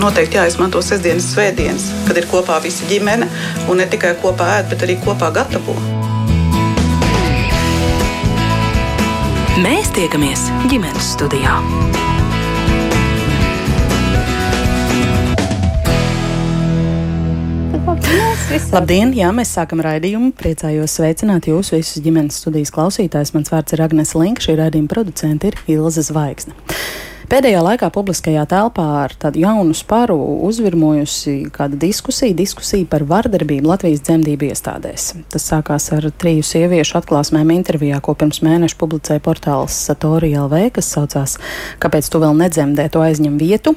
noteikti 0.00 0.38
jāizmanto 0.38 0.82
sestdienas, 0.84 1.30
svētdienas, 1.34 1.88
kad 2.08 2.18
ir 2.20 2.28
kopā 2.30 2.58
visa 2.64 2.86
ģimene 2.90 3.28
un 3.68 3.82
ne 3.82 3.88
tikai 3.90 4.14
kopā 4.22 4.48
ēd, 4.58 4.70
bet 4.72 4.86
arī 4.86 4.98
kopā 5.04 5.32
gatavo. 5.34 5.76
Mēs 9.62 9.92
tiekamies 9.94 10.48
ģimenes 10.70 11.12
studijā. 11.14 11.58
Labdien! 18.72 19.12
Jā, 19.16 19.28
mēs 19.36 19.52
sākam 19.52 19.80
raidījumu. 19.84 20.32
Priecājos 20.36 20.96
sveicināt 20.96 21.46
jūs 21.48 21.74
visus 21.74 22.00
ģimenes 22.04 22.40
studijas 22.40 22.72
klausītājus. 22.72 23.32
Mans 23.36 23.52
vārds 23.52 23.76
ir 23.76 23.84
Agnēs 23.84 24.16
Linka, 24.16 24.44
šī 24.44 24.56
raidījuma 24.60 24.92
producente 24.92 25.52
ir 25.52 25.58
Ilze 25.72 26.04
Zvaigzne. 26.08 26.56
Pēdējā 27.32 27.62
laikā 27.64 27.88
publiskajā 27.88 28.42
telpā 28.44 28.84
ar 29.06 29.14
tādu 29.16 29.40
jaunu 29.40 29.72
sparu 29.72 30.18
uzvirmojusi 30.44 31.46
kāda 31.54 31.78
diskusija, 31.80 32.34
diskusija 32.36 32.84
par 32.92 33.06
vardarbību 33.08 33.70
Latvijas 33.70 34.02
dzemdību 34.04 34.50
iestādēs. 34.50 35.06
Tas 35.32 35.46
sākās 35.48 35.88
ar 35.96 36.10
triju 36.12 36.44
sieviešu 36.44 36.98
atklāsmēm 37.00 37.54
intervijā, 37.54 38.02
ko 38.04 38.12
pirms 38.20 38.42
mēneša 38.44 38.76
publicēja 38.82 39.24
portāls 39.24 39.78
Satori 39.86 40.34
LV, 40.36 40.60
kas 40.76 40.92
saucās 40.92 41.38
Kāpēc 41.80 42.12
tu 42.12 42.20
vēl 42.20 42.36
nedzemdē, 42.36 42.90
to 42.92 43.00
aizņem 43.00 43.40
vietu? 43.40 43.72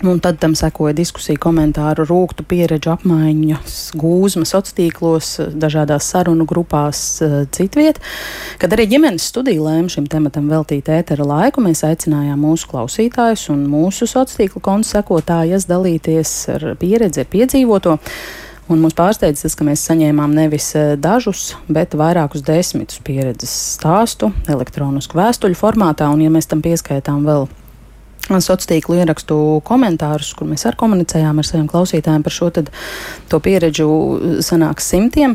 Un 0.00 0.16
tad 0.20 0.38
tam 0.40 0.54
sekoja 0.56 0.94
diskusija, 0.96 1.36
komentāru, 1.36 2.06
rūktu 2.08 2.46
pieredžu 2.48 2.94
apmaiņas, 2.94 3.74
gūzma 4.00 4.46
sociālos 4.48 4.72
tīklos, 4.78 5.28
dažādās 5.60 6.08
sarunu 6.08 6.46
grupās, 6.48 7.20
eh, 7.20 7.44
citviet. 7.52 8.00
Kad 8.58 8.72
arī 8.72 8.88
ģimenes 8.94 9.28
studija 9.28 9.60
lēma 9.60 9.92
šim 9.92 10.08
tematam 10.08 10.48
veltīt 10.48 10.88
ētera 10.88 11.26
laiku, 11.26 11.60
mēs 11.60 11.84
aicinājām 11.84 12.40
mūsu 12.40 12.72
klausītājus 12.72 13.50
un 13.52 13.68
mūsu 13.68 14.08
sociālo 14.08 14.40
tīklu 14.40 14.62
kontu 14.62 14.88
sekotājas 14.88 15.68
dalīties 15.68 16.48
ar 16.48 16.76
pieredzi, 16.76 17.20
ar 17.20 17.26
piedzīvoto. 17.26 17.98
Un 18.70 18.80
mums 18.80 18.94
pārsteidz 18.94 19.42
tas, 19.42 19.54
ka 19.54 19.64
mēs 19.64 19.84
saņēmām 19.84 20.32
nevis 20.32 20.74
eh, 20.76 20.96
dažus, 20.96 21.56
bet 21.68 21.92
vairākus 21.92 22.40
desmitus 22.40 23.04
pieredzes 23.04 23.52
stāstu 23.76 24.32
elektronisku 24.48 25.20
vēstuļu 25.20 25.60
formātā, 25.60 26.08
un 26.08 26.22
ja 26.22 26.30
mēs 26.30 26.48
tam 26.48 26.62
pieskaitām 26.62 27.26
vēl 27.28 27.50
sociālo 28.38 28.70
tīklu 28.70 29.00
ierakstu 29.02 29.36
komentārus, 29.66 30.30
kur 30.38 30.46
mēs 30.46 30.68
arī 30.68 30.78
komunicējām 30.78 31.42
ar 31.42 31.46
saviem 31.48 31.68
klausītājiem 31.70 32.22
par 32.22 32.36
šo 32.36 32.50
pieredzi, 33.42 33.86
sanāks 34.46 34.90
simtiem. 34.92 35.34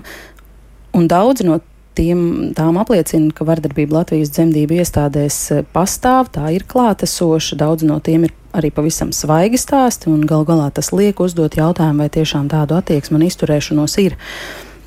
Un 0.96 1.10
daudzi 1.12 1.44
no 1.44 1.60
tiem, 1.96 2.52
tām 2.56 2.78
apliecina, 2.82 3.32
ka 3.36 3.48
vardarbība 3.48 4.02
Latvijas 4.02 4.32
dzemdību 4.36 4.80
iestādēs 4.82 5.38
eh, 5.54 5.64
pastāv, 5.76 6.30
tā 6.36 6.50
ir 6.56 6.66
klātesoša. 6.68 7.58
Daudz 7.62 7.88
no 7.88 8.00
tiem 8.04 8.28
ir 8.28 8.36
arī 8.56 8.72
pavisam 8.76 9.12
svaigi 9.16 9.60
stāsti, 9.60 10.10
un 10.12 10.26
gal 10.28 10.46
galā 10.48 10.70
tas 10.76 10.92
liek 10.96 11.20
uzdot 11.24 11.58
jautājumu, 11.60 12.06
vai 12.06 12.12
tiešām 12.12 12.50
tādu 12.52 12.78
attieksmi 12.80 13.20
un 13.20 13.26
izturēšanos 13.28 13.98
ir 14.04 14.18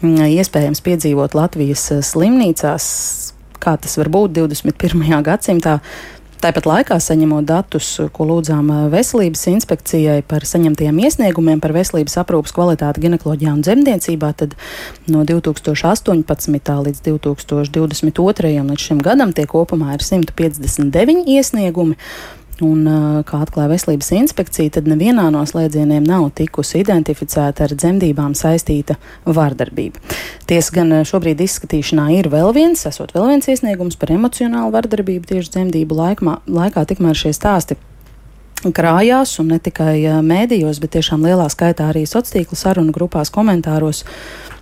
mm, 0.03 0.29
iespējams 0.39 0.85
piedzīvot 0.85 1.37
Latvijas 1.39 1.89
eh, 1.95 2.05
slimnīcās. 2.05 2.87
Kā 3.59 3.75
tas 3.81 3.97
var 3.99 4.13
būt 4.15 4.37
21. 4.37 5.03
gadsimtā, 5.27 5.81
Tāpat 6.39 6.69
laikā 6.71 6.97
saņemot 7.03 7.47
datus, 7.49 7.87
ko 8.15 8.25
lūdzām 8.29 8.69
eh, 8.71 8.83
veselības 8.93 9.41
inspekcijai 9.51 10.21
par 10.23 10.45
saņemtiem 10.47 11.01
iesniegumiem 11.03 11.59
par 11.59 11.75
veselības 11.75 12.15
aprūpas 12.23 12.55
kvalitāti 12.55 13.03
ginekoloģijā 13.03 13.55
un 13.57 13.65
dzemdniecībā, 13.67 14.31
tad 14.39 14.55
no 15.11 15.25
2018. 15.27 16.77
līdz 16.87 17.03
2022. 17.09 18.55
līdz 18.71 18.87
šim 18.87 19.03
gadam 19.03 19.35
tie 19.35 19.49
kopumā 19.51 19.97
ir 19.97 20.07
159 20.07 21.27
iesniegumi. 21.27 21.99
Un, 22.65 22.81
kā 23.23 23.39
atklāja 23.45 23.71
veselības 23.71 24.09
inspekcija, 24.17 24.73
tad 24.75 24.89
nevienā 24.91 25.29
no 25.31 25.45
slēdzieniem 25.47 26.03
nav 26.03 26.25
tikusi 26.35 26.81
identificēta 26.81 27.69
ar 27.69 27.75
dzemdībām 27.79 28.35
saistīta 28.35 28.97
vardarbība. 29.23 30.03
Tiesa 30.51 30.75
gan 30.81 30.97
šobrīd 31.07 31.39
izskatīšanā 31.45 32.09
ir 32.17 32.31
vēl 32.33 32.51
viens, 32.57 32.83
esot 32.91 33.15
vēl 33.15 33.29
viens 33.31 33.47
iesniegums 33.47 33.95
par 34.01 34.11
emocionālu 34.17 34.75
vardarbību 34.75 35.31
tieši 35.31 35.55
dzemdību 35.55 36.01
laikmā, 36.01 36.41
laikā, 36.51 36.83
tikmēr 36.91 37.23
šie 37.23 37.31
stāsti 37.37 37.79
krājās, 38.75 39.37
un 39.39 39.53
ne 39.55 39.61
tikai 39.63 40.19
mēdījos, 40.27 40.83
bet 40.83 40.97
tiešām 40.97 41.23
lielā 41.29 41.47
skaitā 41.53 41.93
arī 41.93 42.03
sociālo 42.11 42.41
tīklu 42.41 42.59
sarunu 42.59 42.95
grupās, 42.95 43.31
komentāros. 43.31 44.03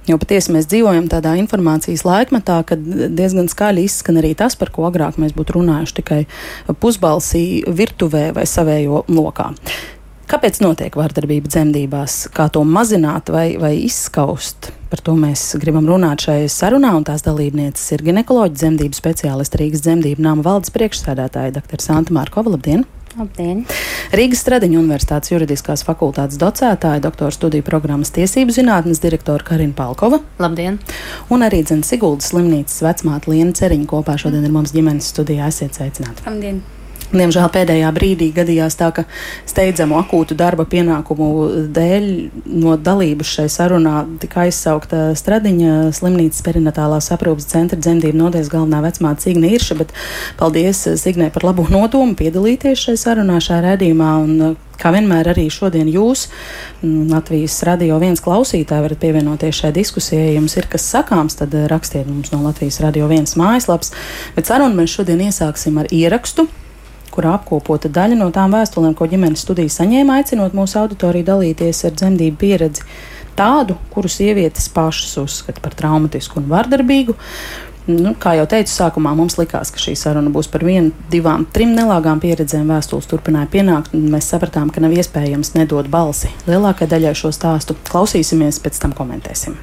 Jo 0.06 0.21
patiesi 0.22 0.53
mēs 0.55 0.69
dzīvojam 0.71 1.09
tādā 1.11 1.34
informācijas 1.41 2.05
laikmetā, 2.06 2.61
kad 2.69 2.83
diezgan 3.19 3.50
skaļi 3.50 3.87
izskan 3.89 4.21
arī 4.21 4.37
tas, 4.39 4.55
par 4.59 4.71
ko 4.75 4.87
agrāk 4.87 5.19
mēs 5.19 5.34
būtu 5.34 5.59
runājuši 5.59 5.99
tikai 5.99 6.22
pusbalsī, 6.78 7.44
virtuvē 7.67 8.31
vai 8.37 8.47
savējo 8.47 9.05
lokā. 9.11 9.50
Kāpēc 10.27 10.59
notiek 10.59 10.97
vardarbība 10.99 11.47
dzemdībās? 11.47 12.25
Kā 12.34 12.49
to 12.50 12.65
mazināt 12.66 13.31
vai, 13.31 13.53
vai 13.62 13.77
izskaust? 13.84 14.72
Par 14.91 15.03
to 15.06 15.15
mēs 15.19 15.53
gribam 15.62 15.87
runāt 15.87 16.27
šajā 16.27 16.49
sarunā, 16.50 16.97
un 16.99 17.06
tās 17.06 17.22
dalībnieces 17.27 17.95
ir 17.95 18.03
ginekoloģija, 18.09 18.59
dzemdību 18.59 18.99
speciāliste 18.99 19.62
Rīgas 19.62 19.87
dzemdību 19.87 20.27
nama 20.27 20.43
valdes 20.47 20.75
priekšsēdētāja 20.75 21.55
dr. 21.61 21.83
Santa 21.83 22.15
Mārkova. 22.15 22.56
Labdien! 22.56 22.87
Labdien! 23.16 23.62
Rīgas 24.12 24.43
Stradiņa 24.44 24.77
Universitātes 24.77 25.32
juridiskās 25.32 25.82
fakultātes 25.87 26.37
docētāja, 26.41 27.00
doktora 27.06 27.32
studiju 27.32 27.65
programmas 27.65 28.12
tiesību 28.12 28.53
zinātnes 28.53 29.00
direktora 29.00 29.47
Karina 29.47 29.72
Palkova. 29.77 30.21
Labdien! 30.43 30.77
Un 31.32 31.47
arī 31.47 31.62
Dzens 31.65 31.88
Siguldas 31.94 32.34
slimnīcas 32.34 32.82
vecmāte 32.84 33.32
Liena 33.32 33.56
Ceriņa 33.56 33.88
kopā 33.88 34.21
šodien 34.21 34.44
ir 34.44 34.53
mums 34.53 34.77
ģimenes 34.77 35.12
studijā. 35.15 35.49
Esiet 35.49 35.81
sveicināti! 35.81 36.28
Labdien! 36.28 36.60
Diemžēl 37.15 37.47
pēdējā 37.55 37.91
brīdī 37.94 38.33
gadījās 38.34 38.75
tā, 38.81 38.89
ka 38.91 39.05
steidzamu 39.47 39.94
akūtu 40.00 40.34
darba 40.39 40.65
pienākumu 40.67 41.28
dēļ 41.75 42.09
no 42.50 42.75
dalības 42.75 43.31
šai 43.37 43.47
sarunā 43.53 44.00
tika 44.22 44.43
aizsaukta 44.47 45.12
Stradiņa 45.19 45.93
slimnīcas 45.95 46.43
perinatālās 46.47 47.12
aprūpas 47.15 47.47
centra 47.53 47.78
dzemdību 47.78 48.19
nodeļas 48.19 48.50
galvenā 48.50 48.83
vecmāte 48.89 49.28
Signe 49.28 49.53
Irša, 49.55 49.78
bet 49.78 49.95
paldies 50.41 50.83
Signē 50.99 51.31
par 51.34 51.47
labo 51.47 51.69
nodomu 51.71 52.19
piedalīties 52.19 52.89
šai 52.89 52.97
sarunā, 53.06 53.39
šajā 53.43 53.65
redzījumā. 53.71 54.15
Un, 54.27 54.56
Kā 54.77 54.91
vienmēr 54.93 55.31
arī 55.31 55.47
šodien 55.49 55.89
jūs, 55.89 56.27
Latvijas 56.84 57.55
radio 57.65 57.97
viens 57.97 58.21
klausītāji, 58.21 58.84
varat 58.84 59.00
pievienoties 59.00 59.62
šai 59.62 59.71
diskusijai. 59.72 60.27
Ja 60.27 60.34
jums 60.37 60.59
ir 60.61 60.69
kas 60.69 60.84
sakāms, 60.93 61.39
tad 61.41 61.56
rakstiet 61.72 62.05
mums 62.05 62.28
no 62.34 62.43
Latvijas 62.45 62.83
radio 62.84 63.09
viens 63.09 63.39
mājaslaps. 63.41 63.95
Bet 64.37 64.53
sarunu 64.53 64.77
mēs 64.77 64.93
šodien 64.99 65.25
iesāksim 65.31 65.81
ar 65.81 65.89
ierakstu, 65.89 66.45
kurā 67.16 67.37
apkopota 67.38 67.91
daļa 67.93 68.19
no 68.21 68.31
tām 68.34 68.54
vēstulēm, 68.54 68.94
ko 68.97 69.09
ģimenes 69.10 69.44
studija 69.47 69.72
saņēma, 69.72 70.21
aicinot 70.21 70.56
mūsu 70.56 70.81
auditoriju 70.82 71.27
dalīties 71.31 71.84
ar 71.88 71.97
dzemdību 71.97 72.41
pieredzi. 72.41 72.84
Tādu, 73.37 73.77
kuru 73.93 74.09
sievietes 74.09 74.69
pašas 74.72 75.16
uzskata 75.21 75.60
par 75.65 75.77
traumatisku 75.77 76.41
un 76.41 76.47
vardarbīgu. 76.53 77.16
Nu, 77.87 78.16
kā 78.19 78.32
jau 78.34 78.49
teicu, 78.50 78.72
sākumā 78.72 79.12
mums 79.15 79.37
likās, 79.38 79.71
ka 79.71 79.78
šī 79.78 79.93
saruna 79.99 80.32
būs 80.34 80.49
par 80.50 80.65
vienu, 80.66 80.91
divām, 81.12 81.44
trim 81.54 81.77
nelāgām 81.77 82.19
pieredzēm. 82.22 82.66
Vēstules 82.72 83.06
turpināja 83.06 83.47
pienākt, 83.53 83.94
un 83.94 84.09
mēs 84.10 84.33
sapratām, 84.33 84.72
ka 84.75 84.83
nav 84.83 84.97
iespējams 84.97 85.54
nedot 85.54 85.87
balsi 85.93 86.33
lielākajai 86.48 86.91
daļai 86.97 87.15
šo 87.15 87.31
stāstu. 87.37 87.78
Klausīsimies, 87.87 88.59
pēc 88.65 88.83
tam 88.83 88.97
komentēsim. 88.97 89.54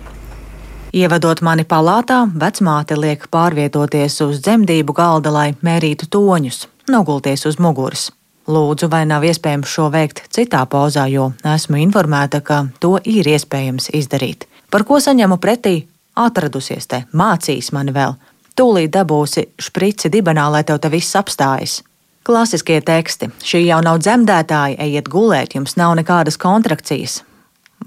Ievadot 0.94 1.42
mani 1.44 1.66
palātā, 1.68 2.22
vecmāte 2.38 2.96
liek 2.96 3.26
pārvietoties 3.34 4.22
uz 4.24 4.40
dzemdību 4.46 4.96
galda, 4.96 5.34
lai 5.34 5.48
mērītu 5.66 6.08
toņus 6.14 6.68
nogulties 6.90 7.46
uz 7.46 7.60
muguras. 7.60 8.12
Lūdzu, 8.48 8.90
vai 8.92 9.06
nav 9.08 9.24
iespējams 9.24 9.72
šo 9.72 9.88
veikt 9.94 10.26
citā 10.36 10.66
pozā, 10.68 11.06
jo 11.08 11.32
esmu 11.48 11.80
informēta, 11.80 12.42
ka 12.44 12.66
to 12.84 12.98
ir 13.08 13.28
iespējams 13.32 13.88
izdarīt. 13.96 14.50
Par 14.72 14.84
ko 14.84 15.00
saņemu 15.00 15.38
pretī? 15.40 15.86
Atradusies 16.20 16.90
te, 16.92 17.06
mācīs 17.16 17.72
mani 17.72 17.94
vēl. 17.96 18.18
Tūlīt 18.54 18.92
dabūsi 18.94 19.48
šprici 19.64 20.12
dibenā, 20.14 20.50
lai 20.52 20.64
tev 20.68 20.82
te 20.84 20.92
viss 20.92 21.16
apstājas. 21.16 21.80
Klasiskie 22.24 22.82
teksti. 22.86 23.32
Šī 23.44 23.64
jau 23.66 23.80
nav 23.84 23.98
dzemdētāja, 24.04 24.78
ejiet 24.86 25.10
gulēt, 25.12 25.56
jums 25.56 25.78
nav 25.80 25.96
nekādas 26.00 26.38
kontrakcijas. 26.40 27.22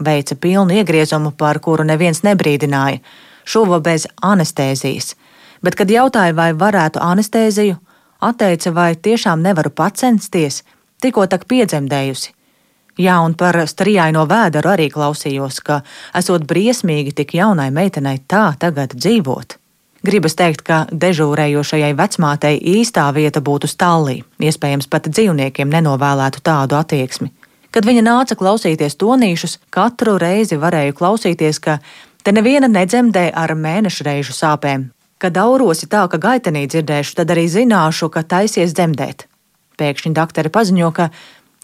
Veica 0.01 0.37
pilnu 0.37 0.77
iegriezumu, 0.81 1.33
par 1.37 1.61
kuru 1.65 1.85
neviens 1.85 2.25
nebrīdināja. 2.25 3.01
Šuva 3.47 3.79
bez 3.81 4.09
anestēzijas. 4.25 5.15
Bet, 5.63 5.77
kad 5.79 5.93
jautāja, 5.93 6.35
vai 6.37 6.51
varētu 6.53 7.01
anestēziju, 7.01 7.79
Atteica, 8.21 8.73
vai 8.73 8.95
tiešām 8.97 9.43
nevaru 9.45 9.71
pacensties, 9.71 10.63
tikko 11.03 11.27
tak 11.27 11.45
piedzemdējusi. 11.49 12.33
Jā, 12.97 13.19
un 13.21 13.35
par 13.37 13.59
strijāino 13.69 14.25
vēderu 14.25 14.73
arī 14.73 14.89
klausījos, 14.89 15.61
ka 15.61 15.83
esot 16.17 16.47
briesmīgi 16.49 17.13
tik 17.19 17.35
jaunai 17.37 17.69
meitenei 17.69 18.23
tā 18.25 18.55
tagad 18.59 18.97
dzīvot. 18.97 19.59
Gribas 20.07 20.37
teikt, 20.39 20.63
ka 20.65 20.85
dežūrējošajai 20.93 21.93
vecmātei 21.99 22.57
īstā 22.77 23.05
vieta 23.13 23.43
būtu 23.45 23.69
stallī, 23.69 24.23
iespējams, 24.41 24.89
pat 24.89 25.11
dzīvniekiem 25.11 25.69
nenovēlētu 25.73 26.41
tādu 26.47 26.79
attieksmi. 26.79 27.33
Kad 27.75 27.85
viņa 27.85 28.05
nāca 28.07 28.37
klausīties 28.39 28.97
tonīšus, 28.97 29.59
katru 29.69 30.17
reizi 30.23 30.57
varēju 30.57 30.97
klausīties, 30.97 31.61
ka 31.61 31.81
te 32.25 32.33
neviena 32.33 32.71
nedzemdē 32.71 33.29
ar 33.37 33.53
mēnešu 33.53 34.07
reižu 34.07 34.37
sāpēm, 34.37 34.87
Kad 35.19 35.39
aurosi 35.41 35.89
tā, 35.89 36.05
ka 36.13 36.21
gaitenī 36.21 36.67
dzirdēšu, 36.69 37.17
tad 37.17 37.33
arī 37.33 37.47
zināšu, 37.49 38.11
ka 38.13 38.23
taisies 38.23 38.77
dzemdēt. 38.77 39.25
Pēkšņi 39.81 40.13
doktori 40.17 40.53
paziņo, 40.53 40.93
ka 40.93 41.11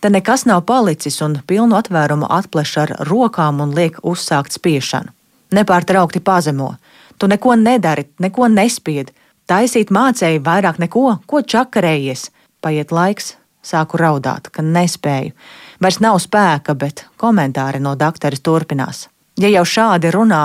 Te 0.03 0.11
nekas 0.11 0.43
nav 0.51 0.65
palicis, 0.67 1.21
un 1.23 1.37
pilnu 1.47 1.77
atvērumu 1.79 2.27
atpleš 2.27 2.71
ar 2.83 2.93
rokām 3.07 3.61
un 3.63 3.71
liek 3.77 4.01
uzsākt 4.03 4.51
spiešanu. 4.51 5.13
Nepārtraukti 5.55 6.19
pazemo. 6.19 6.73
Tu 7.19 7.29
neko 7.31 7.55
nedari, 7.55 8.09
neko 8.19 8.49
nespied. 8.51 9.13
Taisīt 9.47 9.93
mācēji 9.95 10.43
vairāk 10.43 10.81
neko, 10.83 11.05
ko 11.31 11.43
čakarējies. 11.55 12.25
Paiet 12.59 12.91
laiks, 12.91 13.37
sāku 13.63 14.01
raudāt, 14.03 14.51
ka 14.51 14.67
nespēju. 14.67 15.37
Vairs 15.79 16.01
nav 16.03 16.19
spēka, 16.25 16.75
bet 16.75 17.05
komentāri 17.23 17.79
no 17.79 17.95
doktoras 17.95 18.43
turpinās. 18.43 19.07
Ja 19.39 19.55
jau 19.55 19.63
šādi 19.63 20.11
runā, 20.11 20.45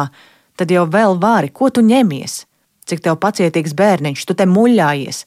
tad 0.54 0.70
jau 0.70 0.86
vēl 0.86 1.18
vari, 1.18 1.50
ko 1.50 1.74
tu 1.74 1.82
ņemies? 1.82 2.44
Cik 2.88 3.04
tev 3.04 3.20
pacietīgs 3.20 3.76
bērniņš, 3.76 4.24
tu 4.26 4.36
te 4.38 4.48
muļājies. 4.48 5.26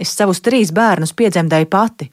Es 0.00 0.14
savus 0.16 0.40
trīs 0.40 0.70
bērnus 0.72 1.12
piedzemdēju 1.18 1.68
pati 1.70 2.10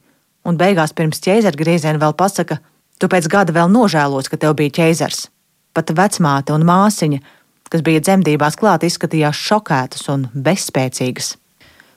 un 0.47 0.57
beigās 0.59 0.95
pirms 0.95 1.19
ķēzara 1.23 1.59
grieziena 1.59 1.99
vēl 2.01 2.15
pasaka, 2.17 2.59
tu 2.99 3.09
pēc 3.11 3.27
gada 3.31 3.55
vēl 3.55 3.71
nožēlos, 3.71 4.29
ka 4.31 4.39
tev 4.39 4.55
bija 4.59 4.77
ķēzars. 4.79 5.27
Pat 5.75 5.91
vecmāte 5.93 6.55
un 6.55 6.65
māsiņa, 6.67 7.19
kas 7.69 7.83
bija 7.83 8.01
dzemdībās 8.01 8.57
klāt, 8.59 8.87
izskatījās 8.87 9.37
šokētas 9.49 10.07
un 10.13 10.25
bezspēcīgas. 10.33 11.35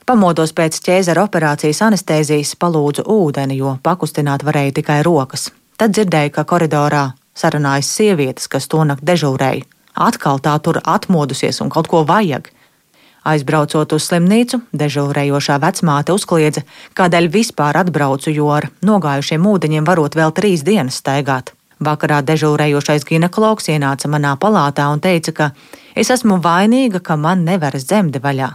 Pamodos 0.05 0.51
pēc 0.57 0.79
ķēzara 0.83 1.23
operācijas 1.23 1.81
anestēzijas, 1.85 2.55
palūdzu 2.59 3.05
ūdeni, 3.07 3.57
jo 3.61 3.77
pakustināt 3.83 4.43
varēja 4.43 4.79
tikai 4.81 4.99
rokas. 5.07 5.49
Tad 5.79 5.95
dzirdēju, 5.95 6.33
ka 6.35 6.43
koridorā 6.45 7.05
sarunājas 7.37 7.89
sievietes, 7.95 8.49
kas 8.51 8.67
to 8.67 8.83
nakti 8.85 9.07
dežūrēja. 9.07 9.63
Atkal 10.01 10.41
tā 10.43 10.55
tur 10.63 10.81
atmodusies 10.83 11.61
un 11.63 11.71
kaut 11.71 11.87
ko 11.91 12.03
vajag. 12.07 12.49
Aizbraucot 13.21 13.93
uz 13.93 14.07
slimnīcu, 14.09 14.63
dežūrējošā 14.73 15.59
vecmāte 15.61 16.13
uzkliedza, 16.15 16.63
kādēļ 16.97 17.27
vispār 17.29 17.77
atbraucu, 17.83 18.31
jo 18.33 18.47
ar 18.49 18.71
nogājušiem 18.81 19.45
ūdeņiem 19.45 19.85
varot 19.85 20.17
vēl 20.17 20.33
trīs 20.33 20.65
dienas 20.65 20.97
staigāt. 21.03 21.53
Vakarā 21.81 22.23
dežūrējošais 22.25 23.05
ginekologs 23.05 23.69
ienāca 23.73 24.09
manā 24.09 24.33
palātā 24.41 24.89
un 24.93 25.01
teica, 25.01 25.33
ka 25.37 25.51
es 25.93 26.09
esmu 26.13 26.39
vainīga, 26.41 27.01
ka 27.01 27.17
man 27.17 27.45
nevaras 27.45 27.85
dzemde 27.89 28.21
vaļā. 28.21 28.51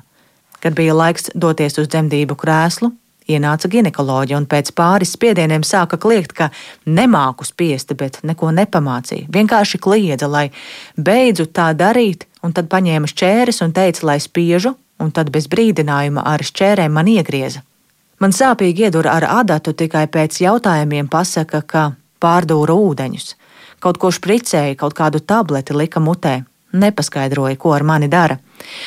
Kad 0.63 0.75
bija 0.75 0.95
laiks 0.99 1.31
doties 1.35 1.79
uz 1.79 1.87
dzemdību 1.87 2.35
krēslu, 2.39 2.91
ienāca 3.31 3.71
ginekoloģija 3.71 4.39
un 4.39 4.47
pēc 4.51 4.73
pāris 4.79 5.15
spiedieniem 5.15 5.63
sāka 5.67 5.99
kliegt, 5.99 6.35
ka 6.35 6.51
nemāku 6.87 7.47
spiest, 7.47 7.95
bet 7.99 8.19
neko 8.27 8.51
nepamācīja. 8.55 9.29
Vienkārši 9.31 9.83
kliedza, 9.83 10.31
lai 10.31 10.49
beidzu 10.99 11.49
tā 11.51 11.73
darīt, 11.79 12.27
un 12.47 12.55
tad 12.57 12.71
paņēma 12.71 13.11
šķēres 13.11 13.63
un 13.67 13.75
teica, 13.77 14.07
lai 14.07 14.19
spiežu, 14.23 14.77
un 15.03 15.13
tad 15.13 15.33
bez 15.35 15.49
brīdinājuma 15.53 16.25
ar 16.25 16.45
šķērēm 16.47 16.95
man 16.97 17.11
iegrieza. 17.11 17.63
Man 18.23 18.33
sāpīgi 18.33 18.87
iedura 18.87 19.19
ar 19.19 19.27
adatu 19.43 19.75
tikai 19.77 20.07
pēc 20.09 20.41
jautājumiem 20.41 21.11
pasaka, 21.13 21.61
ka 21.61 21.91
pārdūra 22.23 22.73
ūdeņus, 22.73 23.35
kaut 23.85 23.99
ko 24.01 24.11
špricēja, 24.15 24.77
kaut 24.81 24.97
kādu 24.97 25.21
tableti 25.21 25.77
lika 25.77 26.01
mutē. 26.01 26.43
Nepaskaidroja, 26.77 27.57
ko 27.57 27.73
ar 27.73 27.85
mani 27.87 28.09
dara. 28.13 28.37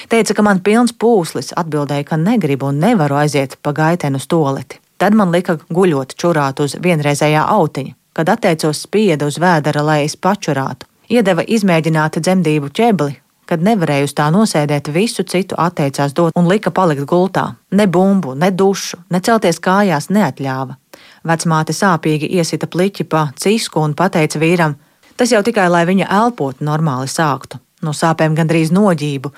Teica, 0.09 0.33
ka 0.35 0.43
man 0.45 0.59
pilns 0.65 0.91
pūslis, 0.93 1.53
atbildēja, 1.57 2.05
ka 2.09 2.17
negribu 2.19 2.67
un 2.69 2.81
nevaru 2.81 3.17
aiziet 3.21 3.55
pa 3.63 3.71
gaitenu 3.73 4.19
stoleti. 4.21 4.77
Tad 4.99 5.15
man 5.15 5.31
lika 5.31 5.55
guļot 5.71 6.13
čurāt 6.19 6.59
uz 6.59 6.75
vienreizējā 6.83 7.45
autiņa, 7.55 7.95
kad 8.13 8.29
atteicos 8.35 8.83
spieda 8.83 9.29
uz 9.29 9.39
vēdera, 9.41 9.81
lai 9.85 10.03
es 10.03 10.17
pačurātu. 10.19 10.89
Iedeva 11.09 11.45
izmēģināt 11.47 12.19
dzemdību 12.19 12.69
ķebli, 12.75 13.15
kad 13.49 13.63
nevarēja 13.65 14.05
uz 14.05 14.13
tā 14.13 14.27
nosēdēt, 14.33 14.91
visu 14.93 15.25
citu 15.25 15.57
atteicās 15.57 16.13
dot 16.13 16.37
un 16.37 16.49
lika 16.49 16.69
palikt 16.75 17.07
gultā. 17.09 17.55
Ne 17.73 17.87
bumbu, 17.87 18.35
ne 18.37 18.51
dušu, 18.53 19.01
ne 19.09 19.21
celties 19.25 19.57
kājās 19.63 20.11
neatļāva. 20.13 20.77
Vecmāte 21.25 21.73
sāpīgi 21.73 22.29
iesita 22.37 22.69
pliķi 22.69 23.07
pa 23.09 23.29
cisku 23.35 23.81
un 23.81 23.95
teica 23.97 24.39
vīram, 24.39 24.75
tas 25.17 25.33
jau 25.33 25.41
tikai 25.43 25.67
lai 25.69 25.85
viņa 25.89 26.07
elpot 26.21 26.61
normāli 26.61 27.09
sāktu. 27.09 27.59
No 27.81 27.91
sāpēm 27.95 28.35
gandrīz 28.35 28.73
noģību. 28.75 29.31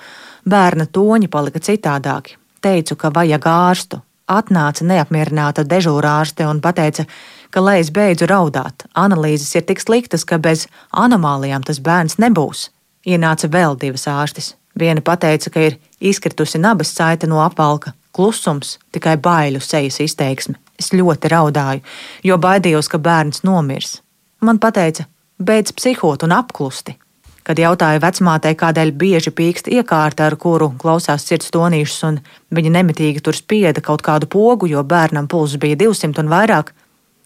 Bērna 0.44 0.86
toņi 0.86 1.28
palika 1.30 1.62
citādāki. 1.62 2.36
Teicu, 2.60 2.96
ka 2.96 3.10
vajag 3.14 3.46
ārstu. 3.46 4.02
Atnāca 4.28 4.84
neapmierināta 4.86 5.64
dežūrārste 5.66 6.46
un 6.46 6.60
teica, 6.60 7.06
ka, 7.50 7.60
lai 7.60 7.80
es 7.80 7.90
beidzu 7.90 8.26
raudāt, 8.26 8.86
analīzes 8.94 9.54
ir 9.54 9.66
tik 9.66 9.82
sliktas, 9.82 10.24
ka 10.24 10.38
bez 10.38 10.66
anomālijām 10.90 11.62
tas 11.66 11.80
bērns 11.80 12.18
nebūs. 12.18 12.70
Ienāca 13.06 13.48
vēl 13.50 13.78
divas 13.80 14.06
ārstes. 14.06 14.54
Viena 14.78 15.02
teica, 15.02 15.50
ka 15.50 15.60
ir 15.60 15.78
izkritusi 16.00 16.58
nabas 16.58 16.94
saite 16.94 17.26
no 17.26 17.42
apvalka, 17.42 17.92
klusums, 18.12 18.78
tikai 18.92 19.16
baiļu 19.16 19.60
sejas 19.60 20.00
izteiksme. 20.00 20.54
Es 20.78 20.92
ļoti 20.92 21.28
raudāju, 21.28 21.82
jo 22.24 22.38
baidījos, 22.38 22.88
ka 22.88 22.98
bērns 22.98 23.42
nomirs. 23.44 24.00
Man 24.40 24.58
teica, 24.58 25.04
beidz 25.38 25.72
psihot 25.72 26.22
un 26.22 26.32
apklusti. 26.32 26.96
Kad 27.42 27.58
jautāju 27.58 27.98
vecmātei, 28.02 28.54
kādēļ 28.54 28.92
bieži 28.94 29.32
pīkst 29.34 29.66
iekārta, 29.66 30.28
ar 30.30 30.36
kuru 30.38 30.70
klausās 30.78 31.26
sirds 31.26 31.50
tonīšus, 31.50 32.04
un 32.06 32.20
viņa 32.54 32.70
nemitīgi 32.78 33.20
tur 33.20 33.34
spieda 33.34 33.82
kaut 33.82 34.02
kādu 34.06 34.28
pogu, 34.30 34.70
jo 34.70 34.82
bērnam 34.86 35.26
pulss 35.26 35.58
bija 35.58 35.76
200 35.80 36.22
un 36.22 36.30
vairāk, 36.30 36.70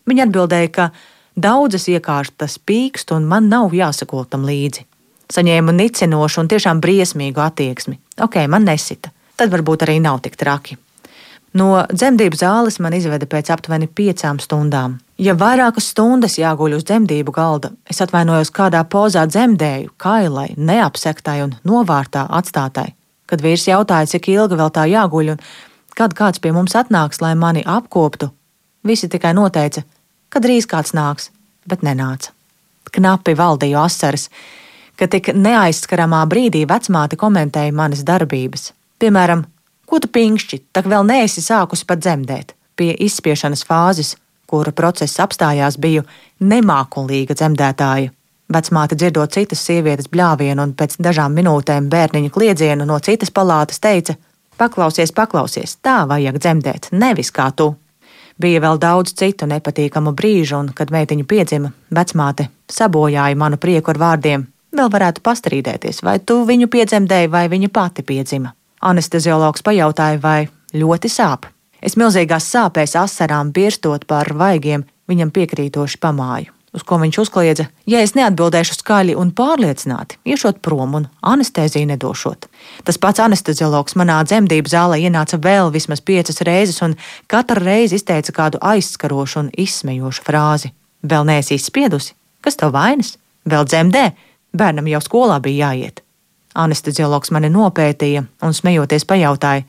viņa 0.08 0.26
atbildēja, 0.26 0.72
ka 0.72 0.90
daudzas 1.36 1.84
iekārtas 1.92 2.56
pīkst 2.56 3.12
un 3.12 3.28
man 3.28 3.52
nav 3.52 3.76
jāsako 3.76 4.24
tam 4.24 4.48
līdzi. 4.48 4.86
Saņēmu 5.32 5.74
nicinošu 5.74 6.42
un 6.42 6.50
tiešām 6.50 6.80
briesmīgu 6.82 7.42
attieksmi. 7.42 7.98
Ok, 8.22 8.44
man 8.48 8.66
nesita. 8.68 9.10
Tad 9.36 9.50
varbūt 9.52 9.84
arī 9.86 9.98
nav 10.00 10.20
tik 10.24 10.36
traki. 10.38 10.78
No 11.56 11.86
dzemdību 11.88 12.36
zāles 12.36 12.76
man 12.84 12.94
izveda 12.96 13.26
pēc 13.28 13.50
aptuveni 13.54 13.88
piecām 13.88 14.40
stundām. 14.42 14.98
Ja 15.16 15.32
vairākas 15.38 15.88
stundas 15.92 16.36
jāguļ 16.36 16.76
uz 16.76 16.84
dzemdību 16.84 17.32
galda, 17.32 17.70
es 17.88 18.02
atvainojos, 18.04 18.50
kādā 18.52 18.82
pozā 18.84 19.22
dzemdēju, 19.30 19.94
kailai, 19.96 20.50
neapsektai 20.56 21.38
un 21.46 21.54
novārtā 21.64 22.26
atstātai. 22.38 22.90
Kad 23.26 23.40
vīrs 23.42 23.64
jautāja, 23.70 24.10
cik 24.12 24.28
ilgi 24.34 24.58
vēl 24.60 24.72
tā 24.74 24.84
jāguļ 24.90 25.32
un 25.32 25.40
kad 25.96 26.12
kāds 26.18 26.42
pie 26.44 26.52
mums 26.52 26.76
atnāks, 26.76 27.22
lai 27.24 27.32
mani 27.34 27.64
apkoptu, 27.64 28.28
visi 28.84 29.08
tikai 29.08 29.32
noteica, 29.38 29.86
ka 30.28 30.42
drīz 30.44 30.68
kāds 30.68 30.92
nāks, 30.92 31.30
bet 31.64 31.80
nenāca. 31.86 32.34
Knapi 32.92 33.32
valdīju 33.38 33.80
asaras, 33.80 34.28
ka 34.96 35.08
tik 35.12 35.32
neaizskaramā 35.34 36.24
brīdī 36.30 36.66
vecmāte 36.68 37.18
komentēja 37.20 37.72
manas 37.72 38.04
darbības. 38.06 38.70
Piemēram, 38.98 39.44
ko 39.86 40.00
tu 40.00 40.08
pinkšķi, 40.08 40.62
tak 40.72 40.88
vēl 40.90 41.06
neesi 41.08 41.44
sākusi 41.44 41.86
pat 41.88 42.04
dzemdēt. 42.04 42.54
Pie 42.76 42.92
izspiešanas 43.06 43.64
fāzes 43.64 44.16
kura 44.46 44.72
process 44.72 45.20
apstājās, 45.20 45.78
biju 45.80 46.04
nemākulīga 46.40 47.36
dzemdētāja. 47.36 48.12
Vecmāte 48.52 48.94
dzirdot 48.94 49.32
citas 49.34 49.64
sievietes 49.66 50.06
bļāvienu 50.12 50.62
un 50.62 50.74
pēc 50.78 51.00
dažām 51.02 51.34
minūtēm 51.34 51.88
bērniņu 51.90 52.30
kliedzienu 52.30 52.86
no 52.86 52.98
citas 53.02 53.32
palātas 53.34 53.82
teica: 53.82 54.14
Paklausies, 54.56 55.12
paklausies, 55.12 55.76
tā 55.82 56.04
vajag 56.08 56.38
dzemdēt, 56.38 56.88
nevis 56.92 57.32
kā 57.34 57.50
tu. 57.56 57.74
Bija 58.38 58.60
vēl 58.60 58.78
daudz 58.78 59.14
citu 59.16 59.48
nepatīkamu 59.48 60.12
brīžu, 60.14 60.60
un, 60.60 60.70
kad 60.76 60.92
meitiņa 60.92 61.24
piedzima, 61.24 61.72
vecmāte 61.90 62.50
sabojāja 62.70 63.36
manu 63.36 63.58
prieku 63.58 63.90
ar 63.90 64.00
vārdiem: 64.04 64.46
Vēl 64.74 64.90
varētu 64.92 65.22
pastrīdēties, 65.24 66.02
vai 66.02 66.18
tu 66.18 66.40
viņu 66.48 66.68
piedzemdēji, 66.72 67.30
vai 67.30 67.46
viņa 67.52 67.70
pati 67.72 68.02
piedzima. 68.02 68.52
Anesteziologs 68.82 69.62
pajautāja, 69.66 70.18
vai 70.22 70.48
ļoti 70.74 71.10
sāp. 71.12 71.46
Es 71.80 71.96
milzīgās 71.96 72.48
sāpēs, 72.50 72.96
asarām 72.98 73.52
birstot 73.54 74.06
pār 74.08 74.32
vaigiem, 74.34 74.84
viņam 75.08 75.30
piekrītoši 75.30 76.00
pamāju. 76.02 76.52
Uz 76.76 76.82
ko 76.84 76.98
viņš 77.00 77.16
uzkliedza, 77.22 77.64
ja 77.88 78.02
es 78.04 78.12
neatbildēšu 78.18 78.74
skaļi 78.76 79.14
un 79.16 79.30
pārliecināti, 79.32 80.18
iešot 80.28 80.58
prom 80.60 80.98
un 80.98 81.06
anesteziju 81.24 81.88
nedošot. 81.88 82.48
Tas 82.84 82.98
pats 83.00 83.22
anesteziologs 83.24 83.96
manā 83.96 84.18
dzemdību 84.28 84.68
zālē 84.68 84.98
ienāca 85.06 85.38
vēl 85.40 85.72
vismaz 85.72 86.02
piecas 86.04 86.42
reizes, 86.44 86.82
un 86.84 86.98
katru 87.32 87.64
reizi 87.64 87.96
izteica 87.96 88.34
kādu 88.36 88.60
aizskarošu 88.60 89.46
un 89.46 89.48
izsmejošu 89.56 90.26
frāzi. 90.26 90.74
Vēl 91.00 91.24
neesi 91.30 91.56
izspiedusi? 91.56 92.12
Kas 92.44 92.60
tev 92.60 92.76
vainas? 92.76 93.14
Vēl 93.48 93.64
dzemdē? 93.64 94.10
Bērnam 94.56 94.88
jau 94.90 95.00
skolā 95.04 95.38
bija 95.44 95.70
jāiet. 95.70 96.02
Anesteziologs 96.56 97.32
mani 97.34 97.50
nopētīja 97.52 98.24
un 98.42 98.54
smejoties 98.56 99.04
pajautāja, 99.04 99.66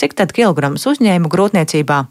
cik 0.00 0.16
tad 0.16 0.32
kilogramus 0.36 0.86
uzņēmu 0.88 1.28
grūtniecībā. 1.32 2.04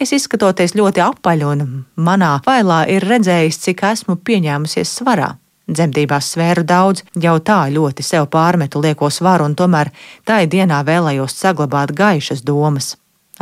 Es 0.00 0.12
izskatoties 0.12 0.74
ļoti 0.76 1.00
apaļ, 1.00 1.42
un 1.48 1.64
manā 1.96 2.34
failā 2.44 2.82
ir 2.92 3.04
redzējis, 3.08 3.62
cik 3.64 3.82
esmu 3.94 4.18
pieņēmusies 4.20 4.92
svarā. 4.98 5.32
Dzemdībās 5.66 6.28
svēru 6.34 6.62
daudz, 6.62 7.02
jau 7.18 7.38
tā 7.42 7.64
ļoti 7.72 8.04
sev 8.06 8.28
pārmetu 8.30 8.82
lieko 8.84 9.08
svaru, 9.10 9.48
un 9.48 9.56
tomēr 9.58 9.90
tai 10.28 10.44
dienā 10.46 10.82
vēlējos 10.86 11.34
saglabāt 11.34 11.94
gaišas 11.96 12.44
domas. 12.46 12.92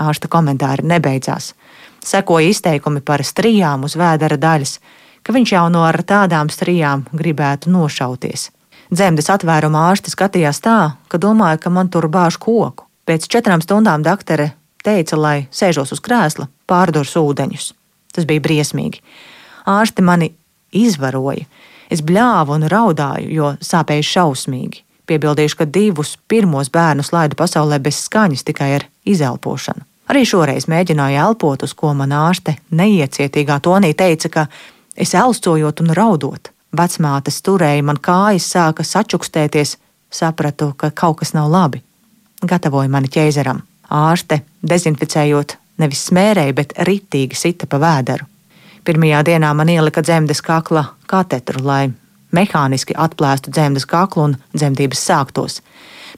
Ārsta 0.01 0.31
komentāri 0.31 0.87
nebeidzās. 0.89 1.53
Sekoja 2.05 2.49
izteikumi 2.49 3.03
par 3.05 3.23
strijām 3.25 3.85
uz 3.85 3.99
vēdera 3.99 4.39
daļas, 4.41 4.79
ka 5.25 5.33
viņš 5.33 5.55
jau 5.57 5.65
no 5.73 5.85
ar 5.89 5.99
tādām 6.05 6.53
strijām 6.53 7.07
gribētu 7.13 7.73
nošauties. 7.73 8.51
Dzemdes 8.93 9.31
atvērumā 9.33 9.89
ārsti 9.91 10.13
skatījās 10.13 10.61
tā, 10.63 10.79
ka 11.09 11.19
domāja, 11.19 11.59
ka 11.65 11.73
man 11.73 11.89
tur 11.89 12.07
bāž 12.13 12.37
koku. 12.39 12.85
Pēc 13.09 13.27
četrām 13.29 13.65
stundām 13.65 14.05
doktore 14.05 14.53
teica, 14.85 15.17
lai 15.17 15.39
sēžos 15.53 15.93
uz 15.97 16.01
krēsla, 16.05 16.49
pārdurs 16.69 17.17
ūdeņus. 17.21 17.73
Tas 18.15 18.29
bija 18.29 18.45
briesmīgi. 18.45 19.01
Ārsti 19.69 20.05
mani 20.05 20.31
izvaroja. 20.77 21.49
Es 21.93 22.03
bļāvu 22.05 22.57
un 22.59 22.69
raudāju, 22.69 23.33
jo 23.33 23.51
sāpēja 23.65 24.05
šausmīgi. 24.13 24.85
Piebildīšu, 25.09 25.59
ka 25.61 25.67
divus 25.69 26.15
pirmos 26.29 26.71
bērnus 26.73 27.13
laidu 27.13 27.37
pasaulē 27.37 27.81
bez 27.85 27.99
skaņas 28.07 28.45
tikai 28.49 28.71
ar 28.79 28.87
izelpošanu. 29.05 29.85
Arī 30.13 30.25
šoreiz 30.29 30.67
mēģināju 30.69 31.21
elpot, 31.21 31.63
uz 31.65 31.73
ko 31.77 31.95
man 31.97 32.13
ārste 32.13 32.59
neiecietīgā 32.77 33.57
tonī 33.65 33.95
teica, 33.97 34.29
ka 34.29 34.47
es 34.97 35.15
elstojot 35.15 35.81
un 35.81 35.95
raudot. 35.97 36.51
Vecmāte 36.75 37.31
turēja 37.47 37.83
man 37.87 38.01
kājas, 38.03 38.49
sāka 38.51 38.85
sačukstēties, 38.85 39.77
sapratu, 40.11 40.73
ka 40.77 40.91
kaut 40.91 41.21
kas 41.21 41.35
nav 41.35 41.51
labi. 41.51 41.83
Gatavoju 42.43 42.91
mani 42.91 43.09
ķēzeram. 43.09 43.63
Ārste, 43.95 44.41
dezinficējot, 44.63 45.57
nevis 45.79 46.07
smērēja, 46.09 46.55
bet 46.55 46.75
ritīgi 46.89 47.39
sita 47.39 47.69
pa 47.71 47.79
vēderu. 47.79 48.27
Pirmajā 48.85 49.23
dienā 49.25 49.53
man 49.57 49.71
ielika 49.73 50.03
dzemdes 50.03 50.43
kakla 50.45 50.89
katetru, 51.09 51.63
lai 51.65 51.93
mehāniski 52.35 52.97
atplēstu 52.99 53.53
dzemdes 53.55 53.87
kaklu 53.89 54.29
un 54.29 54.37
dzemdības 54.57 55.05
sāktos. 55.09 55.61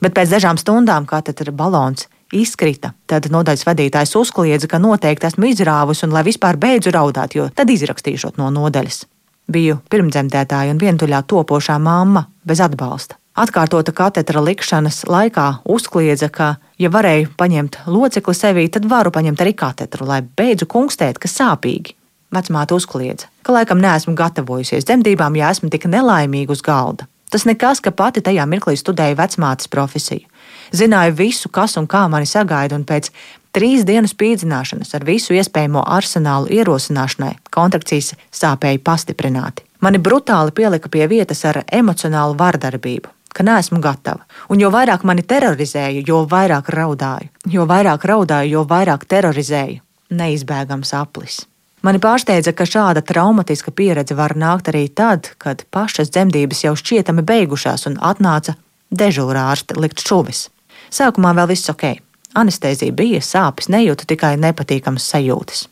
Bet 0.00 0.16
pēc 0.16 0.33
dažām 0.33 0.59
stundām 0.61 1.06
katetra 1.06 1.52
balons 1.52 2.09
izkrita. 2.43 2.93
Tad 3.07 3.28
nodaļas 3.33 3.66
vadītājs 3.66 4.14
uzkliedza, 4.21 4.69
ka 4.71 4.81
noteikti 4.83 5.28
esmu 5.31 5.50
izrāvusi 5.50 6.07
un 6.07 6.14
lai 6.16 6.25
vispār 6.26 6.59
beidzu 6.61 6.95
raudāt, 6.95 7.37
jo 7.38 7.49
tad 7.55 7.71
izrakstīšot 7.73 8.40
no 8.40 8.50
nodaļas. 8.55 9.05
Biju 9.52 9.78
pirmdzemdētāja 9.93 10.75
un 10.75 10.83
vientuļā 10.83 11.23
topošā 11.31 11.78
mamma 11.78 12.26
bez 12.47 12.62
atbalsta. 12.64 13.19
Atkārtota 13.37 13.93
katetra 13.93 14.40
likšanas 14.40 15.02
laikā 15.12 15.45
uzkliedza, 15.69 16.31
ka, 16.33 16.55
ja 16.81 16.88
varēju 16.88 17.35
paņemt 17.37 17.83
locekli 17.93 18.35
sevī, 18.35 18.64
tad 18.73 18.88
varu 18.88 19.12
paņemt 19.12 19.43
arī 19.45 19.52
katetru, 19.52 20.09
lai 20.09 20.23
beidzu 20.25 20.64
kungstēt, 20.73 21.21
ka 21.21 21.28
sāpīgi. 21.28 21.93
Vecmāte 22.33 22.75
uzkliedza, 22.75 23.28
ka 23.45 23.52
laikam 23.55 23.78
neesmu 23.78 24.16
gatavojusies 24.16 24.88
dzemdībām, 24.88 25.37
ja 25.37 25.52
esmu 25.52 25.69
tik 25.71 25.85
nelaimīga 25.93 26.57
uz 26.57 26.64
galda. 26.64 27.07
Tas 27.31 27.45
nekas, 27.45 27.83
ka 27.85 27.93
pati 27.93 28.23
tajā 28.25 28.47
mirklī 28.49 28.76
studēju 28.81 29.19
vecmātes 29.19 29.69
profesiju. 29.69 30.25
Zināju 30.73 31.14
visu, 31.18 31.49
kas 31.49 31.76
un 31.76 31.87
kā 31.87 32.06
mani 32.11 32.26
sagaida, 32.26 32.76
un 32.76 32.85
pēc 32.88 33.11
trīs 33.56 33.87
dienu 33.88 34.08
spīdzināšanas 34.11 34.94
ar 34.96 35.06
visu 35.08 35.37
iespējamo 35.37 35.85
arsenālu 35.99 36.50
ierosināšanai 36.58 37.37
kontrakcijas 37.54 38.14
sāpēja 38.35 38.82
pastiprināti. 38.85 39.64
Mani 39.80 40.00
brutāli 40.02 40.54
pielika 40.56 40.88
pie 40.92 41.06
vietas 41.08 41.44
ar 41.49 41.62
emocionālu 41.73 42.37
vardarbību, 42.38 43.12
ka 43.32 43.44
neesmu 43.46 43.80
gatava. 43.85 44.25
Un 44.49 44.61
jo 44.61 44.70
vairāk 44.73 45.04
mani 45.04 45.23
terorizēja, 45.23 46.04
jo 46.06 46.25
vairāk 46.28 46.70
raudāju. 46.73 47.28
Jo 47.52 47.66
vairāk 47.68 48.08
raudāju, 48.08 48.56
jo 48.56 48.64
vairāk 48.68 49.04
terorizēju. 49.08 49.82
Neizbēgams 50.16 50.94
aplis. 50.96 51.44
Mani 51.87 52.00
pārsteidza, 52.02 52.50
ka 52.56 52.64
šāda 52.66 53.02
traumatiska 53.06 53.70
pieredze 53.70 54.16
var 54.18 54.35
nākt 54.35 54.73
arī 54.73 54.87
tad, 54.88 55.28
kad 55.38 55.62
pašas 55.70 56.11
dzemdības 56.11 56.64
jau 56.64 56.75
šķietami 56.78 57.23
beigušās 57.26 57.87
un 57.90 57.99
atnāca 58.02 58.56
dežūrā 58.90 59.44
ārste 59.52 59.76
likt 59.78 60.02
šuvis. 60.02 60.49
Sākumā 60.90 61.35
vēl 61.37 61.50
viss 61.55 61.71
ok. 61.73 61.97
Anestezija 62.37 62.93
bija, 62.93 63.23
sāpes 63.25 63.71
nejūtu, 63.73 64.05
tikai 64.11 64.35
nepatīkamas 64.37 65.07
sajūtas. 65.09 65.62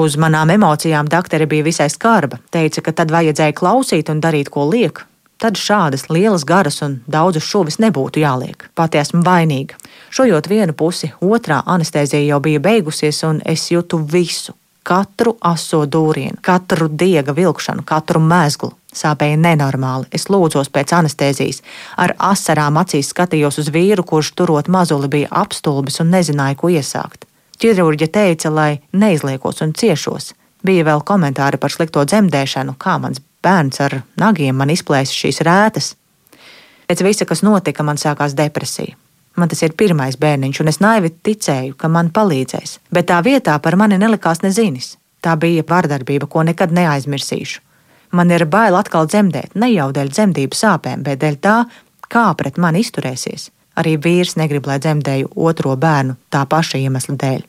Uz 0.00 0.16
manām 0.16 0.50
emocijām 0.54 1.10
doktori 1.12 1.44
bija 1.50 1.66
visai 1.66 1.90
skarba. 1.92 2.38
Teica, 2.50 2.80
ka 2.80 2.94
tad 2.96 3.12
vajadzēja 3.12 3.56
klausīt 3.56 4.08
un 4.12 4.22
darīt, 4.24 4.48
ko 4.52 4.64
liek. 4.70 5.04
Tad 5.36 5.58
šādas 5.60 6.06
lielas 6.08 6.46
garas 6.48 6.80
un 6.80 7.00
daudzas 7.12 7.44
šuvis 7.44 7.76
nebūtu 7.84 8.22
jāliek. 8.22 8.70
Pati 8.74 8.96
esmu 9.02 9.20
vainīga. 9.26 9.76
Šojot 10.08 10.48
vienu 10.48 10.72
pusi, 10.72 11.10
otrā 11.20 11.60
anestezija 11.66 12.22
jau 12.24 12.40
bija 12.40 12.62
beigusies, 12.64 13.20
un 13.28 13.42
es 13.44 13.66
jūtu 13.68 14.00
visu. 14.12 14.56
Katru 14.86 15.34
aso 15.44 15.82
dūrienu, 15.84 16.38
katru 16.40 16.88
diega 16.88 17.34
vilkšanu, 17.36 17.84
katru 17.84 18.22
mezglu. 18.22 18.72
Sāpēja 18.96 19.36
nenormāli. 19.36 20.08
Es 20.16 20.28
lūdzos 20.32 20.70
pēc 20.72 20.94
anestezijas. 20.96 21.60
Ar 22.00 22.14
asarām 22.30 22.78
acīs 22.80 23.12
skatījos 23.12 23.60
uz 23.60 23.70
vīru, 23.74 24.06
kurš 24.08 24.32
turot 24.38 24.70
mazuli 24.72 25.10
bija 25.12 25.32
apstulbis 25.42 26.00
un 26.00 26.14
nezināja, 26.14 26.56
ko 26.56 26.72
iesākt. 26.72 27.26
Ķirurģe 27.60 28.08
teica, 28.12 28.52
lai 28.52 28.70
neizliekos 28.92 29.62
un 29.64 29.72
ciešos. 29.76 30.32
Bija 30.64 30.84
vēl 30.88 31.04
komentāri 31.04 31.60
par 31.60 31.72
slikto 31.72 32.04
dzemdēšanu, 32.08 32.76
kā 32.80 32.96
mans 33.00 33.20
bērns 33.44 33.80
ar 33.84 34.00
nagiem 34.20 34.56
man 34.56 34.72
izplēsa 34.72 35.12
šīs 35.12 35.42
rētas. 35.46 35.94
Pēc 36.86 37.02
visa, 37.04 37.26
kas 37.28 37.42
notika, 37.44 37.84
man 37.86 38.00
sākās 38.00 38.36
depresija. 38.38 38.96
Man 39.36 39.50
tas 39.52 39.60
ir 39.66 39.74
pirmais 39.76 40.16
bērniņš, 40.16 40.60
un 40.62 40.72
es 40.72 40.80
naivi 40.80 41.10
ticēju, 41.12 41.76
ka 41.76 41.90
man 41.92 42.08
palīdzēs, 42.14 42.78
bet 42.88 43.10
tā 43.10 43.20
vietā 43.24 43.58
par 43.60 43.76
mani 43.76 43.98
nelikās 44.00 44.40
nezinis. 44.40 44.94
Tā 45.20 45.34
bija 45.36 45.64
vardarbība, 45.68 46.28
ko 46.30 46.44
nekad 46.46 46.72
neaizmirsīšu. 46.72 47.65
Man 48.16 48.32
ir 48.32 48.46
bail 48.48 48.76
atkal 48.78 49.08
dzemdēt, 49.10 49.52
ne 49.60 49.68
jau 49.74 49.90
dēļ 49.92 50.12
dzemdību 50.14 50.56
sāpēm, 50.56 51.02
bet 51.04 51.20
dēļ 51.20 51.36
tā, 51.44 51.56
kā 52.08 52.26
pret 52.38 52.56
mani 52.62 52.80
izturēsies. 52.84 53.50
Arī 53.76 53.96
vīrs 54.00 54.38
negrib, 54.40 54.68
lai 54.70 54.78
dzemdēju 54.80 55.34
otro 55.36 55.74
bērnu 55.76 56.16
tā 56.32 56.46
paša 56.48 56.80
iemesla 56.80 57.16
dēļ. 57.20 57.42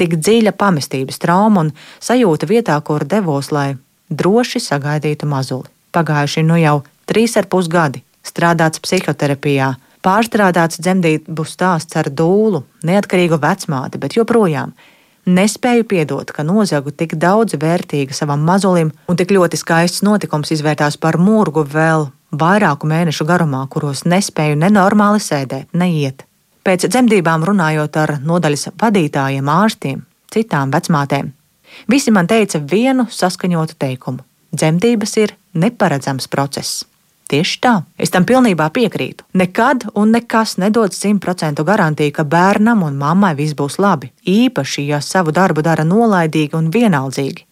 Tik 0.00 0.16
dziļa 0.18 0.54
pamestības 0.58 1.20
trauma 1.22 1.62
un 1.62 1.70
sajūta 2.02 2.48
vietā, 2.50 2.78
kur 2.82 3.04
devos, 3.06 3.52
lai 3.54 3.76
droši 4.10 4.62
sagaidītu 4.64 5.28
mazuli. 5.30 5.70
Pagājuši 5.94 6.42
nu 6.48 6.56
jau 6.58 6.80
trīs 7.06 7.36
ar 7.38 7.46
pus 7.52 7.68
gadi, 7.70 8.02
strādāts 8.26 8.82
psihoterapijā, 8.82 9.74
pārstrādāts 10.02 10.80
dzemdību 10.82 11.46
stāsts 11.46 12.00
ar 12.00 12.10
dūlu, 12.10 12.64
neatkarīgu 12.88 13.38
vecmāti, 13.38 14.00
bet 14.02 14.16
joprojām 14.18 14.74
Nespēju 15.22 15.84
piedot, 15.86 16.32
ka 16.34 16.42
nozagu 16.42 16.90
tik 16.90 17.14
daudz 17.14 17.54
vērtīga 17.54 18.14
savam 18.16 18.42
mazulim, 18.42 18.90
un 19.06 19.18
tik 19.18 19.30
ļoti 19.30 19.60
skaists 19.60 20.02
notikums 20.02 20.50
izvērtās 20.50 20.98
par 20.98 21.14
murgu 21.14 21.62
vēl 21.62 22.08
vairāku 22.34 22.88
mēnešu 22.90 23.26
garumā, 23.28 23.62
kuros 23.70 24.02
nespēju 24.02 24.58
nenormāli 24.58 25.22
sēdēt, 25.22 25.70
neiet. 25.78 26.26
Pēc 26.66 26.88
dzemdībām 26.90 27.46
runājot 27.46 27.96
ar 28.02 28.16
nodaļas 28.18 28.72
vadītājiem, 28.82 29.46
ārstiem, 29.46 30.02
citām 30.34 30.74
vecmātēm, 30.74 31.30
visi 31.86 32.10
man 32.10 32.26
teica 32.26 32.58
vienu 32.58 33.06
saskaņotu 33.06 33.78
teikumu: 33.78 34.26
dzemdības 34.50 35.16
ir 35.22 35.36
neparedzams 35.54 36.26
process. 36.26 36.82
Tieši 37.32 37.60
tā, 37.64 37.70
es 37.96 38.10
tam 38.12 38.26
pilnībā 38.28 38.66
piekrītu. 38.76 39.24
Nekad 39.40 39.86
un 39.96 40.10
nekas 40.12 40.58
nedod 40.60 40.92
simtprocentu 40.92 41.64
garantiju, 41.64 42.12
ka 42.12 42.26
bērnam 42.28 42.82
un 42.84 42.98
mammai 43.00 43.30
viss 43.38 43.56
būs 43.56 43.78
labi, 43.80 44.10
īpaši, 44.28 44.84
ja 44.90 44.98
savu 45.00 45.32
darbu 45.32 45.64
dara 45.64 45.86
nolaidīgi 45.88 46.58
un 46.58 46.68
vienaldzīgi. 46.74 47.46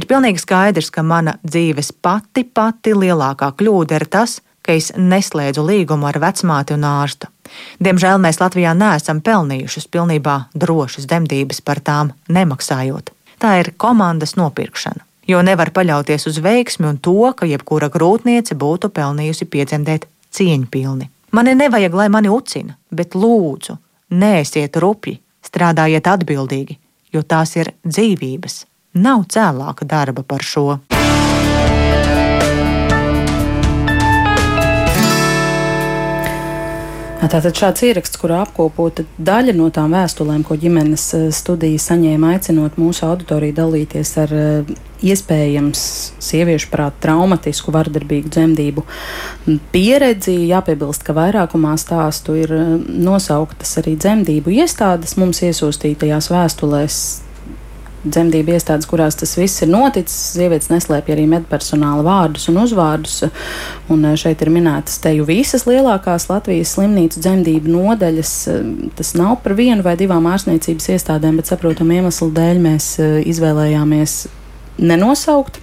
Ir 0.00 0.06
pilnīgi 0.08 0.40
skaidrs, 0.40 0.88
ka 0.94 1.04
mana 1.04 1.34
dzīves 1.44 1.92
pati 2.00 2.46
pati 2.48 2.94
lielākā 2.96 3.50
kļūda 3.60 4.00
ir 4.00 4.06
tas, 4.08 4.38
ka 4.64 4.78
es 4.80 4.88
neslēdzu 4.96 5.66
līgumu 5.68 6.08
ar 6.08 6.20
vecmāti 6.24 6.78
un 6.78 6.88
ārstu. 6.88 7.28
Diemžēl 7.76 8.16
mēs 8.24 8.40
Latvijā 8.40 8.72
neesam 8.72 9.20
pelnījušas 9.20 9.90
pilnībā 9.92 10.38
drošas 10.56 11.10
dzemdības 11.12 11.60
par 11.60 11.84
tām 11.84 12.16
nemaksājot. 12.32 13.12
Tā 13.36 13.54
ir 13.60 13.74
komandas 13.76 14.38
nopirkšana 14.40 15.09
jo 15.30 15.40
nevar 15.46 15.70
paļauties 15.74 16.26
uz 16.30 16.40
veiksmi 16.42 16.88
un 16.90 16.98
to, 16.98 17.32
ka 17.36 17.48
jebkura 17.48 17.90
grūtniece 17.92 18.56
būtu 18.58 18.90
pelnījusi 18.94 19.48
piedzemdēt 19.50 20.06
cieņpilni. 20.36 21.10
Mani 21.36 21.54
nevajag, 21.54 21.94
lai 21.94 22.08
mani 22.10 22.30
ucina, 22.32 22.74
bet 22.90 23.14
lūdzu, 23.14 23.76
neesiet 24.10 24.76
rupji, 24.82 25.20
strādājiet 25.46 26.10
atbildīgi, 26.10 26.78
jo 27.14 27.22
tās 27.22 27.54
ir 27.60 27.74
dzīvības. 27.86 28.64
Nav 28.98 29.28
cēlāka 29.30 29.86
darba 29.86 30.26
par 30.26 30.42
šo. 30.42 30.80
Tātad 37.20 37.52
šāds 37.52 37.82
ieraksts, 37.84 38.16
kurā 38.16 38.38
apkopota 38.46 39.04
daļa 39.20 39.52
no 39.52 39.66
tām 39.74 39.92
vēstulēm, 39.92 40.40
ko 40.46 40.56
ģimenes 40.56 41.02
studija 41.36 41.82
saņēma, 41.84 42.30
aicinot 42.38 42.78
mūsu 42.80 43.04
auditoriju 43.10 43.56
dalīties 43.58 44.12
ar 44.22 44.32
iespējams 45.04 45.82
sieviešu 46.16 46.70
prāt 46.72 46.96
traumatisku 47.04 47.74
vardarbīgu 47.76 48.32
dzemdību 48.32 48.84
pieredzi. 49.74 50.38
Jāpiebilst, 50.48 51.04
ka 51.04 51.12
vairākumā 51.20 51.76
stāstu 51.80 52.38
ir 52.40 52.56
nosauktas 52.88 53.76
arī 53.82 53.98
dzemdību 54.00 54.56
iestādes 54.56 55.18
mums 55.20 55.44
iesūstītajās 55.44 56.32
vēstulēs 56.32 57.02
dzemdību 58.04 58.54
iestādes, 58.56 58.88
kurās 58.88 59.18
tas 59.20 59.34
viss 59.36 59.62
ir 59.64 59.70
noticis. 59.70 60.16
Sievietes 60.36 60.70
neslēpj 60.72 61.14
arī 61.14 61.26
medpersonāla 61.30 62.04
vārdus 62.06 62.48
un 62.52 62.60
uzvārdus. 62.62 63.16
Un 63.92 64.04
eh, 64.08 64.16
šeit 64.20 64.42
ir 64.44 64.52
minētas 64.54 65.00
te 65.02 65.12
jau 65.16 65.26
visas 65.28 65.66
lielākās 65.68 66.30
Latvijas 66.30 66.74
slimnīcu 66.76 67.20
dzemdību 67.20 67.74
nodaļas. 67.76 68.34
Eh, 68.52 68.68
tas 68.98 69.14
nav 69.18 69.40
par 69.44 69.56
vienu 69.58 69.84
vai 69.86 69.96
divām 70.00 70.28
ārstniecības 70.30 70.92
iestādēm, 70.96 71.40
bet 71.40 71.50
saprotam 71.52 71.92
iemeslu 71.92 72.30
dēļ 72.36 72.62
mēs 72.68 72.92
eh, 73.00 73.16
izvēlējāmies 73.30 74.20
nenosaukt 74.80 75.60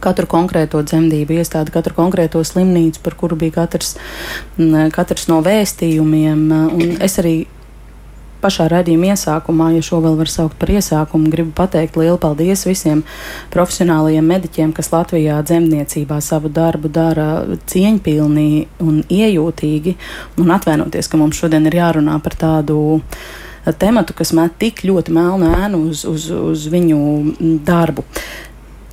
katru 0.00 0.24
konkrēto 0.30 0.80
dzemdību 0.80 1.34
iestādi, 1.42 1.72
katru 1.74 1.92
konkrēto 1.98 2.40
slimnīcu, 2.46 3.02
par 3.04 3.18
kuru 3.20 3.36
bija 3.36 3.58
katrs, 3.58 3.98
katrs 4.96 5.26
no 5.28 5.42
vēstījumiem. 5.44 6.46
Un 6.72 6.94
es 7.04 7.18
arī 7.20 7.34
pašā 8.42 8.68
redzījuma 8.72 9.12
iesākumā, 9.14 9.70
ja 9.76 9.84
šo 9.84 10.00
vēl 10.04 10.16
var 10.18 10.30
saukt 10.32 10.56
par 10.60 10.72
iesākumu, 10.72 11.30
gribu 11.32 11.52
pateikt 11.56 11.98
lielu 12.00 12.18
paldies 12.20 12.64
visiem 12.68 13.04
profesionālajiem 13.54 14.32
mediķiem, 14.34 14.72
kas 14.76 14.92
Latvijā 14.94 15.40
dzemdniecībā 15.46 16.20
savu 16.24 16.52
darbu 16.52 16.90
dara 16.92 17.28
cieņpilnī 17.70 18.50
un 18.84 19.02
iejūtīgi, 19.08 19.96
un 20.40 20.56
atvainoties, 20.56 21.10
ka 21.10 21.20
mums 21.20 21.40
šodien 21.40 21.68
ir 21.70 21.80
jārunā 21.80 22.18
par 22.24 22.38
tādu 22.40 22.80
tematu, 23.78 24.16
kas 24.16 24.32
met 24.36 24.56
tik 24.60 24.84
ļoti 24.88 25.12
melnu 25.14 25.50
ēnu 25.54 25.82
uz, 25.90 26.04
uz, 26.08 26.30
uz 26.30 26.68
viņu 26.72 27.00
darbu. 27.66 28.06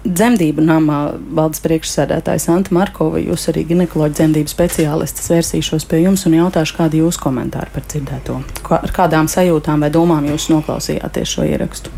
Dzemdību 0.07 0.63
namā 0.63 0.97
valdes 1.35 1.59
priekšsēdētājs 1.65 2.47
Anta 2.53 2.71
Markova, 2.75 3.19
jūs 3.19 3.49
arī 3.51 3.65
ginekoloģi 3.67 4.15
dzemdību 4.21 4.51
speciālistas 4.51 5.27
vērsīšos 5.33 5.87
pie 5.89 5.99
jums 6.05 6.23
un 6.29 6.37
jautāšu, 6.37 6.77
kādi 6.77 7.01
jūsu 7.01 7.19
komentāri 7.25 7.73
par 7.73 7.83
dzirdēto. 7.91 8.37
Kā, 8.63 8.79
ar 8.87 8.93
kādām 8.95 9.27
sajūtām 9.31 9.83
vai 9.83 9.91
domām 9.91 10.29
jūs 10.31 10.47
noklausījāties 10.53 11.33
šo 11.35 11.47
ierakstu? 11.49 11.91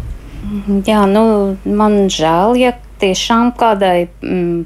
Jā, 0.87 1.03
nu, 1.05 1.23
man 1.69 2.07
žēl, 2.09 2.57
ja 2.57 2.73
tiešām 3.03 3.51
kādai 3.59 4.07
mm, 4.23 4.63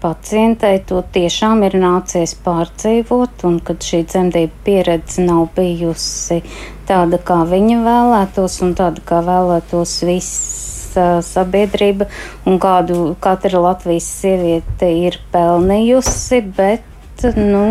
pacientei 0.00 0.78
to 0.88 1.02
tiešām 1.12 1.66
ir 1.66 1.76
nācies 1.82 2.32
pārdzīvot, 2.46 3.44
un 3.48 3.58
kad 3.66 3.84
šī 3.84 4.04
dzemdību 4.08 4.62
pieredze 4.64 5.24
nav 5.26 5.50
bijusi 5.56 6.40
tāda, 6.88 7.20
kā 7.20 7.42
viņa 7.48 7.82
vēlētos, 7.84 8.60
un 8.64 8.72
tāda, 8.78 9.04
kā 9.04 9.20
vēlētos 9.26 9.98
viss 10.08 10.75
sabiedrība 11.24 12.08
un 12.48 12.60
kādu 12.62 13.14
katra 13.22 13.62
Latvijas 13.62 14.08
sieviete 14.22 14.90
ir 15.06 15.18
pelnījusi, 15.34 16.42
bet, 16.56 17.26
nu, 17.36 17.66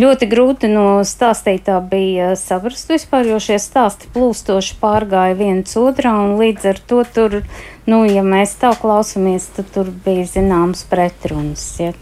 ļoti 0.00 0.28
grūti 0.30 0.70
no 0.72 1.00
stāstītā 1.06 1.76
bija 1.90 2.32
saprast 2.38 2.90
vispār, 2.90 3.28
jo 3.28 3.40
šie 3.42 3.58
stāsti 3.60 4.08
plūstoši 4.14 4.78
pārgāja 4.80 5.36
viens 5.38 5.76
otrā 5.78 6.14
un 6.24 6.38
līdz 6.40 6.70
ar 6.72 6.80
to 6.90 7.02
tur 7.14 7.36
nu, 7.90 8.00
ja 8.06 8.22
mēs 8.24 8.54
tā 8.60 8.70
klausāmies, 8.78 9.48
tad 9.56 9.70
tur 9.74 9.90
bija 10.04 10.26
zināms 10.28 10.84
pretruns. 10.90 11.64
Ja, 11.80 11.92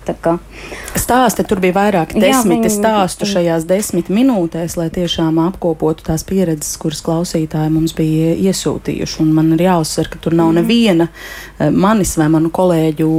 Stāsti 0.99 1.47
tur 1.49 1.63
bija 1.65 1.77
vairāk 1.79 2.15
desmiti 2.19 2.71
stāstu 2.73 3.29
šajās 3.29 3.67
desmit 3.69 4.11
minūtēs, 4.13 4.77
lai 4.81 4.89
tiešām 4.95 5.41
apkopotu 5.47 6.09
tās 6.11 6.27
pieredzes, 6.29 6.77
kuras 6.83 7.03
klausītāji 7.07 7.73
mums 7.75 7.97
bija 7.99 8.35
iesūtījuši. 8.51 9.21
Un 9.25 9.35
man 9.37 9.55
ir 9.57 9.67
jāuzsver, 9.69 10.13
ka 10.13 10.23
tur 10.23 10.37
nav 10.39 10.53
mm. 10.53 10.61
neviena 10.61 11.09
eh, 11.09 11.71
manis 11.73 12.17
vai 12.21 12.29
manu 12.33 12.53
kolēģu 12.55 13.13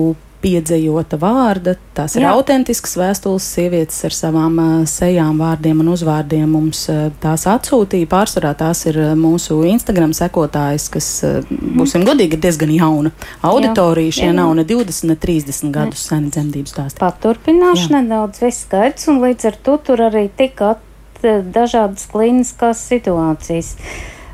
piedzējota 0.44 1.20
vārda. 1.20 1.76
Tās 1.96 2.16
Jā. 2.16 2.22
ir 2.22 2.28
autentiskas 2.32 2.96
vēstules, 3.00 3.46
sievietes 3.56 3.98
ar 4.08 4.16
savām 4.16 4.60
uh, 4.62 4.74
sejām, 4.90 5.40
vārdiem 5.42 5.82
un 5.84 5.92
uzvārdiem 5.94 6.48
mums 6.56 6.86
uh, 6.92 7.10
tās 7.24 7.46
atsūtīja. 7.50 8.08
Pārsvarā 8.12 8.54
tās 8.60 8.86
ir 8.90 9.00
uh, 9.02 9.14
mūsu 9.20 9.60
Instagram 9.70 10.14
sekotājas, 10.18 10.88
kas, 10.94 11.10
uh, 11.28 11.52
būsim 11.80 12.06
godīgi, 12.08 12.38
ir 12.40 12.44
diezgan 12.46 12.72
jauna 12.76 13.14
auditorija. 13.52 14.16
Šie 14.22 14.32
nav 14.36 14.54
ne 14.58 14.68
20, 14.68 15.10
ne 15.12 15.18
30 15.20 15.74
gadus 15.76 16.06
seni 16.12 16.32
dzemdības 16.34 16.76
stāsti. 16.76 17.02
Paturpināšu 17.04 17.90
Jā. 17.90 18.00
nedaudz, 18.00 18.44
viss 18.46 18.64
skaidrs, 18.68 19.10
un 19.12 19.20
līdz 19.26 19.52
ar 19.52 19.60
to 19.66 19.76
tur 19.90 20.08
arī 20.08 20.30
tika 20.40 20.78
dažādas 21.20 22.08
klīniskās 22.08 22.86
situācijas 22.88 23.76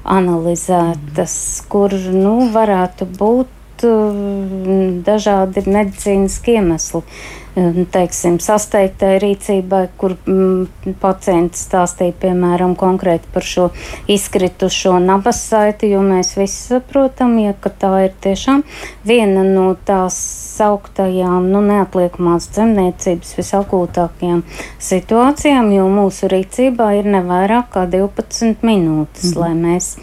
analizētas, 0.05 1.33
mm. 1.33 1.69
kur 1.71 1.93
nu, 2.13 2.35
varētu 2.53 3.07
būt 3.17 3.54
Uh, 3.83 5.01
dažādi 5.03 5.65
medicīniski 5.67 6.55
iemesli. 6.55 7.01
Uh, 7.01 7.81
teiksim, 7.91 8.37
sasteigtai 8.43 9.15
rīcībai, 9.19 9.81
kur 9.99 10.15
mm, 10.27 10.95
pacients 11.01 11.65
stāstīja 11.67 12.15
piemēram 12.19 12.75
konkrēti 12.79 13.27
par 13.33 13.43
šo 13.47 13.69
izkritušo 14.11 14.97
nabas 15.03 15.41
saiti, 15.49 15.91
jo 15.91 16.03
mēs 16.03 16.35
visi 16.39 16.71
saprotam, 16.71 17.37
ja, 17.39 17.55
ka 17.59 17.71
tā 17.71 17.91
ir 18.07 18.15
tiešām 18.23 18.63
viena 19.07 19.43
no 19.47 19.69
tās 19.87 20.17
sauktajām, 20.55 21.49
nu, 21.51 21.63
neatliekamās 21.65 22.47
dzemniecības 22.55 23.35
visakūtākajām 23.39 24.45
situācijām, 24.91 25.73
jo 25.75 25.89
mūsu 25.91 26.31
rīcībā 26.31 26.93
ir 26.99 27.11
nevairāk 27.17 27.73
kā 27.75 27.83
12 27.91 28.63
minūtes, 28.67 29.33
mm. 29.33 29.41
lai 29.41 29.51
mēs 29.59 29.95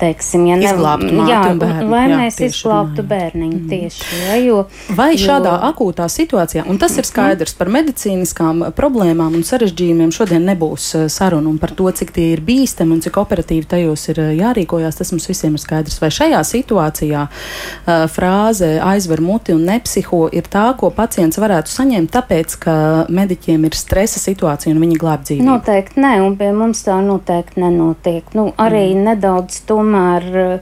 teiksim, 0.00 0.46
ja 0.48 0.56
neglābtu 0.60 1.10
jā, 1.28 1.40
bērnu, 1.60 1.88
lai 1.90 2.04
jā, 2.08 2.18
mēs 2.22 2.38
izglābtu 2.46 3.04
bērniņu 3.06 3.58
mm. 3.58 3.68
tieši. 3.70 4.20
Ja, 4.24 4.38
jo, 4.40 4.60
Vai 4.96 5.12
jo... 5.14 5.20
šādā 5.26 5.52
akūtā 5.70 6.06
situācijā, 6.10 6.64
un 6.70 6.80
tas 6.80 6.96
ir 7.00 7.08
skaidrs 7.08 7.54
par 7.58 7.70
medicīniskām 7.72 8.70
problēmām 8.76 9.36
un 9.38 9.44
sarežģījumiem, 9.46 10.12
šodien 10.14 10.46
nebūs 10.48 10.88
eh, 10.96 11.06
saruna 11.12 11.52
par 11.60 11.74
to, 11.76 11.88
cik 12.00 12.14
tie 12.16 12.30
ir 12.34 12.44
bīstami 12.46 12.96
un 12.96 13.04
cik 13.04 13.18
operatīvi 13.20 13.68
tajos 13.70 14.06
ir 14.12 14.22
eh, 14.22 14.32
jārīkojās, 14.40 15.00
tas 15.00 15.12
mums 15.14 15.28
visiem 15.30 15.56
ir 15.56 15.62
skaidrs. 15.62 16.00
Vai 16.00 16.10
šajā 16.14 16.40
situācijā 16.46 17.26
uh, 17.26 18.04
frāze 18.10 18.70
aizver 18.84 19.20
muti 19.24 19.52
un 19.54 19.66
nepsiho 19.68 20.22
ir 20.36 20.48
tā, 20.50 20.70
ko 20.80 20.88
pacients 20.94 21.38
varētu 21.40 21.72
saņemt, 21.72 22.12
tāpēc, 22.14 22.56
ka 22.62 22.74
mediķiem 23.12 23.66
ir 23.68 23.76
stresa 23.76 24.22
situācija 24.22 24.72
un 24.74 24.80
viņi 24.82 24.98
glāb 25.00 25.26
dzīvību? 25.26 25.48
Noteikti 25.48 26.00
nē, 26.02 26.14
un 26.24 26.36
pie 26.40 26.50
mums 26.56 26.84
tā 26.86 26.96
noteikti 27.04 27.60
nenotiek. 27.62 28.32
Nu, 28.38 28.48
arī 28.60 28.86
mm. 28.94 29.04
nedaudz 29.10 29.60
tomēr 29.68 29.89
tomēr 29.90 30.60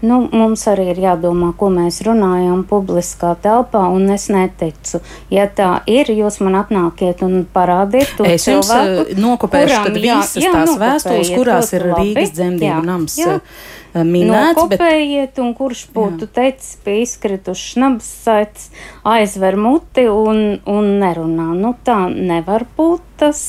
nu, 0.00 0.18
mums 0.30 0.62
arī 0.70 0.92
ir 0.92 1.00
jādomā, 1.02 1.50
ko 1.58 1.70
mēs 1.74 2.02
runājam 2.06 2.62
publiskā 2.68 3.32
telpā, 3.42 3.88
un 3.90 4.10
es 4.14 4.28
neticu. 4.30 5.00
Ja 5.34 5.48
tā 5.50 5.80
ir, 5.90 6.06
jūs 6.14 6.38
man 6.44 6.60
atnākiet 6.60 7.24
un 7.26 7.42
parādiet 7.52 8.12
to 8.18 8.28
es 8.28 8.46
cilvēku. 8.46 9.08
Es 9.08 9.10
jums 9.16 9.24
nokopēšu 9.24 9.80
tad 9.88 9.98
visas 9.98 10.36
jā, 10.38 10.46
jā, 10.46 10.52
tās 10.54 10.78
vēstules, 10.78 11.32
kurās 11.34 11.74
ir 11.74 11.88
labi, 11.90 12.12
Rīgas 12.12 12.32
dzemdību 12.36 12.86
nams. 12.86 13.18
Jā 13.18 13.40
minēts. 13.94 14.58
Nokopējiet, 14.58 15.32
bet... 15.32 15.38
un 15.42 15.54
kurš 15.56 15.86
būtu 15.94 16.28
jā. 16.28 16.32
teicis 16.36 16.76
pie 16.84 16.98
izkritušas 17.02 17.78
nabas 17.80 18.10
saits, 18.26 18.68
aizver 19.08 19.56
muti 19.58 20.04
un, 20.12 20.60
un 20.68 20.90
nerunā. 21.00 21.50
Nu, 21.56 21.74
tā 21.84 22.04
nevar 22.12 22.68
būt 22.76 23.02
tas. 23.24 23.40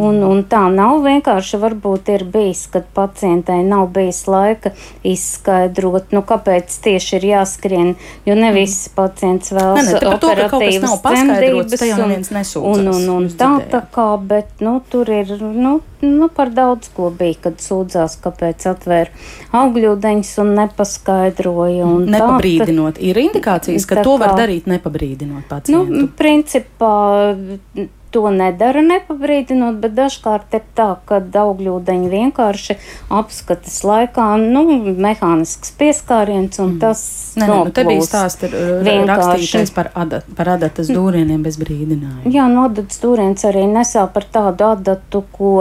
Un, 0.00 0.22
un 0.24 0.38
tā 0.48 0.62
nav 0.72 1.02
vienkārši. 1.04 1.58
Varbūt 1.60 2.08
ir 2.14 2.24
bijis, 2.32 2.64
kad 2.72 2.86
pacientei 2.96 3.60
nav 3.66 3.90
bijis 3.92 4.22
laika 4.30 4.72
izskaidrot, 5.04 6.14
nu, 6.16 6.22
kāpēc 6.24 6.72
tieši 6.86 7.18
ir 7.18 7.26
jāskrien. 7.34 7.92
Jo 8.24 8.36
ne 8.38 8.54
visi 8.56 8.88
pacients 8.96 9.52
vēlas 9.52 9.92
operatīvas 10.00 10.96
dzemdības. 11.04 12.56
Un, 12.56 12.88
un, 12.88 12.90
un, 12.94 13.08
un 13.18 13.30
tā, 13.36 13.52
tā 13.68 13.82
kā, 13.92 14.08
bet 14.16 14.64
nu, 14.64 14.78
tur 14.88 15.12
ir 15.12 15.36
nu, 15.42 15.76
nu, 16.00 16.28
par 16.32 16.54
daudz 16.56 16.88
ko 16.96 17.12
bija, 17.12 17.42
kad 17.48 17.60
sūdzās, 17.60 18.16
kāpēc 18.24 18.64
atvēra 18.72 19.12
augļūdeņus 19.60 20.34
un 20.40 20.54
nepaskaidroja. 20.56 21.84
Un 21.84 22.08
nepabrīdinot. 22.16 22.96
Tā, 22.96 23.08
ir 23.12 23.20
indikācijas, 23.28 23.86
ka 23.90 24.00
to 24.00 24.16
var 24.22 24.38
darīt 24.40 24.72
nepabrīdinot 24.72 25.42
nu, 25.44 25.48
pacientu. 25.52 26.00
Nu, 26.00 26.08
principā 26.16 26.96
to 28.12 28.28
nedara 28.30 28.82
nepabrīdinot, 28.84 29.78
bet 29.82 29.94
dažkārt 29.96 30.52
ir 30.56 30.64
tā, 30.76 30.88
ka 31.08 31.20
augļūdeņi 31.42 32.10
vienkārši 32.12 32.76
apskatas 33.12 33.78
laikā, 33.86 34.26
nu, 34.42 34.64
mehānisks 35.00 35.72
pieskāriens 35.80 36.60
un 36.62 36.74
mm. 36.74 36.80
tas. 36.82 37.02
Nē, 37.40 37.48
nē, 37.48 37.58
nu 37.70 37.74
te 37.74 37.86
bija 37.88 38.04
stāsts 38.04 38.48
uh, 38.48 38.84
rakstītais 39.08 39.72
par, 39.74 39.90
adat, 39.98 40.28
par 40.36 40.52
adatas 40.56 40.90
dūrieniem 40.92 41.40
bez 41.44 41.56
brīdinājuma. 41.60 42.32
Jā, 42.32 42.48
no 42.52 42.66
adatas 42.68 43.00
dūriens 43.02 43.46
arī 43.48 43.64
nesā 43.70 44.04
par 44.12 44.28
tādu 44.34 44.68
adatu, 44.74 45.24
ko, 45.32 45.54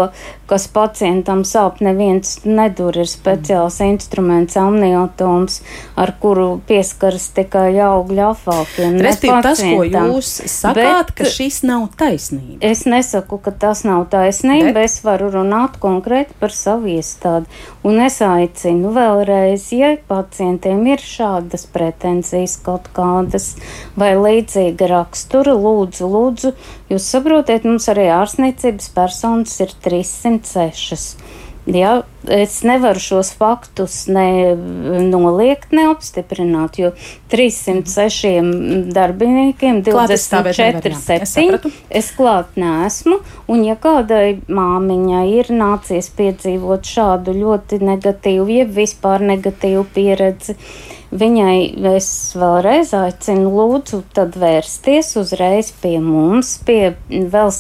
kas 0.52 0.68
pacientam 0.72 1.46
sāp 1.48 1.80
neviens 1.86 2.42
nedur, 2.44 3.00
ir 3.00 3.10
speciāls 3.10 3.80
mm. 3.80 3.96
instruments 3.96 4.60
amniotoms, 4.60 5.62
ar 5.96 6.16
kuru 6.20 6.50
pieskaras 6.68 7.32
tikai 7.38 7.70
augļu 7.88 8.28
afākiem. 8.34 9.00
Respektīvi, 9.08 9.42
tas, 9.48 9.64
ko 9.64 9.88
jūs 9.88 10.36
sakāt, 10.52 11.14
bet, 11.14 11.16
ka 11.22 11.32
šis 11.32 11.64
nav 11.68 11.88
taisnība 11.96 12.41
taisnība. 12.42 12.60
Es 12.62 12.86
nesaku, 12.86 13.38
ka 13.38 13.52
tas 13.52 13.84
nav 13.84 14.08
taisnība. 14.10 14.74
Bet... 14.74 14.86
Es 14.86 15.04
varu 15.04 15.30
runāt 15.32 15.78
konkrēti 15.80 16.34
par 16.40 16.52
savu 16.52 16.88
iestādi. 16.88 17.48
Un 17.84 18.00
es 18.02 18.22
aicinu 18.22 18.92
vēlreiz, 18.96 19.72
ja 19.74 19.96
pacientiem 20.08 20.86
ir 20.88 21.00
šādas 21.00 21.66
pretenzijas 21.72 22.58
kaut 22.62 22.90
kādas 22.94 23.56
vai 23.96 24.14
līdzīga 24.16 24.90
rakstura, 24.92 25.54
lūdzu, 25.54 26.08
lūdzu, 26.08 26.54
jūs 26.92 27.12
saprotiet, 27.12 27.66
mums 27.66 27.88
arī 27.92 28.10
ārstniecības 28.12 28.92
personas 28.96 29.60
ir 29.62 29.74
306. 29.84 31.16
Ja, 31.66 32.02
es 32.26 32.64
nevaru 32.66 33.00
šos 33.00 33.30
faktus 33.38 34.08
ne 34.10 34.56
noliegt, 35.06 35.70
ne 35.78 35.84
apstiprināt, 35.92 36.80
jo 36.82 36.90
306 37.30 38.90
darbiniekiem 38.96 39.84
24, 39.86 40.96
7 40.98 41.60
es 41.90 42.10
klāt 42.18 42.58
neesmu, 42.58 43.20
un 43.46 43.62
ja 43.68 43.76
kādai 43.78 44.40
māmiņai 44.50 45.28
ir 45.36 45.52
nācies 45.54 46.10
piedzīvot 46.18 46.90
šādu 46.90 47.38
ļoti 47.38 47.78
negatīvu, 47.86 48.48
jeb 48.58 48.74
vispār 48.82 49.22
negatīvu 49.30 49.86
pieredzi, 49.94 50.58
viņai 51.14 51.56
es 51.94 52.10
vēlreiz 52.42 52.96
aicinu 52.98 53.54
lūdzu 53.54 54.02
tad 54.18 54.34
vērsties 54.42 55.14
uzreiz 55.22 55.70
pie 55.84 56.00
mums, 56.02 56.58
pie 56.66 56.96
vēl 57.06 57.54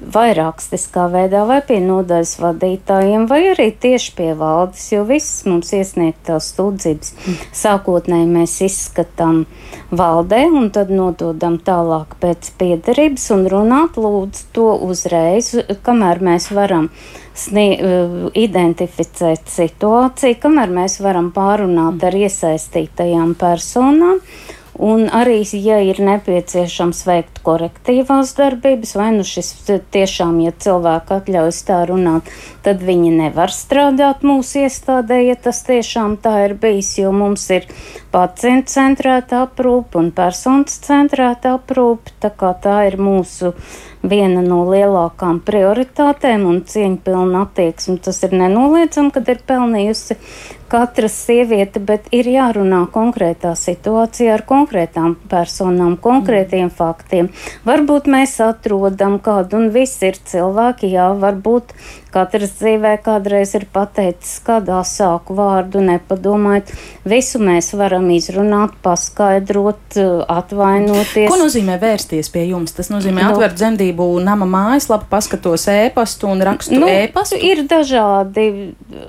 vai 0.00 0.30
rakstiskā 0.36 1.06
veidā, 1.12 1.44
vai 1.48 1.60
pie 1.66 1.78
nodaļas 1.84 2.34
vadītājiem, 2.40 3.26
vai 3.30 3.40
arī 3.52 3.70
tieši 3.82 4.14
pie 4.16 4.30
valdes, 4.38 4.86
jo 4.92 5.04
visas 5.08 5.44
mums 5.48 5.72
iesniegtās 5.76 6.50
sūdzības 6.56 7.14
sākotnēji 7.56 8.28
mēs 8.30 8.56
izskatām 8.66 9.44
valdē 9.90 10.44
un 10.50 10.70
tad 10.74 10.92
nododam 10.94 11.58
tālāk 11.62 12.16
pēc 12.22 12.52
piedarības 12.60 13.30
un 13.36 13.48
runāt 13.52 13.98
lūdzu 14.00 14.46
to 14.56 14.68
uzreiz, 14.86 15.52
kamēr 15.86 16.22
mēs 16.30 16.50
varam 16.54 16.90
snie, 17.36 17.78
identificēt 18.36 19.50
situāciju, 19.50 20.38
kamēr 20.42 20.72
mēs 20.74 20.98
varam 21.04 21.30
pārunāt 21.34 22.02
ar 22.04 22.16
iesaistītajām 22.24 23.36
personām. 23.40 24.20
Un 24.80 25.10
arī, 25.12 25.42
ja 25.60 25.76
ir 25.84 25.98
nepieciešams 26.00 27.02
veikt 27.04 27.42
korektīvās 27.44 28.32
darbības, 28.38 28.94
vai 28.96 29.10
nu 29.12 29.26
šis 29.28 29.50
tiešām, 29.92 30.38
ja 30.40 30.54
cilvēki 30.56 31.18
atļaujas 31.18 31.58
tā 31.68 31.82
runāt, 31.90 32.30
tad 32.64 32.80
viņi 32.88 33.10
nevar 33.18 33.52
strādāt 33.52 34.24
mūsu 34.24 34.62
iestādē, 34.64 35.20
ja 35.26 35.36
tas 35.36 35.60
tiešām 35.68 36.16
tā 36.24 36.32
ir 36.46 36.56
bijis, 36.62 36.94
jo 37.02 37.12
mums 37.12 37.44
ir 37.52 37.68
pacientu 38.12 38.72
centrēta 38.74 39.44
aprūpe 39.46 40.00
un 40.00 40.10
personas 40.14 40.80
centrēta 40.84 41.54
aprūpe, 41.58 42.14
tā 42.22 42.32
tā 42.34 42.76
ir 42.88 42.98
mūsu 43.00 43.54
viena 44.02 44.40
no 44.44 44.62
lielākām 44.68 45.42
prioritātēm 45.44 46.46
un 46.48 46.62
cieņpilna 46.68 47.44
attieksme. 47.44 47.98
Tas 48.04 48.22
ir 48.24 48.32
nenoliedzami, 48.36 49.12
kad 49.12 49.28
ir 49.28 49.42
pelnījusi 49.46 50.16
katra 50.70 51.10
sieviete, 51.10 51.82
bet 51.82 52.06
ir 52.14 52.28
jārunā 52.30 52.84
konkrētā 52.94 53.52
situācijā 53.58 54.36
ar 54.38 54.44
konkrētām 54.48 55.16
personām, 55.30 55.96
konkrētiem 56.00 56.68
mm. 56.68 56.74
faktiem. 56.78 57.30
Varbūt 57.66 58.08
mēs 58.10 58.38
atrodam 58.44 59.18
kādu, 59.22 59.58
un 59.58 59.72
viss 59.74 60.00
ir 60.06 60.18
cilvēki, 60.32 60.92
jā, 60.94 61.10
varbūt 61.20 61.74
katrs 62.12 62.56
dzīvē 62.58 62.96
kādreiz 63.04 63.54
ir 63.58 63.66
pateicis 63.72 64.38
kādā 64.46 64.80
sāku 64.86 65.36
vārdu, 65.38 65.82
nepadomājot. 65.84 66.72
Visu 67.08 67.40
mēs 67.42 67.72
varam 67.78 68.08
izrunāt, 68.14 68.74
paskaidrot, 68.84 69.98
atvainoties. 70.30 71.30
Ko 71.30 71.38
nozīmē 71.40 71.78
vērsties 71.82 72.32
pie 72.34 72.46
jums? 72.50 72.74
Tas 72.76 72.92
nozīmē 72.92 73.24
nu, 73.24 73.32
atvērt 73.34 73.58
dzemdību 73.60 74.10
nama 74.26 74.48
mājaslapu, 74.50 75.08
paskatos 75.12 75.68
ēpastu 75.72 76.30
un 76.30 76.44
rakstu 76.46 76.78
nu, 76.80 76.90
ēpastu? 76.90 77.40
Ir 77.50 77.64
dažādi 77.70 78.46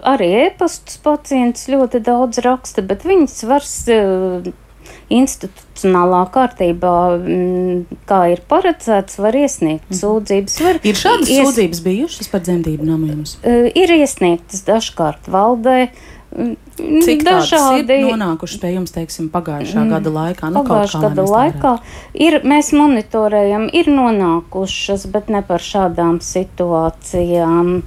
arī 0.07 0.31
ēpastus 0.47 1.01
pacients 1.03 1.67
ļoti 1.71 2.03
daudz 2.05 2.41
raksta, 2.45 2.85
bet 2.85 3.05
viņas 3.07 3.37
var 3.49 3.65
uh, 3.65 4.51
institucionālā 5.81 6.29
kārtībā, 6.31 7.17
mm, 7.17 7.99
kā 8.05 8.21
ir 8.31 8.41
paredzēts, 8.47 9.19
var 9.19 9.35
iesniegt 9.35 9.89
mm. 9.89 9.97
sūdzības. 9.97 10.61
Var 10.61 10.79
ir 10.83 10.95
šādas 10.95 11.29
ies... 11.29 11.45
sūdzības 11.45 11.81
bijušas 11.85 12.31
par 12.31 12.41
dzemdību 12.41 12.85
namiem? 12.85 13.23
Uh, 13.43 13.69
ir 13.73 13.89
iesniegtas 13.89 14.63
dažkārt 14.67 15.27
valdē. 15.27 15.91
Mm, 16.31 16.55
Cik 17.03 17.25
dažādi 17.27 17.97
ir 17.99 18.05
nonākuši 18.07 18.59
pie 18.61 18.75
jums, 18.77 18.93
teiksim, 18.95 19.27
pagājušā 19.33 19.81
mm, 19.81 19.89
gada 19.91 20.13
laikā? 20.15 20.51
Nu, 20.53 20.63
pagājušā 20.63 21.01
gada 21.09 21.25
laikā 21.27 21.73
ir, 22.15 22.39
mēs 22.47 22.71
monitorējam, 22.71 23.67
ir 23.75 23.91
nonākušas, 23.91 25.09
bet 25.11 25.27
ne 25.33 25.43
par 25.43 25.63
šādām 25.63 26.21
situācijām. 26.23 27.81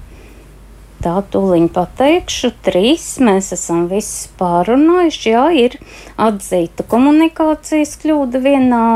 Tā 1.05 1.19
tūliņ 1.29 1.67
pateikšu, 1.75 2.49
trīs 2.65 3.03
mēs 3.21 3.51
esam 3.53 3.83
visi 3.91 4.31
pārunājuši. 4.39 5.27
Jā, 5.35 5.43
ir 5.53 5.77
atzīta 6.17 6.87
komunikācijas 6.89 7.93
kļūda 8.01 8.41
vienā 8.41 8.87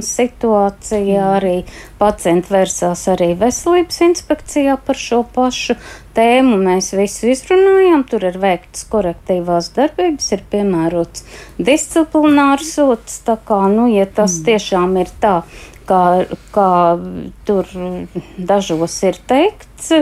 situācijā. 0.00 1.26
Mm. 1.26 1.36
Arī 1.36 1.52
pacienti 2.00 2.54
vērsās 2.54 3.04
arī 3.12 3.34
veselības 3.36 4.00
inspekcijā 4.08 4.78
par 4.86 4.96
šo 4.96 5.20
pašu 5.36 5.76
tēmu. 6.16 6.56
Mēs 6.64 6.94
visu 6.96 7.28
izrunājām, 7.34 8.08
tur 8.08 8.24
ir 8.30 8.40
veikts 8.40 8.88
korektīvās 8.88 9.68
darbības, 9.76 10.32
ir 10.38 10.48
piemērots 10.48 11.28
disciplinārs 11.60 12.78
sots. 12.78 13.20
Tā 13.28 13.36
kā, 13.44 13.66
nu, 13.68 13.90
ja 13.92 14.08
tas 14.08 14.40
mm. 14.40 14.48
tiešām 14.48 15.02
ir 15.04 15.12
tā, 15.20 15.42
kā, 15.88 16.02
kā 16.54 16.70
tur 17.48 17.70
dažos 18.38 18.96
ir 19.08 19.18
teikts, 19.30 19.92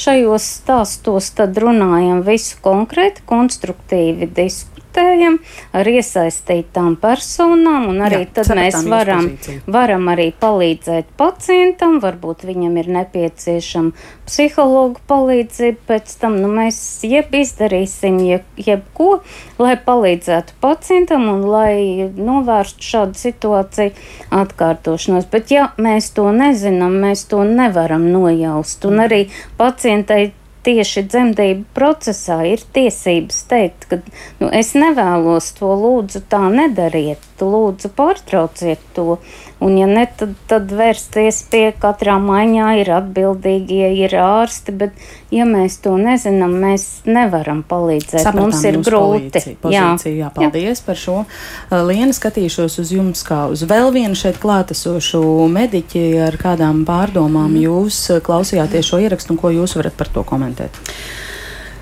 šajos 0.00 0.48
stāstos 0.60 1.32
tad 1.36 1.58
runājam 1.60 2.22
visu 2.26 2.60
konkrēti, 2.64 3.24
konstruktīvi 3.30 4.28
diskutējam 4.28 4.69
diskutējam 4.90 5.38
ar 5.72 5.86
iesaistītām 5.86 6.96
personām, 7.00 7.88
un 7.90 8.00
arī 8.02 8.24
Jā, 8.24 8.30
tad 8.34 8.56
mēs 8.56 8.86
varam, 8.88 9.30
varam 9.66 10.08
arī 10.10 10.32
palīdzēt 10.32 11.06
pacientam, 11.16 12.00
varbūt 12.00 12.44
viņam 12.44 12.76
ir 12.76 12.88
nepieciešama 12.88 13.92
psihologa 14.26 15.00
palīdzība, 15.06 15.78
pēc 15.86 16.16
tam. 16.20 16.40
Nu, 16.40 16.48
mēs 16.48 17.02
jeb 17.04 17.32
izdarīsim 17.34 18.18
jeb, 18.24 18.44
jebko, 18.56 19.22
lai 19.58 19.76
palīdzētu 19.76 20.58
pacientam 20.60 21.28
un 21.28 21.46
lai 21.46 22.10
novērstu 22.16 22.82
šādu 22.82 23.18
situāciju 23.18 23.94
atkārtošanos. 24.30 25.30
Bet 25.30 25.50
ja 25.50 25.70
mēs 25.78 26.12
to 26.14 26.30
nezinām, 26.32 27.00
mēs 27.02 27.26
to 27.30 27.44
nevaram 27.44 28.10
nojaust, 28.10 28.84
un 28.88 29.06
arī 29.06 29.26
pacientai 29.58 30.32
tieši 30.66 31.04
dzemdību 31.08 31.64
procesā 31.76 32.40
ir 32.48 32.62
tiesības 32.74 33.42
teikt, 33.50 33.86
ka 33.90 34.00
nu, 34.40 34.50
es 34.52 34.74
nevēlos 34.78 35.52
to, 35.58 35.72
lūdzu, 35.84 36.24
tā 36.32 36.42
nedariet, 36.52 37.24
lūdzu, 37.40 37.92
pārtrauciet 37.96 38.82
to. 38.96 39.18
Un, 39.60 39.74
ja 39.76 39.84
ne, 39.84 40.06
tad, 40.16 40.32
tad 40.48 40.70
vērsties 40.72 41.42
pie 41.52 41.66
katrā 41.76 42.14
maiņā 42.22 42.68
ir 42.80 42.90
atbildīgie, 42.96 43.90
ir 44.00 44.14
ārsti, 44.16 44.72
bet, 44.72 44.96
ja 45.28 45.44
mēs 45.44 45.76
to 45.84 45.92
nezinām, 46.00 46.54
mēs 46.62 46.86
nevaram 47.04 47.60
palīdzēt. 47.68 48.22
Sapratām 48.24 48.48
Mums 48.48 48.64
ir 48.64 48.80
grūti. 48.80 49.44
Pozīcija, 49.60 50.14
jā. 50.14 50.24
jā, 50.24 50.32
paldies 50.32 50.80
jā. 50.80 50.86
par 50.86 51.00
šo. 51.02 51.18
Uh, 51.26 51.82
Liena, 51.84 52.16
skatīšos 52.16 52.80
uz 52.80 52.94
jums 52.96 53.20
kā 53.26 53.42
uz 53.52 53.66
vēl 53.68 53.92
vienu 53.92 54.16
šeit 54.16 54.40
klātesošu 54.40 55.20
mediķi, 55.52 56.06
ar 56.24 56.40
kādām 56.40 56.86
pārdomām 56.88 57.50
mm. 57.52 57.64
jūs 57.66 58.02
uh, 58.14 58.22
klausījāties 58.24 58.94
šo 58.94 59.04
ierakstu 59.04 59.36
un 59.36 59.44
ko 59.44 59.52
jūs 59.52 59.76
varat 59.76 60.00
par 60.00 60.08
to 60.14 60.24
komentēt. 60.24 60.80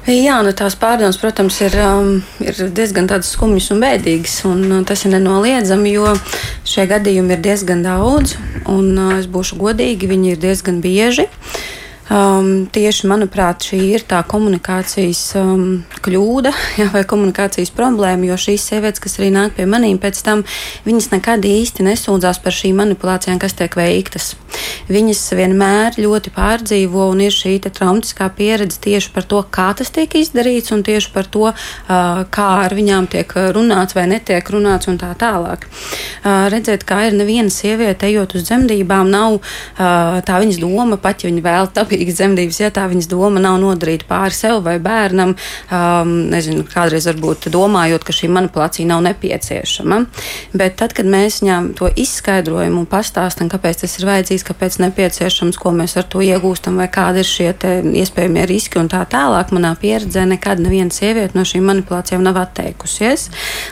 Jā, 0.09 0.39
nu 0.41 0.55
tās 0.57 0.73
pārdomas, 0.81 1.19
protams, 1.21 1.59
ir, 1.61 1.75
um, 1.85 2.23
ir 2.41 2.57
diezgan 2.73 3.11
skumjas 3.21 3.67
un 3.75 3.83
bēdīgas. 3.85 4.39
Un, 4.49 4.63
uh, 4.71 4.85
tas 4.89 5.05
ir 5.05 5.13
nenoliedzami, 5.13 5.93
jo 5.93 6.15
šie 6.65 6.87
gadījumi 6.89 7.37
ir 7.37 7.43
diezgan 7.45 7.85
daudz. 7.85 8.39
Un, 8.65 8.95
uh, 8.97 9.19
es 9.19 9.29
būšu 9.29 9.61
godīgi, 9.61 10.09
viņi 10.09 10.33
ir 10.33 10.41
diezgan 10.41 10.81
bieži. 10.81 11.29
Uh, 11.29 11.68
Um, 12.09 12.65
tieši 12.73 13.05
manuprāt, 13.05 13.67
šī 13.69 13.79
ir 13.93 14.05
tā 14.09 14.23
komunikācijas 14.25 15.21
um, 15.37 15.83
kļūda 16.01 16.55
jā, 16.81 16.87
vai 16.95 17.03
komunikācijas 17.05 17.69
problēma, 17.77 18.31
jo 18.31 18.39
šīs 18.41 18.65
sievietes, 18.71 19.03
kas 19.05 19.19
arī 19.21 19.29
nāk 19.35 19.53
pie 19.59 19.67
manīm, 19.69 19.99
pēc 20.01 20.23
tam 20.25 20.41
viņas 20.87 21.11
nekad 21.13 21.45
īsti 21.45 21.85
nesūdzās 21.85 22.41
par 22.41 22.57
šīm 22.57 22.81
manipulācijām, 22.81 23.37
kas 23.43 23.53
tiek 23.59 23.77
veiktas. 23.77 24.31
Viņas 24.89 25.21
vienmēr 25.37 25.99
ļoti 26.01 26.33
pārdzīvo 26.33 27.11
un 27.13 27.21
ir 27.27 27.35
šī 27.37 27.59
traumatiskā 27.67 28.31
pieredze 28.33 28.81
tieši 28.81 29.13
par 29.13 29.29
to, 29.29 29.43
kā 29.45 29.69
tas 29.77 29.93
tiek 29.93 30.17
izdarīts 30.17 30.73
un 30.73 30.87
tieši 30.89 31.13
par 31.13 31.29
to, 31.29 31.53
uh, 31.53 32.25
kā 32.33 32.49
ar 32.63 32.73
viņām 32.73 33.11
tiek 33.13 33.37
runāts 33.53 33.99
vai 33.99 34.07
netiek 34.09 34.49
runāts 34.49 34.89
un 34.89 34.97
tā 34.97 35.13
tālāk. 35.21 35.69
Uh, 35.69 36.49
redzēt, 36.49 36.89
kā 36.89 37.03
ir 37.11 37.21
neviena 37.21 37.53
sieviete 37.53 38.09
ejot 38.09 38.39
uz 38.41 38.49
dzemdībām, 38.49 39.13
nav 39.13 39.37
uh, 39.37 40.25
tā 40.25 40.41
viņas 40.41 40.63
doma, 40.65 40.97
pat 40.97 41.21
ja 41.21 41.29
viņa 41.29 41.45
vēl 41.45 41.73
tāpēc 41.77 41.98
mierīgas 41.99 42.19
dzemdības, 42.19 42.61
ja 42.61 42.71
tā 42.71 42.87
viņas 42.89 43.09
doma 43.11 43.41
nav 43.43 43.59
nodarīt 43.61 44.07
pāri 44.09 44.35
sev 44.35 44.63
vai 44.63 44.79
bērnam, 44.79 45.35
um, 45.71 46.13
nezinu, 46.31 46.65
kādreiz 46.69 47.09
varbūt 47.09 47.51
domājot, 47.51 48.05
ka 48.05 48.13
šī 48.13 48.29
manipulācija 48.31 48.87
nav 48.87 49.03
nepieciešama. 49.07 50.05
Bet 50.55 50.79
tad, 50.79 50.95
kad 50.95 51.07
mēs 51.07 51.43
viņām 51.43 51.73
to 51.79 51.91
izskaidrojam 51.91 52.79
un 52.79 52.87
pastāstam, 52.87 53.51
kāpēc 53.51 53.83
tas 53.83 53.99
ir 53.99 54.07
vajadzīgs, 54.09 54.47
kāpēc 54.47 54.79
nepieciešams, 54.85 55.59
ko 55.59 55.73
mēs 55.75 55.97
ar 55.99 56.07
to 56.07 56.23
iegūstam, 56.23 56.79
vai 56.79 56.89
kādi 56.89 57.25
ir 57.25 57.29
šie 57.29 57.51
iespējamie 58.03 58.47
riski 58.49 58.79
un 58.81 58.91
tā 58.91 59.03
tālāk, 59.09 59.53
manā 59.55 59.75
pieredzē 59.79 60.27
nekad 60.29 60.63
neviena 60.63 60.95
sieviete 60.95 61.37
no 61.39 61.45
šīm 61.49 61.67
manipulācijām 61.69 62.23
nav 62.23 62.39
atteikusies. 62.45 63.29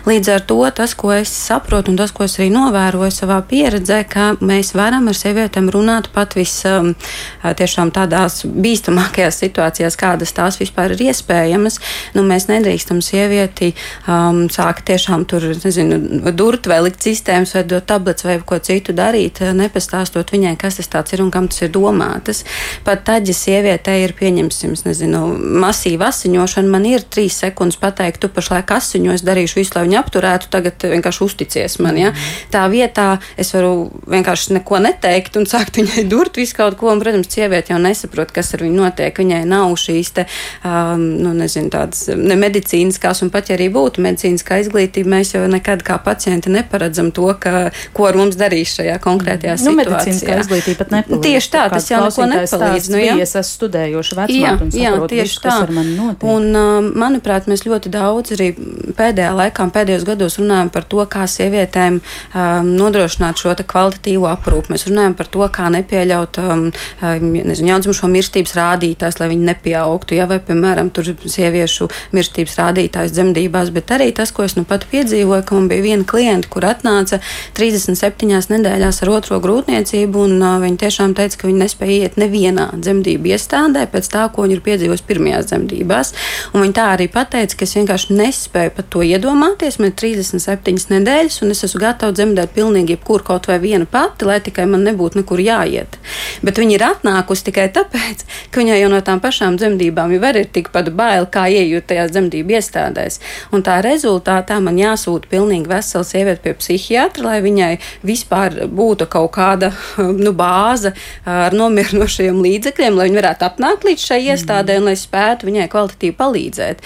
Līdz 0.09 0.33
ar 0.35 0.47
to 0.49 0.59
tas, 0.75 0.97
ko 0.99 1.13
es 1.15 1.31
saprotu 1.31 1.93
un 1.93 2.01
tas, 2.01 2.13
ko 2.15 2.27
es 2.27 2.39
arī 2.41 2.49
novēroju 2.55 3.13
savā 3.15 3.39
pieredzē, 3.47 4.03
ka 4.11 4.33
mēs 4.41 4.75
varam 4.77 5.11
ar 5.11 5.19
sievietēm 5.19 5.71
runāt 5.73 6.11
pat 6.15 6.35
visam 6.39 6.95
tiešām 7.43 7.93
tādā 7.95 8.16
tādās 8.17 8.43
bīstamākajās 8.45 9.41
situācijās, 9.45 9.97
kādas 10.01 10.33
tās 10.37 10.59
vispār 10.61 10.95
ir 10.95 11.05
iespējamas, 11.11 11.79
nu, 12.17 12.25
mēs 12.27 12.49
nedrīkstam 12.51 13.03
sievieti 13.05 13.73
um, 14.09 14.47
sākt 14.53 14.87
tiešām 14.91 15.27
tur, 15.29 15.45
nezinu, 15.65 15.99
durt 16.37 16.67
vai 16.71 16.81
likt 16.87 17.05
sistēmas 17.05 17.55
vai 17.57 17.65
dot 17.69 17.87
tablets 17.91 18.27
vai 18.27 18.39
ko 18.47 18.59
citu 18.63 18.95
darīt, 18.97 19.43
nepastāstot 19.57 20.33
viņai, 20.33 20.57
kas 20.61 20.81
tas 20.87 21.13
ir 21.13 21.23
un 21.25 21.33
kam 21.35 21.49
tas 21.51 21.65
ir 21.67 21.73
domātas. 21.75 22.45
Pat 22.87 23.05
tad, 23.07 23.29
ja 23.29 23.35
sievietē 23.37 23.97
ir 24.03 24.15
pieņemsim, 24.17 24.77
nezinu, 24.87 25.23
masīva 25.63 26.11
asiņošana, 26.13 26.71
man 26.73 26.87
ir 26.89 27.05
trīs 27.05 27.39
sekundes 27.43 27.79
pateikt, 27.81 28.23
tu 28.23 28.31
pašlaik 28.33 28.71
asiņo, 28.77 29.17
es 29.17 29.25
darīšu 29.27 29.61
visu, 29.61 29.75
lai 29.77 29.87
viņu 29.87 30.01
apturētu, 30.01 30.51
tagad 30.53 30.87
vienkārši 30.95 31.25
uzticies 31.27 31.79
man. 31.85 31.99
Ja? 32.01 32.13
Tā 32.53 32.67
vietā 32.73 33.09
es 33.41 33.53
varu 33.55 33.89
vienkārši 34.09 34.59
neko 34.59 34.81
neteikt 34.85 35.39
un 35.41 35.49
sākt 35.49 35.81
viņai 35.81 36.07
durt 36.11 36.39
visu 36.39 36.57
kaut 36.59 36.79
ko, 36.81 36.91
un, 36.93 37.03
protams, 37.03 37.31
sieviete 37.33 37.75
jau 37.75 37.81
nesaprot, 38.07 38.33
kas 38.33 38.55
ar 38.55 38.63
viņu 38.65 38.77
notiek. 38.81 39.17
Viņai 39.17 39.45
nav 39.49 39.75
šīs 39.77 40.13
te, 40.15 40.27
um, 40.65 41.03
nu, 41.23 41.33
nezinu, 41.37 41.71
tādas 41.71 42.09
ne 42.17 42.37
medicīniskās, 42.39 43.23
un 43.23 43.31
pat 43.31 43.51
ja 43.51 43.57
arī 43.57 43.69
būtu 43.73 44.03
medicīniskā 44.05 44.61
izglītība, 44.65 45.11
mēs 45.17 45.35
jau 45.35 45.45
nekad 45.51 45.83
kā 45.87 45.99
pacienti 46.03 46.51
neparedzam 46.53 47.13
to, 47.13 47.29
ka, 47.41 47.71
ko 47.97 48.07
ar 48.09 48.17
mums 48.17 48.37
darīs 48.37 48.77
šajā 48.77 48.99
konkrētajā 49.03 49.57
nu, 49.61 49.75
situācijā. 49.77 50.39
Izglītība 50.47 50.85
pat 50.85 50.95
nepalīdz. 50.95 51.25
Tieši 51.27 51.53
tā, 51.53 51.67
tas 51.73 51.91
jau 51.91 52.03
neko 52.07 52.29
nepalīdz. 52.33 52.91
Nu, 52.93 53.03
jā. 53.03 53.17
Es 53.27 53.35
esmu 53.35 53.57
studējoša 53.57 54.19
vecmāte 54.21 54.39
jā, 54.39 54.53
un 54.55 54.73
saprotu, 54.73 54.83
jā, 54.83 54.93
tieši 55.13 55.33
visu, 55.33 55.43
tā. 55.45 55.57
mani. 55.75 55.97
Un, 56.27 56.49
uh, 56.53 56.89
manuprāt, 57.05 57.49
mēs 57.51 57.65
ļoti 57.67 57.93
daudz 57.95 58.37
arī 58.37 58.51
pēdējā 58.97 59.33
laikā, 59.41 59.67
pēdējos 59.75 60.07
gados 60.07 60.39
runājam 60.41 60.71
par 60.75 60.87
to, 60.87 61.03
kā 61.11 61.25
sievietēm 61.31 61.99
um, 62.01 62.71
nodrošināt 62.77 63.41
šo 63.41 63.55
kvalitatīvo 63.57 64.29
aprūpu. 64.31 64.75
Mēs 64.75 64.87
runājam 64.91 65.17
par 65.19 65.31
to, 65.33 65.43
kā 65.53 65.71
nepieļaut 65.73 66.39
um, 66.43 66.67
nezinu, 67.03 67.71
jaundzimušo 67.97 68.11
mirstības 68.13 68.55
rādītājs, 68.57 69.19
lai 69.21 69.29
viņi 69.31 69.47
nepieaugtu. 69.47 70.17
Ja, 70.17 70.27
vai, 70.27 70.39
piemēram, 70.41 70.91
tur 70.91 71.05
sieviešu 71.27 71.89
mirstības 72.13 72.57
rādītājs 72.59 73.13
dzemdībās, 73.13 73.71
bet 73.73 73.91
arī 73.91 74.13
tas, 74.13 74.33
ko 74.33 74.45
es 74.45 74.57
nu 74.57 74.65
pat 74.65 74.87
piedzīvoju, 74.91 75.45
ka 75.45 75.55
man 75.55 75.69
bija 75.69 75.83
viena 75.83 76.05
klienta, 76.05 76.49
kur 76.49 76.65
atnāca 76.65 77.21
37 77.57 78.51
nedēļās 78.53 79.03
ar 79.03 79.11
otro 79.11 79.41
grūtniecību, 79.41 80.27
un 80.27 80.43
uh, 80.43 80.59
viņa 80.63 80.81
tiešām 80.85 81.15
teica, 81.17 81.41
ka 81.41 81.49
viņa 81.49 81.63
nespēja 81.65 82.07
iet 82.07 82.17
nevienā 82.21 82.71
dzemdību 82.77 83.33
iestādē 83.33 83.87
pēc 83.91 84.11
tā, 84.13 84.27
ko 84.33 84.47
viņa 84.47 84.57
ir 84.57 84.65
piedzīvojusi 84.67 85.07
pirmajās 85.07 85.51
dzemdībās. 85.51 86.13
Un 86.55 86.65
viņa 86.65 86.77
tā 86.77 86.89
arī 86.97 87.09
pateica, 87.13 87.57
ka 87.57 87.67
es 87.67 87.77
vienkārši 87.77 88.17
nespēju 88.17 88.75
pat 88.77 88.91
to 88.93 89.05
iedomāties. 89.07 89.81
Man 89.81 89.93
ir 89.93 89.97
37 90.01 90.91
nedēļas, 90.93 91.41
un 91.45 91.55
es 91.55 91.65
esmu 91.67 91.83
gatava 91.83 92.15
dzemdēt 92.17 92.55
pilnīgi 92.57 92.97
jebkur 92.97 93.25
kaut 93.27 93.49
vai 93.51 93.59
viena 93.63 93.89
pati, 93.89 94.27
lai 94.29 94.41
tikai 94.45 94.67
man 94.71 94.85
nebūtu 94.87 95.23
nekur 95.23 95.41
jāiet. 95.43 95.99
Bet 96.47 96.59
viņa 96.61 96.77
ir 96.77 96.87
atnākusi 96.87 97.49
tikai 97.49 97.69
tāpēc, 97.75 97.86
ka 97.93 98.61
viņai 98.63 98.79
jau 98.81 98.91
no 98.93 99.01
tām 99.05 99.21
pašām 99.23 99.59
dzemdībām 99.61 100.15
jau 100.17 100.33
ir 100.33 100.49
tikpat 100.53 100.91
bail, 100.97 101.27
kā 101.31 101.47
iejūt 101.53 101.89
tajās 101.91 102.13
dzemdību 102.15 102.57
iestādēs. 102.59 103.21
Un 103.55 103.65
tā 103.67 103.79
rezultātā 103.85 104.59
man 104.63 104.79
jāsūta 104.81 105.31
pilnīgi 105.31 105.71
vesela 105.71 106.07
sieviete 106.07 106.43
pie 106.45 106.55
psihiatra, 106.59 107.27
lai 107.31 107.39
viņai 107.45 107.73
vispār 108.07 108.67
būtu 108.67 109.09
kaut 109.13 109.33
kāda 109.37 109.73
nu, 110.25 110.33
bāze 110.37 110.95
ar 111.25 111.57
nomierinošiem 111.57 112.43
līdzekļiem, 112.43 112.99
lai 112.99 113.09
viņi 113.11 113.21
varētu 113.21 113.49
apnākt 113.49 113.87
līdz 113.89 114.09
šai 114.11 114.21
iestādē 114.33 114.81
un 114.81 114.91
lai 114.91 114.97
spētu 114.99 115.51
viņai 115.51 115.71
kvalitatīvi 115.73 116.19
palīdzēt. 116.19 116.85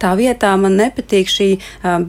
Tā 0.00 0.16
vietā 0.18 0.54
man 0.60 0.78
nepatīk 0.80 1.30
šī 1.30 1.50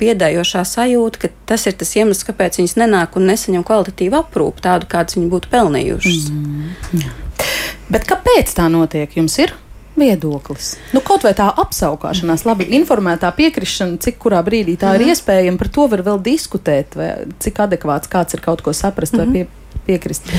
biedējošā 0.01 0.65
sajūta, 0.67 1.25
ka 1.25 1.33
tas 1.51 1.67
ir 1.67 1.75
tas 1.79 1.91
iemesls, 1.97 2.23
kāpēc 2.27 2.61
viņas 2.61 2.77
nenāk 2.79 3.17
un 3.19 3.27
nesaņem 3.29 3.65
kvalitatīvu 3.67 4.21
aprūpu, 4.23 4.63
tādu, 4.63 4.87
kādas 4.91 5.19
viņi 5.19 5.31
būtu 5.33 5.51
pelnījušas. 5.51 6.29
Mm. 6.31 6.71
Jā. 7.03 7.11
Bet 7.91 8.07
kāpēc 8.07 8.55
tā 8.55 8.69
notiek? 8.71 9.19
Jums 9.19 9.35
ir 9.43 9.53
viedoklis. 9.99 10.75
Nu, 10.95 11.01
kaut 11.03 11.25
vai 11.25 11.33
tā 11.37 11.49
apskaukšanās, 11.61 12.45
labi 12.47 12.69
informētā 12.77 13.31
piekrišana, 13.35 13.99
cik 14.01 14.19
kurā 14.23 14.39
brīdī 14.45 14.77
tā 14.79 14.91
mm. 14.91 14.99
ir 14.99 15.05
mhm. 15.05 15.13
iespējama, 15.13 15.59
par 15.59 15.71
to 15.75 15.87
var 15.91 16.05
vēl 16.07 16.21
diskutēt, 16.25 16.95
vai 16.99 17.09
cik 17.43 17.63
adekvāts 17.67 18.11
kāds 18.11 18.37
ir 18.37 18.43
kaut 18.45 18.63
ko 18.63 18.73
saprast 18.73 19.17
mm 19.17 19.19
-hmm. 19.19 19.33
vai 19.33 19.43
mhm. 19.43 19.49
pie, 19.51 19.60
piekrist. 19.87 20.29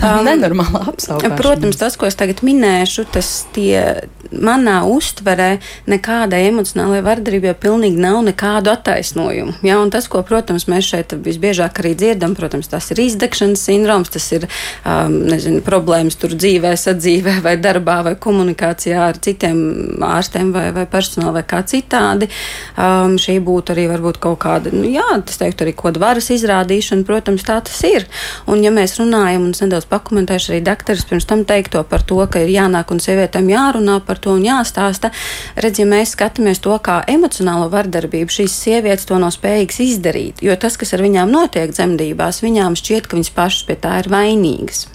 Tā 0.00 0.16
ir 0.16 0.22
um, 0.22 0.28
nenormāla 0.30 0.86
apskaukšana. 0.92 1.38
Protams, 1.38 1.78
tas, 1.78 1.98
ko 2.00 2.08
es 2.08 2.18
tagad 2.18 2.42
minēšu, 2.46 3.06
tas 3.12 3.30
tie 3.54 4.08
manā 4.32 4.78
uztverē 4.88 5.58
nekādai 5.90 6.46
emocionālajai 6.48 7.04
vardarbībai 7.04 7.52
pilnīgi 7.60 8.00
nav 8.00 8.22
nekādu 8.26 8.72
attaisnojumu. 8.72 9.58
Ja? 9.66 9.78
Un 9.82 9.92
tas, 9.92 10.08
ko, 10.10 10.22
protams, 10.26 10.66
mēs 10.70 10.88
šeit 10.88 11.14
visbiežāk 11.24 11.82
arī 11.82 11.92
dzirdam, 11.98 12.36
protams, 12.38 12.70
tas 12.72 12.88
ir 12.94 13.02
izdegšanas 13.04 13.64
sindroms, 13.68 14.12
tas 14.14 14.26
ir 14.34 14.46
um, 14.48 15.18
nezinu, 15.28 15.62
problēmas 15.66 16.16
tur 16.20 16.34
dzīvē, 16.36 16.72
sadzīvē 16.80 17.38
vai 17.44 17.56
darbā 17.60 18.00
vai 18.08 18.14
komunikācijā 18.16 19.04
ar 19.10 19.20
citiem 19.22 20.02
ārstiem 20.06 20.52
vai, 20.54 20.66
vai 20.74 20.86
personālu 20.90 21.36
vai 21.38 21.44
kā 21.48 21.62
citādi. 21.68 22.30
Um, 22.76 23.18
šī 23.20 23.38
būtu 23.44 23.76
arī 23.76 23.86
varbūt 23.92 24.20
kaut 24.22 24.40
kāda, 24.42 24.72
nu, 24.74 24.86
jā, 24.88 25.06
tas 25.26 25.40
teikt 25.42 25.64
arī 25.64 25.76
kāda 25.76 26.02
varas 26.02 26.32
izrādīšana, 26.32 27.06
protams, 27.08 27.44
tā 27.46 27.60
tas 27.64 27.78
ir. 27.86 28.08
Un 28.50 28.64
ja 28.64 28.72
mēs 28.74 28.91
runājam, 29.00 29.46
un 29.46 29.56
es 29.56 29.62
nedaudz 29.64 29.86
pakomentēšu 29.90 30.52
arī 30.52 30.60
dakteris 30.66 31.06
pirms 31.08 31.28
tam 31.28 31.44
teikto 31.48 31.84
par 31.88 32.04
to, 32.06 32.20
ka 32.30 32.42
ir 32.44 32.52
jānāk 32.52 32.92
un 32.94 33.02
sievietēm 33.02 33.50
jārunā 33.52 33.98
par 34.06 34.20
to 34.22 34.36
un 34.36 34.44
jāstāsta. 34.46 35.12
Redz, 35.56 35.82
ja 35.82 35.88
mēs 35.88 36.14
skatāmies 36.16 36.62
to 36.64 36.76
kā 36.84 37.00
emocionālo 37.10 37.68
vardarbību, 37.72 38.32
šīs 38.38 38.56
sievietes 38.64 39.08
to 39.08 39.20
nav 39.22 39.34
spējīgas 39.36 39.82
izdarīt, 39.86 40.42
jo 40.44 40.56
tas, 40.56 40.78
kas 40.80 40.96
ar 40.96 41.04
viņām 41.04 41.32
notiek 41.32 41.72
dzemdībās, 41.74 42.42
viņām 42.44 42.78
šķiet, 42.78 43.08
ka 43.08 43.20
viņas 43.20 43.36
pašas 43.36 43.68
pie 43.68 43.78
tā 43.80 44.00
ir 44.02 44.12
vainīgas. 44.12 44.86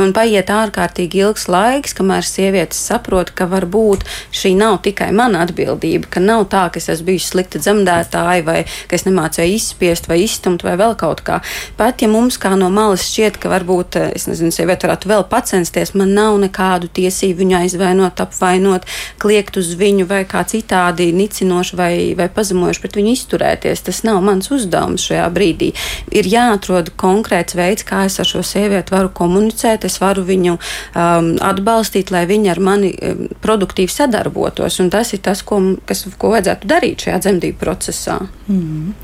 Un 0.00 0.14
paiet 0.16 0.50
ārkārtīgi 0.50 1.20
ilgs 1.24 1.46
laiks, 1.50 1.94
kamēr 1.96 2.26
sievietes 2.26 2.80
saprot, 2.90 3.32
ka 3.36 3.46
varbūt 3.50 4.04
šī 4.34 4.54
nav 4.58 4.80
tikai 4.84 5.10
mana 5.16 5.44
atbildība, 5.44 6.08
ka 6.10 6.22
nav 6.22 6.46
tā, 6.52 6.66
ka 6.72 6.80
es 6.80 6.88
esmu 6.92 7.10
bijusi 7.10 7.32
slikta 7.32 7.60
dzemdētāja 7.62 8.44
vai 8.46 8.58
ka 8.88 8.96
es 8.96 9.06
nemācīju 9.06 9.56
izspiest 9.56 10.08
vai 10.10 10.20
izstumt 10.24 10.64
vai 10.66 10.76
vēl 10.80 10.96
kaut 11.00 11.22
kā. 11.26 11.40
Pat 11.78 12.02
ja 12.02 12.08
mums 12.10 12.38
kā 12.40 12.54
no 12.58 12.70
malas 12.72 13.04
šķiet, 13.08 13.38
ka 13.42 13.52
varbūt, 13.52 13.98
eh, 14.00 14.12
es 14.16 14.26
nezinu, 14.30 14.54
sieviete 14.54 14.88
varētu 14.88 15.10
vēl 15.10 15.26
pacensties, 15.30 15.94
man 15.94 16.14
nav 16.16 16.38
nekādu 16.42 16.90
tiesību 17.00 17.42
viņu 17.44 17.58
aizvainot, 17.62 18.20
apvainot, 18.20 18.86
kliegt 19.18 19.56
uz 19.60 19.74
viņu 19.74 20.06
vai 20.10 20.24
kā 20.24 20.44
citādi 20.44 21.10
nicinoši 21.14 21.76
vai, 21.76 21.94
vai 22.18 22.28
pazemojuši 22.28 22.80
pret 22.80 22.98
viņu 23.00 23.14
izturēties. 23.16 23.84
Tas 23.86 24.02
nav 24.06 24.22
mans 24.24 24.50
uzdevums 24.50 25.04
šajā 25.06 25.28
brīdī. 25.34 25.72
Ir 26.10 26.24
jāatrod 26.24 26.92
konkrēts 26.96 27.56
veids, 27.58 27.84
kā 27.86 28.04
es 28.06 28.18
ar 28.20 28.28
šo 28.28 28.42
sievieti 28.46 28.94
varu 28.94 29.10
komunicēt 29.14 29.49
komunicēt, 29.50 29.84
es 29.84 30.00
varu 30.00 30.24
viņu 30.24 30.56
um, 30.56 31.36
atbalstīt, 31.40 32.10
lai 32.10 32.26
viņi 32.26 32.50
ar 32.50 32.60
mani 32.60 32.92
um, 32.94 33.28
produktīvi 33.42 33.90
sadarbotos. 33.90 34.80
Un 34.80 34.90
tas 34.90 35.12
ir 35.12 35.20
tas, 35.20 35.42
ko, 35.42 35.76
kas, 35.86 36.06
ko 36.18 36.34
vajadzētu 36.34 36.66
darīt 36.66 37.06
šajā 37.06 37.18
dzemdību 37.20 37.58
procesā. 37.58 38.20
Mm. 38.48 38.94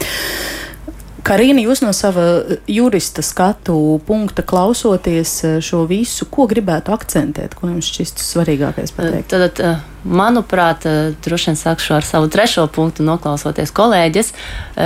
Karina, 1.26 1.59
jūs 1.59 1.80
no 1.82 1.90
sava 1.90 2.44
jurista 2.70 3.22
skatu 3.22 3.98
punkta 4.06 4.44
klausoties 4.46 5.42
uh, 5.44 5.59
šo 5.61 5.85
visu, 5.90 6.28
ko 6.30 6.46
gribētu 6.46 6.94
akcentēt, 6.94 7.56
ko 7.59 7.66
jums 7.72 7.90
šķiet 7.90 8.22
svarīgākais 8.22 8.94
pateikt? 8.94 9.35
Tad, 9.35 9.59
uh, 9.59 9.80
manuprāt, 10.06 10.87
uh, 10.87 11.14
droši 11.24 11.50
vien 11.50 11.59
sākšu 11.59 11.96
ar 11.98 12.06
savu 12.06 12.30
trešo 12.30 12.68
punktu, 12.70 13.02
noklausoties 13.06 13.74
kolēģis. 13.74 14.37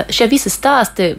Šie 0.08 0.30
visi 0.30 0.48
stāsti 0.48 1.18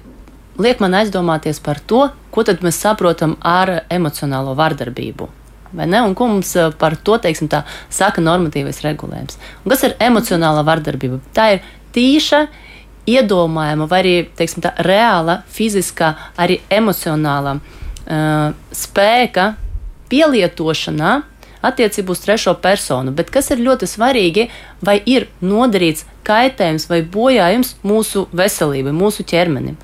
liek 0.63 0.81
man 0.83 0.95
aizdomāties 1.01 1.61
par 1.63 1.79
to, 1.79 2.07
ko 2.31 2.43
tad 2.47 2.63
mēs 2.65 2.79
saprotam 2.81 3.35
ar 3.41 3.81
emocionālo 3.91 4.55
vardarbību. 4.57 5.29
Un 5.71 6.15
ko 6.15 6.27
mums 6.27 6.51
eh, 6.59 6.71
par 6.77 6.97
to 6.99 7.17
teiksim, 7.21 7.47
tā, 7.51 7.63
saka 7.89 8.21
normatīvais 8.23 8.81
regulējums? 8.83 9.39
Un 9.63 9.71
kas 9.71 9.85
ir 9.87 9.95
emocionāla 10.03 10.65
vardarbība? 10.67 11.21
Tā 11.35 11.47
ir 11.55 11.65
tīša, 11.95 12.45
iedomājama 13.09 13.87
vai 13.89 13.99
arī 14.03 14.15
teiksim, 14.37 14.63
tā, 14.65 14.73
reāla, 14.85 15.41
fiziskā, 15.51 16.13
arī 16.39 16.59
emocionāla 16.69 17.55
uh, 17.57 18.51
spēka 18.75 19.47
pielietošanā 20.11 21.15
attiecībā 21.65 22.13
uz 22.13 22.21
trešo 22.23 22.55
personu. 22.61 23.13
Bet 23.15 23.31
kas 23.33 23.51
ir 23.53 23.63
ļoti 23.63 23.89
svarīgi, 23.89 24.47
vai 24.85 24.99
ir 25.05 25.27
nodarīts 25.41 26.05
kaitējums 26.27 26.87
vai 26.89 27.01
bojājums 27.05 27.75
mūsu 27.85 28.27
veselībai, 28.35 28.93
mūsu 28.95 29.25
ķermenim. 29.27 29.77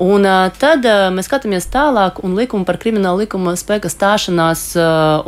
Un 0.00 0.24
tad 0.56 0.86
mēs 1.12 1.26
skatāmies 1.28 1.66
tālāk, 1.68 2.22
un 2.24 2.32
likuma 2.38 2.64
par 2.64 2.78
kriminālu 2.80 3.26
likuma 3.26 3.52
spēka 3.60 3.90
stāšanās 3.92 4.62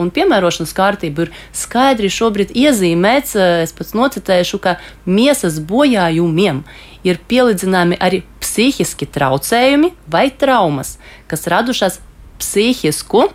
un 0.00 0.12
piemērošanas 0.16 0.72
kārtību 0.78 1.26
ir 1.26 1.35
skaidri 1.52 2.08
šobrīd 2.08 2.54
iezīmēts, 2.56 3.37
es 3.66 3.76
pats 3.76 3.92
nocitēšu, 3.92 4.62
ka 4.64 4.78
miesas 5.04 5.61
bojājumiem 5.61 6.62
ir 7.04 7.20
pielīdzināmi 7.28 8.00
arī 8.00 8.22
psihiski 8.40 9.11
traucējumi 9.12 9.92
vai 10.08 10.30
traumas, 10.32 10.96
kas 11.28 11.44
radušās 11.52 12.00
psihisku 12.40 13.28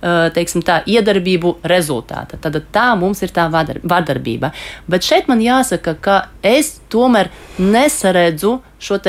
teiksim, 0.00 0.62
tā, 0.62 0.80
iedarbību 0.86 1.56
rezultātā. 1.68 2.38
Tad 2.40 2.58
tā 2.72 2.88
mums 2.96 3.22
ir 3.26 3.32
tā 3.34 3.48
vardarbība. 3.50 4.52
Bet 4.88 5.06
šeit 5.06 5.28
man 5.28 5.42
jāsaka, 5.42 5.96
ka 6.00 6.18
es 6.40 6.78
tomēr 6.92 7.32
nesaredzu 7.58 8.60
šo 8.78 9.00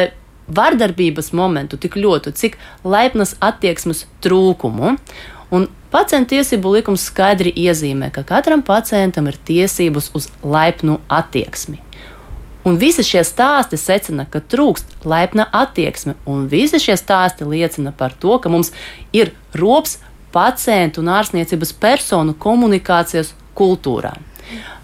vardarbības 0.56 1.32
momentu 1.38 1.78
tik 1.82 1.98
ļoti, 2.00 2.34
cik 2.36 2.58
laipnas 2.84 3.36
attieksmes 3.44 4.06
trūkumu. 4.24 4.96
Un 5.56 5.68
pacientu 5.94 6.36
tiesību 6.36 6.76
likums 6.78 7.08
skaidri 7.10 7.54
iezīmē, 7.58 8.12
ka 8.14 8.24
katram 8.28 8.62
pacientam 8.66 9.30
ir 9.32 9.38
tiesības 9.46 10.12
uz 10.18 10.30
laipnu 10.44 11.00
attieksmi. 11.10 11.80
Un 12.68 12.78
visi 12.78 13.06
šie 13.08 13.24
stāsti 13.26 13.80
secina, 13.80 14.28
ka 14.30 14.42
trūkst 14.44 15.08
laipna 15.08 15.48
attieksme, 15.56 16.18
un 16.30 16.46
visi 16.52 16.78
šie 16.82 16.98
stāsti 17.00 17.48
liecina 17.48 17.94
par 17.96 18.14
to, 18.20 18.36
ka 18.38 18.52
mums 18.52 18.74
ir 19.16 19.32
rops 19.58 19.98
pacientu 20.36 21.02
un 21.02 21.10
ārstniecības 21.16 21.72
personu 21.82 22.36
komunikācijas 22.38 23.32
kultūrā. 23.58 24.14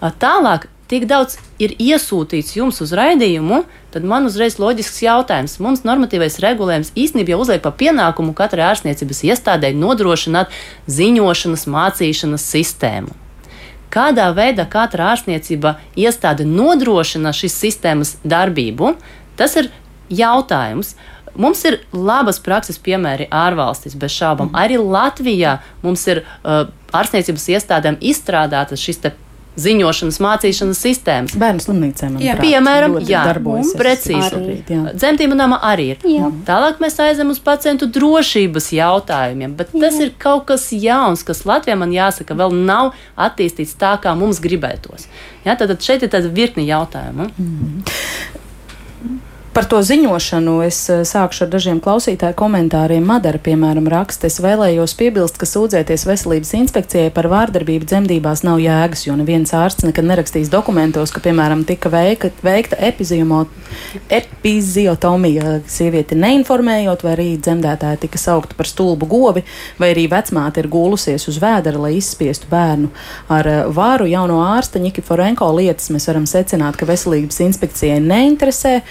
Tālāk, 0.00 0.66
tik 0.90 1.06
daudz 1.10 1.36
ir 1.62 1.74
iesūtīts 1.82 2.54
jums 2.56 2.80
uz 2.84 2.92
raidījumu, 2.96 3.62
tad 3.94 4.06
man 4.06 4.28
uzreiz 4.28 4.58
loģisks 4.62 5.02
jautājums. 5.04 5.58
Mums 5.62 5.84
normatīvais 5.86 6.38
regulējums 6.42 6.92
īstenībā 6.98 7.34
jau 7.34 7.42
uzliek 7.44 7.62
par 7.64 7.76
pienākumu 7.80 8.34
katrai 8.38 8.68
ārstniecības 8.70 9.22
iestādē 9.30 9.72
nodrošināt 9.76 10.54
ziņošanas, 10.90 11.66
mācīšanas 11.72 12.46
sistēmu. 12.54 13.16
Kādā 13.92 14.28
veidā 14.36 14.66
katra 14.68 15.12
ārstniecība 15.14 15.76
iestāde 15.96 16.44
nodrošina 16.46 17.32
šīs 17.34 17.54
sistēmas 17.62 18.16
darbību, 18.26 18.94
tas 19.38 19.56
ir 19.56 19.70
jautājums. 20.12 20.94
Mums 21.36 21.60
ir 21.68 21.82
labas 21.92 22.38
prakses 22.40 22.78
piemēri 22.80 23.26
ārvalstīs, 23.28 23.96
bez 24.00 24.14
šaubām. 24.14 24.48
Mm. 24.50 24.56
Arī 24.56 24.78
Latvijā 24.80 25.58
mums 25.82 26.06
ir 26.08 26.22
uh, 26.24 26.64
ārstniecības 26.96 27.44
iestādēm 27.56 27.98
izstrādātas 28.00 28.80
šis 28.80 29.02
ziņošanas, 29.60 30.18
mācīšanas 30.22 30.80
sistēmas. 30.84 31.36
Bērnu 31.40 31.64
slimnīcēm, 31.64 32.18
jā, 32.22 32.36
piemēram, 32.40 32.98
jā, 33.08 33.22
precīzi. 33.78 34.58
Dzemdību 34.96 35.38
nama 35.38 35.60
arī 35.64 35.86
ir. 35.94 36.02
Jā. 36.10 36.30
Tālāk 36.48 36.80
mēs 36.82 36.98
aizem 37.02 37.32
uz 37.32 37.40
pacientu 37.42 37.88
drošības 37.92 38.70
jautājumiem, 38.76 39.56
bet 39.58 39.72
jā. 39.72 39.86
tas 39.86 40.00
ir 40.02 40.12
kaut 40.20 40.46
kas 40.50 40.68
jauns, 40.72 41.24
kas 41.26 41.44
Latvijā 41.48 41.78
man 41.78 41.94
jāsaka, 41.94 42.36
vēl 42.38 42.54
nav 42.66 42.92
attīstīts 43.16 43.76
tā, 43.80 43.96
kā 44.02 44.14
mums 44.18 44.42
gribētos. 44.44 45.08
Jā, 45.46 45.54
tad 45.58 45.72
šeit 45.82 46.02
ir 46.02 46.10
tāda 46.10 46.30
virkni 46.32 46.66
jautājumu. 46.66 47.30
Mm. 47.38 47.82
Par 49.56 49.64
to 49.64 49.78
ziņošanu 49.80 50.58
es 50.66 50.78
eh, 50.92 50.98
sākšu 51.08 51.46
ar 51.46 51.48
dažiem 51.54 51.78
klausītāju 51.80 52.36
komentāriem. 52.36 53.00
Madara, 53.08 53.38
piemēram, 53.40 53.86
raksta, 53.88 54.28
es 54.28 54.36
vēlējos 54.44 54.92
piebilst, 54.98 55.38
ka 55.40 55.48
sūdzēties 55.48 56.04
veselības 56.04 56.50
inspekcijai 56.58 57.08
par 57.16 57.30
vārdarbību 57.32 57.88
dzemdībās 57.88 58.44
nav 58.44 58.60
jēgas, 58.60 59.06
jo 59.06 59.16
neviens 59.16 59.54
ārsts 59.56 59.86
nekad 59.88 60.04
nerakstīs 60.10 60.52
dokumentos, 60.52 61.08
ka, 61.08 61.24
piemēram, 61.24 61.64
tika 61.64 61.88
veika, 61.88 62.28
veikta 62.44 62.76
epiziotomija 64.20 65.56
sievieti 65.64 66.20
neinformējot, 66.20 67.06
vai 67.08 67.16
arī 67.16 67.40
dzemdētāja 67.40 67.96
tika 68.04 68.20
saukta 68.20 68.60
par 68.60 68.68
stulbu 68.68 69.08
govi, 69.08 69.40
vai 69.80 69.94
arī 69.96 70.04
vecmāte 70.12 70.60
ir 70.60 70.68
gūlusies 70.68 71.24
uz 71.32 71.40
vēdera, 71.40 71.80
lai 71.86 71.94
izspiestu 71.96 72.52
bērnu. 72.52 72.92
Ar 73.32 73.52
eh, 73.54 73.64
vāru 73.72 74.04
jauno 74.12 74.44
ārsta 74.52 74.84
Nikiforenko 74.84 75.48
lietas 75.56 75.88
mēs 75.96 76.12
varam 76.12 76.28
secināt, 76.28 76.76
ka 76.76 76.92
veselības 76.92 77.40
inspekcijai 77.48 78.04
neinteresē 78.04 78.82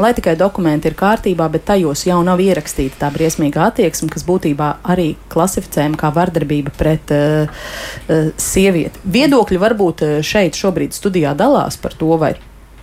lai 0.00 0.12
tikai 0.16 0.36
dokumenti 0.38 0.90
ir 0.90 0.96
kārtībā, 0.98 1.48
bet 1.52 1.66
tajos 1.68 2.06
jau 2.06 2.20
nav 2.24 2.40
ierakstīta 2.42 3.00
tā 3.02 3.10
briesmīga 3.14 3.66
attieksme, 3.68 4.10
kas 4.12 4.24
būtībā 4.28 4.68
arī 4.94 5.12
klasificējama 5.32 6.00
kā 6.00 6.12
vardarbība 6.14 6.72
pret 6.78 7.12
uh, 7.16 7.50
uh, 7.50 8.30
sievieti. 8.40 9.02
Viedokļi 9.18 9.60
varbūt 9.62 10.06
uh, 10.06 10.16
šeit 10.24 10.58
šobrīd 10.58 10.96
studijā 10.96 11.34
dalās 11.38 11.80
par 11.80 11.96
to, 11.98 12.14
vai 12.20 12.34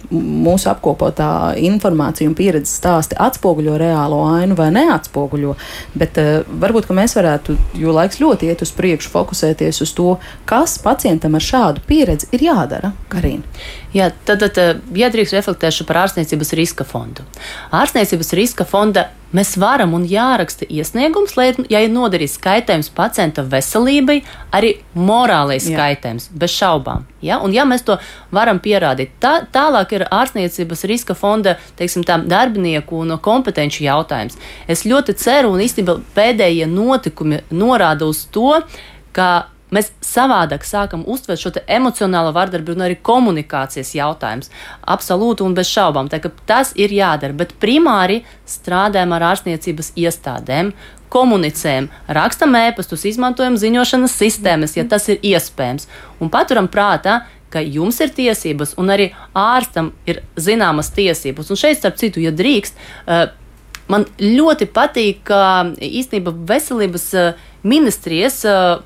mūsu 0.09 0.69
apkopotā 0.71 1.55
informācija 1.61 2.29
un 2.29 2.35
pieredzes 2.37 2.77
stāsti 2.79 3.17
atspoguļo 3.19 3.75
reālo 3.79 4.21
ainu 4.31 4.57
vai 4.57 4.69
neatspoguļo. 4.75 5.55
Bet 5.99 6.17
uh, 6.21 6.31
varbūt 6.61 6.89
mēs 6.95 7.15
varētu, 7.17 7.57
jo 7.79 7.93
laiks 7.95 8.21
ļoti 8.21 8.49
iet 8.49 8.63
uz 8.65 8.73
priekšu, 8.77 9.11
fokusēties 9.13 9.83
uz 9.85 9.93
to, 9.97 10.15
kas 10.49 10.77
pacientam 10.83 11.37
ar 11.37 11.45
šādu 11.45 11.85
pieredzi 11.89 12.31
ir 12.35 12.47
jādara. 12.49 12.93
Karina. 13.11 13.45
Jā, 13.93 14.11
tad, 14.25 14.43
tad 14.45 14.83
ja 14.97 15.09
drīkst 15.13 15.37
reflektēšu 15.37 15.85
par 15.89 16.03
ārstniecības 16.05 16.53
riska 16.57 16.85
fondu. 16.87 17.25
Ārstniecības 17.73 18.35
riska 18.37 18.67
fonda 18.69 19.09
mēs 19.35 19.55
varam 19.61 19.93
un 19.97 20.05
jāraksta 20.09 20.67
iesniegums, 20.69 21.35
lai, 21.37 21.51
ja 21.71 21.81
ir 21.83 21.91
nodarīts 21.93 22.37
skaitējums 22.39 22.91
pacienta 22.95 23.43
veselībai, 23.45 24.19
arī 24.55 24.75
morālais 24.97 25.67
skaitējums, 25.69 26.29
bez 26.39 26.55
šaubām. 26.55 27.05
Ja? 27.25 27.39
Un 27.43 27.53
ja 27.55 27.65
mēs 27.69 27.85
to 27.87 27.99
varam 28.35 28.61
pierādīt, 28.63 29.13
tā, 29.21 29.39
tālāk 29.53 29.95
ir 29.97 30.07
ārstniecības 30.09 30.85
riska 30.89 31.17
fonda 31.17 31.57
teiksim, 31.79 32.05
tā, 32.07 32.19
darbinieku 32.29 33.03
un 33.03 33.17
kompetenci 33.21 33.85
jautājums. 33.85 34.39
Es 34.67 34.85
ļoti 34.87 35.17
ceru, 35.19 35.53
un 35.55 35.63
īstenībā 35.65 35.99
pēdējie 36.17 36.69
notikumi 36.69 37.43
norāda 37.51 38.09
uz 38.09 38.25
to, 38.33 38.59
ka 39.15 39.49
mēs 39.75 39.91
savādāk 40.05 40.65
sākam 40.67 41.03
uztvert 41.07 41.41
šo 41.41 41.51
emocionālo 41.67 42.33
vardarbību 42.35 42.77
un 42.77 42.85
arī 42.87 42.97
komunikācijas 43.05 43.93
jautājumus. 43.97 44.51
Absolūti 44.95 45.45
un 45.45 45.55
bez 45.57 45.71
šaubām. 45.71 46.09
Tā, 46.11 46.21
tas 46.49 46.73
ir 46.79 46.93
jādara, 46.95 47.35
bet 47.37 47.55
primāri 47.61 48.23
strādājam 48.49 49.15
ar 49.17 49.29
ārstniecības 49.33 49.93
iestādēm. 49.99 50.73
Komunicējam, 51.09 51.87
rakstam 52.13 52.53
ēpastus, 52.59 53.07
izmantojam 53.09 53.57
ziņošanas 53.57 54.13
sistēmas, 54.13 54.75
ja 54.77 54.85
tas 54.85 55.07
ir 55.09 55.17
iespējams. 55.25 55.89
Un 56.21 56.29
paturam 56.29 56.69
prātā, 56.69 57.23
ka 57.49 57.63
jums 57.65 57.97
ir 58.05 58.11
tiesības, 58.13 58.75
un 58.77 58.93
arī 58.93 59.07
ārstam 59.33 59.89
ir 60.05 60.21
zināmas 60.37 60.91
tiesības. 60.93 61.49
Un 61.49 61.57
šeit, 61.57 61.79
starp 61.81 61.97
citu, 61.97 62.21
ja 62.21 62.29
drīkst, 62.29 62.77
uh, 63.09 63.31
Man 63.89 64.05
ļoti 64.21 64.67
patīk, 64.69 65.23
ka 65.25 65.65
īstenībā 65.81 66.29
veselības 66.51 67.05
eh, 67.17 67.39
ministrijas 67.63 68.43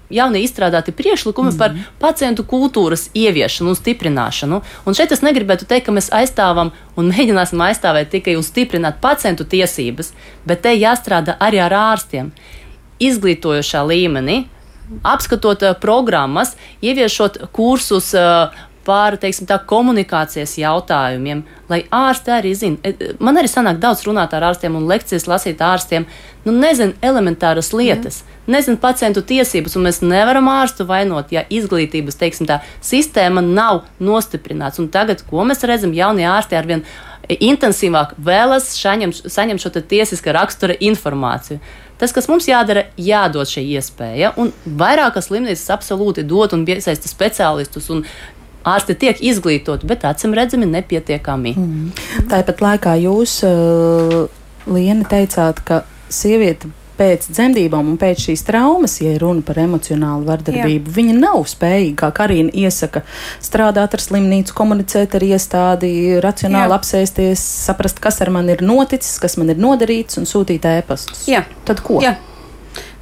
jaunie 0.10 0.42
izstrādāti 0.44 0.92
priekšlikumi 0.92 1.50
mm 1.50 1.54
-hmm. 1.54 1.58
par 1.58 1.72
mhm. 1.72 1.82
pacientu 2.00 2.44
kultūras 2.44 3.10
ieviešanu 3.14 3.70
un 3.70 3.76
stiprināšanu. 3.76 4.62
Un 4.86 4.94
šeit 4.94 5.12
es 5.12 5.22
negribētu 5.22 5.66
teikt, 5.66 5.86
ka 5.86 5.92
mēs 5.92 6.10
aizstāvam 6.12 6.72
un 6.96 7.12
mēģināsim 7.12 7.62
aizstāvēt 7.62 8.10
tikai 8.10 8.36
un 8.36 8.44
stiprināt 8.44 8.94
pacientu 9.02 9.44
tiesības, 9.44 10.14
bet 10.46 10.62
te 10.62 10.70
jāstrādā 10.70 11.38
arī 11.40 11.60
ar 11.60 11.74
ārstiem. 11.74 12.32
Izglītojošā 13.00 13.88
līmenī, 13.88 14.46
apskatot 15.04 15.80
programmas, 15.80 16.56
ieviešot 16.82 17.38
kursus 17.52 18.14
par 18.86 19.18
teiksim, 19.22 19.48
tā, 19.50 19.58
komunikācijas 19.68 20.58
jautājumiem, 20.60 21.44
lai 21.72 21.84
ārsti 21.94 22.34
arī 22.36 22.54
zina. 22.58 22.80
E, 22.84 23.14
man 23.24 23.40
arī 23.40 23.50
sanāk 23.52 23.80
daudz 23.84 24.04
runāt 24.08 24.36
ar 24.36 24.50
ārstiem 24.50 24.76
un 24.80 24.88
lekcijas 24.90 25.28
lasīt 25.30 25.64
ārstiem. 25.64 26.08
Nu, 26.44 26.52
nezinu 26.56 26.98
elementāras 27.06 27.72
lietas, 27.72 28.22
mm. 28.24 28.52
nezinu 28.58 28.82
pacientu 28.82 29.24
tiesības, 29.24 29.78
un 29.80 29.88
mēs 29.88 30.02
nevaram 30.04 30.50
ārstu 30.52 30.88
vainot, 30.90 31.32
ja 31.32 31.46
izglītības 31.48 32.20
teiksim, 32.20 32.50
tā, 32.50 32.60
sistēma 32.84 33.44
nav 33.46 33.86
nostiprināta. 34.04 34.84
Tagad, 34.92 35.24
ko 35.30 35.48
mēs 35.48 35.64
redzam, 35.68 35.96
jaunie 35.96 36.28
ārsti 36.28 36.60
arvien 36.60 36.84
intensīvāk 37.32 38.18
vēlas 38.20 38.68
saņemt, 38.76 39.24
saņemt 39.32 39.64
šo 39.64 39.72
tiesiska 39.80 40.36
rakstura 40.36 40.76
informāciju. 40.84 41.62
Tas, 42.04 42.12
kas 42.12 42.26
mums 42.28 42.50
jādara, 42.50 42.88
jādod 43.00 43.48
šī 43.48 43.62
iespēja, 43.78 44.34
un 44.42 44.50
vairākas 44.66 45.30
slimnīcas 45.30 45.70
absolūti 45.72 46.26
dod 46.28 46.56
un 46.58 46.66
iesaista 46.68 47.08
speciālistus 47.08 47.88
un 47.94 48.02
ārsti 48.68 48.96
tiek 49.00 49.20
izglītoti, 49.24 49.88
bet 49.90 50.06
acīm 50.08 50.36
redzami 50.38 50.70
nepietiekami. 50.72 51.56
Mm. 51.58 52.06
Tāpat 52.32 52.64
laikā 52.64 52.96
jūs, 53.04 53.42
uh, 53.48 54.24
Liena, 54.70 55.04
teicāt, 55.10 55.60
ka 55.68 55.84
sieviete 56.14 56.70
pēc 56.98 57.26
dzemdībām 57.34 57.88
un 57.94 57.98
pēc 58.00 58.28
šīs 58.28 58.44
traumas, 58.48 59.00
ja 59.02 59.16
runa 59.22 59.44
par 59.46 59.58
emocionālu 59.64 60.28
vardarbību, 60.28 60.92
Jā. 60.92 60.96
viņa 60.98 61.16
nav 61.18 61.42
spējīga, 61.50 61.96
kā 62.04 62.10
Karina 62.20 62.54
iesaka, 62.54 63.04
strādāt 63.44 63.98
ar 63.98 64.04
slimnīcu, 64.04 64.56
komunicēt 64.58 65.18
ar 65.18 65.26
iestādi, 65.26 65.94
racionāli 66.24 66.70
Jā. 66.70 66.78
apsēsties, 66.80 67.48
saprast, 67.68 68.02
kas 68.04 68.22
ar 68.24 68.34
mani 68.36 68.56
ir 68.56 68.64
noticis, 68.66 69.18
kas 69.22 69.40
man 69.42 69.52
ir 69.54 69.62
nodarīts 69.62 70.22
un 70.22 70.30
sūtīt 70.30 70.70
ēpastus. 70.70 71.26
Jā. 71.32 71.44
Tad 71.68 71.82
ko? 71.86 72.00
Jā. 72.04 72.16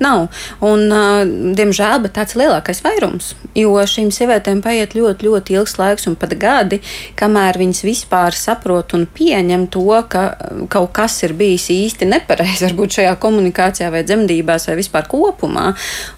Nav. 0.02 0.28
Un, 0.66 0.88
uh, 0.90 1.22
diemžēl, 1.58 2.02
bet 2.06 2.16
tāds 2.18 2.38
lielākais 2.40 2.82
vairums. 2.86 3.34
Jo 3.58 3.76
šīm 3.86 4.10
sievietēm 4.14 4.64
paiet 4.64 4.96
ļoti, 4.98 5.28
ļoti 5.28 5.58
ilgs 5.60 5.78
laiks 5.78 6.08
un 6.10 6.16
pat 6.20 6.34
gadi, 6.40 6.82
kamēr 7.20 7.60
viņas 7.62 7.84
vispār 7.86 8.38
saprot 8.38 8.96
un 8.98 9.06
pieņem 9.06 9.68
to, 9.74 9.86
ka 10.10 10.24
kaut 10.72 10.94
kas 10.96 11.20
ir 11.28 11.36
bijis 11.38 11.68
īsti 11.74 12.08
nepareizi, 12.10 12.66
varbūt 12.68 12.98
šajā 12.98 13.14
komunikācijā 13.22 13.92
vai 13.94 14.04
dzemdībās 14.08 14.70
vai 14.70 14.78
vispār 14.80 15.10
kopumā. 15.12 15.72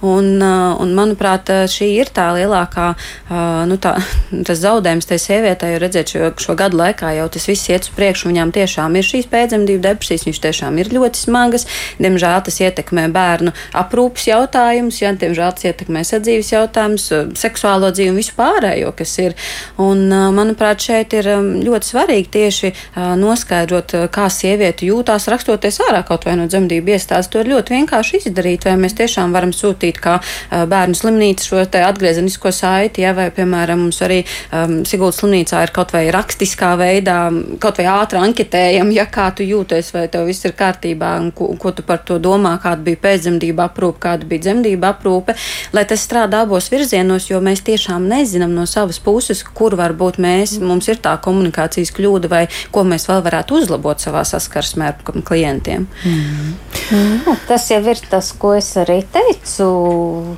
Un, 0.06 0.32
uh, 0.40 0.80
un 0.80 0.96
manuprāt, 0.96 1.52
šī 1.74 1.90
ir 2.00 2.14
tā 2.16 2.30
lielākā 2.38 2.90
uh, 2.94 3.64
nu, 3.68 3.78
tā, 3.82 3.98
tas 4.48 4.62
zaudējums 4.64 5.10
tai 5.10 5.20
sievietei, 5.22 5.74
jo 5.76 5.82
redzēt, 5.84 6.14
šo, 6.14 6.32
šo 6.40 6.56
gadu 6.60 6.80
laikā 6.80 7.14
jau 7.18 7.28
tas 7.34 7.48
viss 7.50 7.70
iet 7.72 7.88
uz 7.88 7.94
priekšu, 7.98 8.30
viņām 8.32 8.54
tiešām 8.56 8.96
ir 9.00 9.08
šīs 9.08 9.30
pēcdzemdību 9.32 9.84
depresijas, 9.84 10.26
viņas 10.28 10.44
tiešām 10.48 10.80
ir 10.82 10.92
ļoti 10.96 11.26
smagas. 11.26 11.68
Diemžēl 12.02 12.44
tas 12.48 12.60
ietekmē 12.64 13.08
bērnu 13.14 13.54
aprūpas 13.74 14.28
jautājums, 14.30 15.00
ja 15.02 15.14
tiemžēl 15.18 15.56
tas 15.56 15.68
ietekmē 15.70 16.04
sadzīves 16.08 16.52
jautājums, 16.54 17.08
seksuālo 17.40 17.92
dzīvi 17.94 18.14
un 18.14 18.20
visu 18.22 18.36
pārējo, 18.38 18.94
kas 18.98 19.14
ir. 19.24 19.36
Un, 19.82 20.06
manuprāt, 20.36 20.84
šeit 20.84 21.14
ir 21.18 21.30
ļoti 21.64 21.90
svarīgi 21.90 22.32
tieši 22.34 22.74
noskaidrot, 23.20 23.96
kā 24.14 24.28
sieviete 24.34 24.88
jūtās 24.88 25.28
rakstoties 25.32 25.82
ārā 25.88 26.04
kaut 26.08 26.28
vai 26.28 26.36
no 26.40 26.48
dzemdību 26.50 26.94
iestādes. 26.96 27.30
To 27.34 27.42
ir 27.42 27.52
ļoti 27.54 27.78
vienkārši 27.78 28.24
izdarīt, 28.24 28.68
vai 28.68 28.76
mēs 28.82 28.98
tiešām 29.00 29.34
varam 29.36 29.54
sūtīt 29.56 30.00
kā 30.04 30.20
bērnu 30.52 30.98
slimnīcu 30.98 31.50
šo 31.50 31.66
te 31.72 31.84
atgriezenisko 31.86 32.52
saiti, 32.54 33.04
ja, 33.06 33.14
vai, 33.18 33.30
piemēram, 33.34 33.86
mums 33.88 34.02
arī 34.06 34.22
um, 34.24 34.82
Siguldas 34.88 35.22
slimnīcā 35.22 35.64
ir 35.66 35.74
kaut 35.76 35.94
vai 35.96 36.06
rakstiskā 36.14 36.74
veidā, 36.80 37.18
kaut 37.64 37.80
vai 37.82 37.88
ātri 37.92 38.22
anketējam, 38.22 38.92
ja 38.96 39.08
kā 39.12 39.30
tu 39.36 39.46
jūties, 39.48 39.94
vai 39.96 40.06
tev 40.12 40.28
viss 40.30 40.46
ir 40.48 40.56
kārtībā 40.58 41.16
un 41.22 41.32
ko, 41.36 41.52
ko 41.60 41.74
tu 41.76 41.86
par 41.88 42.04
to 42.08 42.20
domā, 42.22 42.56
kāda 42.64 42.86
bija 42.86 43.02
pēcdzemdība 43.08 43.63
veselība 43.64 43.70
aprūpe, 43.70 44.00
kāda 44.04 44.28
bija 44.28 44.42
dzemdība 44.48 44.94
aprūpe, 44.94 45.36
lai 45.74 45.86
tas 45.86 46.04
strādā 46.04 46.44
abos 46.44 46.70
virzienos, 46.72 47.30
jo 47.30 47.40
mēs 47.42 47.64
tiešām 47.64 48.08
nezinām 48.08 48.54
no 48.54 48.66
savas 48.66 49.00
puses, 49.00 49.44
kur 49.44 49.76
varbūt 49.76 50.20
mēs, 50.20 50.60
mums 50.60 50.88
ir 50.88 50.98
tā 50.98 51.18
komunikācijas 51.22 51.94
kļūda 51.96 52.30
vai 52.30 52.48
ko 52.72 52.84
mēs 52.84 53.08
vēl 53.08 53.24
varētu 53.24 53.60
uzlabot 53.62 54.00
savā 54.00 54.24
saskarsmē 54.24 54.92
ar 54.92 55.24
klientiem. 55.24 55.88
Mm. 56.06 56.54
Mm, 56.92 57.38
tas 57.48 57.70
jau 57.72 57.80
ir 57.88 58.00
tas, 58.10 58.32
ko 58.38 58.54
es 58.58 58.74
arī 58.78 59.04
teicu, 59.08 59.68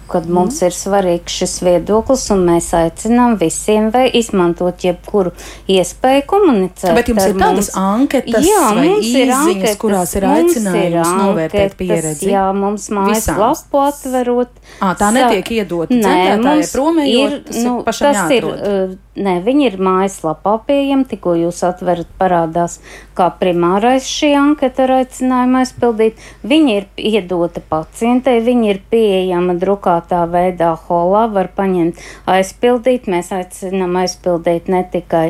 kad 0.07 0.27
mums 0.29 0.61
mm. 0.61 0.67
ir 0.67 0.75
svarīgs 0.75 1.39
šis 1.41 1.55
viedoklis, 1.65 2.27
un 2.33 2.45
mēs 2.47 2.71
aicinām 2.77 3.37
visiem 3.39 3.91
izmantot 4.15 4.83
jebkuru 4.83 5.33
iespēju 5.71 6.25
komunicēt. 6.29 6.93
Bet 6.95 7.09
jums 7.09 7.25
ir 7.25 7.35
tādas 7.39 7.69
mums. 7.71 7.79
anketas, 7.81 8.45
jā, 8.45 8.65
mums 8.77 9.09
ir 9.09 9.33
anketas, 9.35 9.79
kurās 9.81 10.15
ir 10.17 10.27
aicinājums 10.29 11.13
novērtēt 11.15 11.77
pieredzi. 11.79 12.29
Jā, 12.31 12.45
mums 12.55 12.89
mājaslapu 13.15 13.81
atverot. 13.85 14.61
À, 14.79 14.93
tā 14.99 15.11
netiek 15.15 15.51
iedot 15.59 15.91
centrētājai 15.91 16.69
promējot, 16.73 17.41
tas 17.47 17.63
nu, 17.63 17.79
ir 17.79 17.89
pašam 17.89 18.07
tas 18.07 18.21
jāatrod. 18.21 18.63
ir, 18.65 19.01
Nē, 19.15 19.37
viņi 19.45 19.69
ir 19.69 19.75
mājaslapā 19.79 20.57
pieejami, 20.67 21.05
tikko 21.07 21.37
jūs 21.39 21.61
atverat 21.63 22.09
parādās, 22.19 22.81
kā 23.15 23.29
primārais 23.39 24.03
šī 24.11 24.33
anketa 24.35 24.83
ar 24.83 24.91
aicinājumu 24.97 25.61
aizpildīt. 25.61 26.19
Viņa 26.43 26.73
ir 26.73 26.87
iedota 26.99 27.63
pacientei, 27.63 28.41
viņa 28.43 28.67
ir 28.73 28.81
pieejama 28.91 29.55
drukātā 29.61 30.25
veidā 30.27 30.73
holā, 30.89 31.29
var 31.31 31.47
paņemt 31.55 32.03
aizpildīt. 32.27 33.07
Mēs 33.07 33.31
aicinām 33.37 33.95
aizpildīt 34.01 34.67
ne 34.67 34.83
tikai 34.83 35.29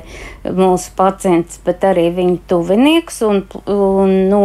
mūsu 0.49 0.89
pacients, 0.97 1.61
bet 1.61 1.85
arī 1.85 2.07
viņu 2.17 2.41
tuvinieks 2.49 3.21
un, 3.29 3.43
un 3.69 4.15
no 4.33 4.43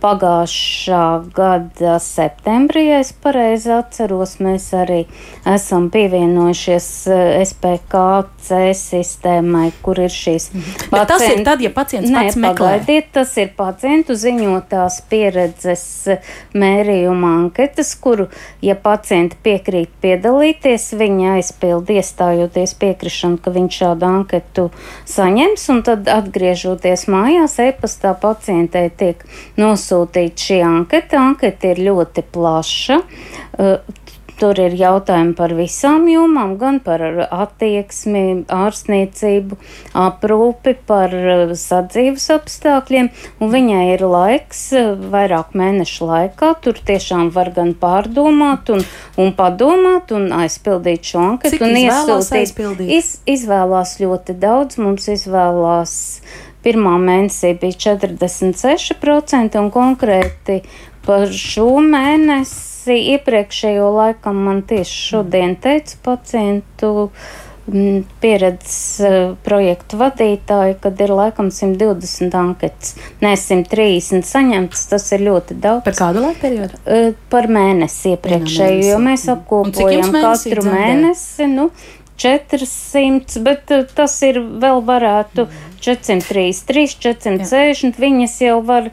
pagājušā 0.00 1.04
gada 1.36 1.98
septembrī, 2.02 2.86
ja 2.88 3.00
es 3.04 3.12
pareizi 3.12 3.72
atceros, 3.74 4.38
mēs 4.42 4.70
arī 4.76 5.02
esam 5.48 5.90
pievienojušies 5.92 6.88
eh, 7.12 7.40
SPKC 7.44 8.60
sistēmai, 8.76 9.70
kur 9.84 10.00
ir 10.00 10.12
šīs 10.12 10.48
pacientu. 10.50 10.88
Bet 10.94 11.10
tas 11.12 11.24
ir 11.28 11.42
tad, 11.44 11.64
ja 11.64 11.72
pacients 11.74 12.10
Nē, 12.10 12.24
pats 12.24 12.38
meklē. 12.40 12.54
Pagaidiet, 12.56 13.10
tas 13.14 13.34
ir 13.40 13.52
pacientu 13.58 14.16
ziņotās 14.18 15.00
pieredzes 15.12 15.84
mērījuma 16.56 17.34
anketas, 17.42 17.92
kuru, 18.00 18.30
ja 18.64 18.76
pacienti 18.80 19.36
piekrīt 19.44 19.92
piedalīties, 20.02 20.90
viņi 21.00 21.30
aizpild 21.36 21.92
iestājoties 21.92 22.74
piekrišanu, 22.80 23.40
ka 23.44 23.52
viņš 23.54 23.80
šādu 23.84 24.08
anketu 24.08 24.68
saņems, 25.08 25.68
un 25.74 25.84
tad 25.86 26.10
atgriežoties 26.10 27.06
mājās, 27.12 27.58
e-pastā 27.60 28.14
pacientei 28.18 28.88
tiek 28.88 29.24
nosūtīts 29.60 29.89
nosūtīta 29.90 30.46
šī 30.46 30.60
anketa. 30.64 31.20
Anketa 31.20 31.74
ir 31.74 31.82
ļoti 31.90 32.26
plaša. 32.32 33.00
Tur 34.40 34.56
ir 34.56 34.72
jautājumi 34.72 35.34
par 35.36 35.52
visām 35.52 36.06
jomām, 36.08 36.54
gan 36.56 36.78
par 36.80 37.02
attieksmi, 37.04 38.46
ārstniecību, 38.48 39.58
aprūpi, 39.92 40.72
par 40.88 41.12
sadzīves 41.60 42.24
apstākļiem. 42.38 43.10
Viņai 43.36 43.82
ir 43.98 44.06
laiks, 44.08 44.62
vairāk 45.12 45.52
mēnešu 45.60 46.08
laikā. 46.08 46.54
Tur 46.64 46.80
tiešām 46.88 47.28
var 47.36 47.52
gan 47.52 47.74
pārdomāt, 47.76 48.72
un, 48.72 48.80
un 49.20 49.34
padomāt, 49.36 50.16
un 50.16 50.30
aizpildīt 50.40 51.12
šo 51.12 51.26
anketu. 51.34 51.58
Cik 51.58 51.66
un 51.68 51.80
iesūtīt. 51.82 52.86
Iz, 52.96 53.18
izvēlās 53.28 53.98
ļoti 54.00 54.40
daudz. 54.40 54.80
Mums 54.80 55.12
izvēlās 55.18 55.98
Pirmā 56.64 56.96
mēnesī 57.00 57.54
bija 57.60 57.96
46%, 57.96 59.60
un 59.60 59.70
konkrēti 59.72 60.60
par 61.06 61.30
šo 61.32 61.78
mēnesi 61.84 62.98
iepriekšējo 63.14 63.92
laikam 63.96 64.42
man 64.46 64.64
tieši 64.68 64.98
šodien 65.10 65.54
teica 65.60 65.96
pacientu 66.04 66.90
mm, 67.66 68.02
pieredzes 68.20 68.80
eh, 69.04 69.16
projektu 69.44 70.00
vadītāji, 70.00 70.76
kad 70.82 71.00
ir 71.00 71.14
laikam 71.14 71.50
120 71.54 72.36
anketas, 72.40 72.94
ne 73.24 73.34
130 73.36 74.26
saņemtas, 74.28 74.84
tas 74.92 75.08
ir 75.16 75.24
ļoti 75.28 75.56
daudz. 75.60 75.84
Par 75.88 75.98
kādu 75.98 76.24
laika 76.24 76.44
periodu? 76.44 76.80
Eh, 76.84 77.12
par 77.32 77.48
mēnesi 77.52 78.14
iepriekšēju, 78.14 78.90
jo 78.92 79.00
mēs 79.04 79.28
apkopojam 79.32 80.12
katru 80.20 80.66
mēnesi. 80.68 81.48
Nu, 81.50 81.70
400, 82.20 83.40
bet 83.44 83.72
eh, 83.72 83.86
tas 83.96 84.16
ir 84.26 84.40
vēl 84.40 84.82
varētu 84.84 85.46
433, 85.80 86.98
460. 87.00 88.00
Viņas 88.00 88.36
jau 88.44 88.58
var 88.66 88.90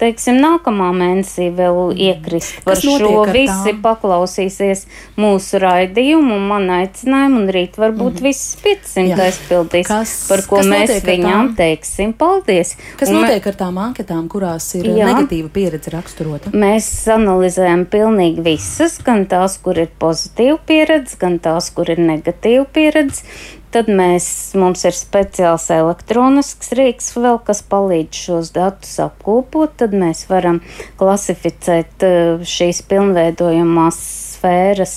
teiksim, 0.00 0.38
nākamā 0.42 0.90
mēnesī 0.96 1.50
vēl 1.54 1.92
iekrist 1.94 2.62
par 2.64 2.80
šo. 2.80 3.24
Visi 3.30 3.74
paklausīsies 3.82 4.86
mūsu 5.20 5.60
raidījumu 5.62 6.36
un 6.36 6.46
man 6.50 6.68
aicinājumu, 6.80 7.42
un 7.42 7.52
rīt 7.54 7.78
varbūt 7.80 8.18
mm 8.18 8.18
-hmm. 8.18 8.28
viss 8.28 8.56
500 8.64 9.06
Jā. 9.10 9.18
aizpildīs, 9.28 9.88
kas, 9.88 10.14
par 10.28 10.44
ko 10.48 10.62
mēs 10.66 10.94
viņām 11.06 11.54
teiksim 11.58 12.12
paldies. 12.12 12.76
Kas 13.00 13.12
un 13.12 13.20
notiek 13.20 13.46
ar 13.46 13.60
tām 13.64 13.78
anketām, 13.78 14.28
kurās 14.28 14.74
ir 14.78 14.90
Jā, 14.90 15.10
negatīva 15.10 15.48
pieredze 15.52 15.94
raksturota? 15.94 16.50
Mēs 16.50 16.90
analizējam 17.08 17.86
pilnīgi 17.86 18.44
visas, 18.44 18.98
gan 19.04 19.26
tās, 19.26 19.58
kur 19.62 19.78
ir 19.78 19.88
pozitīva 20.00 20.58
pieredze, 20.66 21.16
gan 21.20 21.38
tās, 21.38 21.70
kur 21.74 21.90
ir 21.90 21.98
negatīva 21.98 22.64
pieredze. 22.64 23.24
Tad 23.70 23.86
mēs, 23.86 24.24
mums 24.58 24.80
ir 24.88 24.94
speciāls 24.98 25.68
elektronisks 25.70 26.72
rīks, 26.74 27.12
vēl, 27.14 27.36
kas 27.46 27.60
palīdz 27.70 28.22
šos 28.24 28.48
datus 28.56 28.96
apkopot. 29.04 29.76
Tad 29.78 29.94
mēs 29.94 30.24
varam 30.26 30.58
klasificēt 30.98 32.02
eh, 32.02 32.42
šīs 32.42 32.82
pilnveidojamās 32.90 34.00
sfēras 34.40 34.96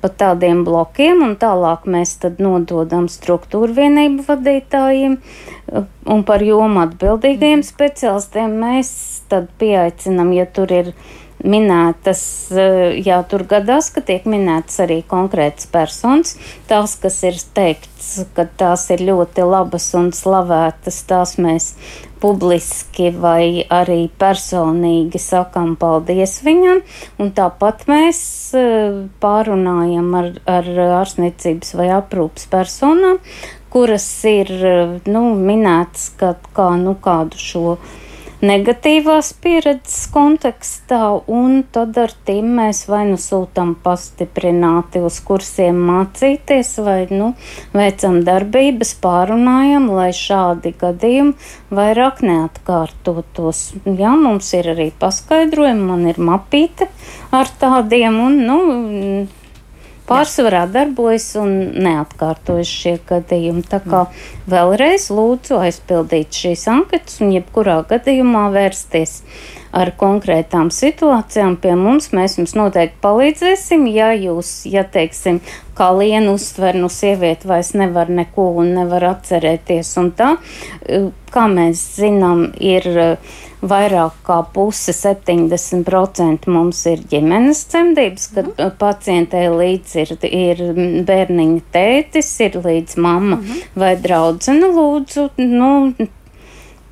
pa 0.00 0.08
tādiem 0.08 0.62
blokiem, 0.64 1.20
un 1.26 1.34
tālāk 1.40 1.84
mēs 1.88 2.16
nododam 2.38 3.10
struktūru 3.12 3.76
vienību 3.76 4.24
vadītājiem 4.30 5.18
eh, 5.20 5.84
un 6.08 6.24
par 6.24 6.44
jomu 6.48 6.80
atbildīgajiem 6.86 7.60
speciālistiem. 7.66 8.56
Mēs 8.64 8.94
tad 9.28 9.52
pieaicinam, 9.60 10.32
ja 10.32 10.48
tur 10.48 10.72
ir 10.72 10.94
minētas, 11.44 12.22
eh, 12.52 12.96
jā, 13.04 13.20
tur 13.28 13.44
gadās, 13.48 13.90
ka 13.92 14.00
tiek 14.00 14.24
minētas 14.24 14.80
arī 14.84 15.02
konkrētas 15.06 15.68
personas. 15.70 16.36
Tās, 16.68 16.96
kas 17.00 17.22
ir 17.22 17.38
teikts, 17.54 18.24
ka 18.34 18.46
tās 18.56 18.88
ir 18.90 19.04
ļoti 19.04 19.44
labas 19.44 19.92
un 19.94 20.10
slavētas, 20.16 21.02
tās 21.08 21.36
mēs 21.38 21.74
publiski 22.24 23.10
vai 23.12 23.64
arī 23.68 24.08
personīgi 24.08 25.20
sakam 25.20 25.74
paldies 25.76 26.38
viņam, 26.44 26.80
un 27.20 27.34
tāpat 27.36 27.84
mēs 27.90 28.20
eh, 28.56 29.02
pārunājam 29.20 30.14
ar, 30.16 30.30
ar 30.48 30.70
ārstniecības 31.02 31.74
vai 31.76 31.90
aprūpas 31.92 32.48
personām, 32.48 33.20
kuras 33.74 34.06
ir, 34.30 34.48
eh, 34.48 34.96
nu, 35.10 35.26
minētas, 35.36 36.08
ka 36.16 36.34
kā, 36.56 36.72
nu, 36.80 36.96
kādu 37.04 37.40
šo 37.40 37.76
negatīvās 38.44 39.32
pieredzes 39.42 40.06
kontekstā, 40.12 41.00
un 41.30 41.62
tad 41.74 41.96
ar 42.00 42.12
tiem 42.28 42.50
mēs 42.58 42.84
vai 42.90 43.02
nu 43.08 43.18
sūtām 43.20 43.74
pastiprināti 43.84 45.02
uz 45.04 45.20
kursiem 45.24 45.78
mācīties, 45.88 46.74
vai 46.84 46.98
nu 47.10 47.32
veicam 47.76 48.20
darbības, 48.26 48.94
pārunājam, 49.04 49.88
lai 49.94 50.10
šādi 50.16 50.74
gadījumi 50.80 51.36
vairāk 51.74 52.24
neatkārtotos. 52.24 53.64
Jā, 53.84 54.16
mums 54.18 54.52
ir 54.58 54.72
arī 54.74 54.90
paskaidrojumi, 55.00 55.88
man 55.92 56.04
ir 56.12 56.20
mapīte 56.20 56.90
ar 57.34 57.50
tādiem, 57.60 58.20
un, 58.28 58.38
nu, 58.48 58.60
pārsvarā 60.08 60.64
darbojas 60.70 61.30
un 61.40 61.54
neatkārtojas 61.84 62.70
šie 62.70 62.94
gadījumi. 63.08 63.64
Tā 63.70 63.80
kā 63.84 64.04
vēlreiz 64.50 65.08
lūdzu 65.14 65.58
aizpildīt 65.64 66.36
šīs 66.44 66.66
anketas 66.72 67.20
un 67.24 67.34
jebkurā 67.36 67.80
gadījumā 67.90 68.48
vērsties 68.54 69.20
ar 69.74 69.90
konkrētām 69.98 70.70
situācijām 70.74 71.56
pie 71.62 71.74
mums. 71.78 72.12
Mēs 72.14 72.38
jums 72.38 72.54
noteikti 72.58 73.00
palīdzēsim, 73.04 73.86
ja 73.90 74.12
jūs, 74.14 74.52
ja 74.70 74.84
teiksim, 74.86 75.40
kā 75.74 75.90
lienu 75.96 76.36
uztver, 76.38 76.78
nu 76.78 76.90
sieviete 76.92 77.50
vairs 77.50 77.74
nevar 77.74 78.12
neko 78.12 78.52
un 78.62 78.74
nevar 78.78 79.08
atcerēties 79.14 79.90
un 80.02 80.12
tā. 80.18 80.36
Kā 81.34 81.48
mēs 81.50 81.82
zinām, 81.98 82.46
ir 82.62 82.86
vairāk 83.64 84.18
kā 84.26 84.40
puse, 84.54 84.92
70% 84.94 86.48
mums 86.52 86.82
ir 86.90 87.04
ģimenes 87.10 87.64
cemdības, 87.72 88.26
kad 88.34 88.50
mm. 88.52 88.74
pacientē 88.80 89.46
līdz 89.54 89.94
ir, 90.02 90.12
ir 90.28 90.64
bērniņa 91.08 91.64
tētis, 91.74 92.34
ir 92.44 92.60
līdz 92.60 92.98
mamma 93.00 93.38
mm 93.38 93.40
-hmm. 93.42 93.64
vai 93.80 93.94
draudzene 93.96 94.68
lūdzu, 94.76 95.30
nu, 95.40 95.72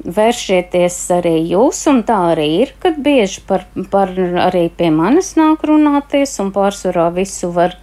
vēršieties 0.05 0.97
arī 1.17 1.35
jūs, 1.53 1.83
un 1.91 2.03
tā 2.07 2.19
arī 2.33 2.49
ir, 2.63 2.73
kad 2.83 2.99
bieži 3.03 3.43
par, 3.47 3.67
par 3.93 4.11
arī 4.47 4.67
pie 4.77 4.91
manis 4.95 5.35
nāk 5.39 5.65
runāties, 5.69 6.35
un 6.43 6.53
pārsvarā 6.55 7.09
visu 7.15 7.53
var, 7.55 7.77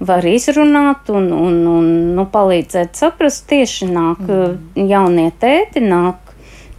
var 0.00 0.26
izrunāt 0.26 1.10
un, 1.12 1.30
un, 1.34 1.60
un 1.70 1.92
nu, 2.16 2.26
palīdzēt 2.32 2.98
saprast. 2.98 3.46
Tieši 3.50 3.90
nāk 3.90 4.24
mm. 4.26 4.82
jaunie 4.90 5.30
tēti, 5.40 5.84
nāk 5.84 6.29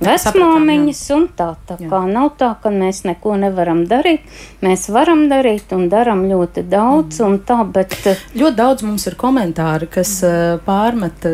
vecmāmiņas 0.02 1.02
un 1.16 1.28
tā. 1.38 1.50
Tā 1.68 1.78
jā. 1.80 1.90
kā 1.92 2.02
nav 2.10 2.32
tā, 2.40 2.52
ka 2.62 2.72
mēs 2.74 3.04
neko 3.08 3.36
nevaram 3.42 3.84
darīt. 3.90 4.26
Mēs 4.66 4.88
varam 4.94 5.28
darīt 5.32 5.74
un 5.76 5.88
daram 5.92 6.24
ļoti 6.30 6.66
daudz 6.70 7.22
mm. 7.22 7.28
un 7.28 7.38
tā, 7.48 7.60
bet. 7.78 7.96
Eh, 8.10 8.24
ļoti 8.38 8.58
daudz 8.58 8.86
mums 8.88 9.08
ir 9.10 9.18
komentāri, 9.20 9.90
kas 9.92 10.14
mm. 10.26 10.64
pārmet 10.68 11.28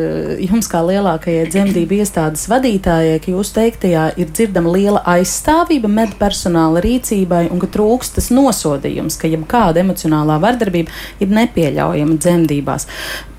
jums 0.44 0.70
kā 0.70 0.82
lielākajai 0.88 1.48
dzemdību 1.52 1.98
iestādes 2.02 2.46
vadītājai, 2.50 3.16
ka 3.24 3.32
jūs 3.34 3.54
teiktajā 3.56 4.10
ir 4.20 4.32
dzirdama 4.34 4.74
liela 4.76 5.04
aizstāvība 5.16 5.90
medpersonāla 5.92 6.82
rīcībai 6.84 7.46
un 7.52 7.62
ka 7.62 7.70
trūkst 7.78 8.18
tas 8.18 8.30
nosodījums, 8.34 9.18
ka 9.20 9.30
jebkāda 9.30 9.82
emocionālā 9.84 10.38
vardarbība 10.42 10.94
ir 11.24 11.34
nepieļaujama 11.40 12.20
dzemdībās. 12.20 12.88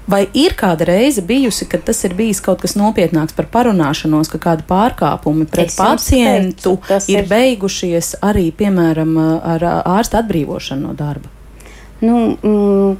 Vai 0.09 0.23
ir 0.33 0.55
kāda 0.57 0.87
reize 0.89 1.21
bijusi, 1.21 1.67
kad 1.69 1.83
tas 1.85 1.99
ir 2.07 2.15
bijis 2.17 2.39
kaut 2.41 2.63
kas 2.63 2.73
nopietnāks 2.79 3.35
par 3.37 3.45
parunāšanos, 3.53 4.31
ka 4.33 4.39
kādi 4.41 4.65
pārkāpumi 4.69 5.45
pret 5.51 5.75
pacientu 5.77 6.77
teicu, 6.87 7.11
ir, 7.11 7.19
ir 7.19 7.29
beigušies 7.29 8.15
arī, 8.25 8.47
piemēram, 8.55 9.13
ar 9.37 9.67
ārsta 9.83 10.23
atbrīvošanu 10.23 10.87
no 10.87 10.95
darba? 10.97 11.29
Nu, 12.01 12.15
mm, 12.41 12.97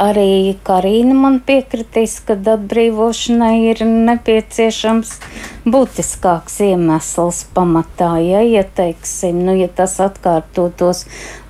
arī 0.00 0.56
Karina 0.64 1.14
man 1.14 1.38
piekritīs, 1.46 2.16
ka 2.24 2.38
atbrīvošanai 2.56 3.54
ir 3.68 3.84
nepieciešams 3.86 5.12
būtiskāks 5.68 6.60
iemesls 6.70 7.44
pamatā. 7.54 8.14
Ja, 8.24 8.42
ja, 8.42 8.64
teiksim, 8.64 9.44
nu, 9.46 9.54
ja 9.60 9.68
tas 9.68 9.98
atkārtotos 10.02 11.04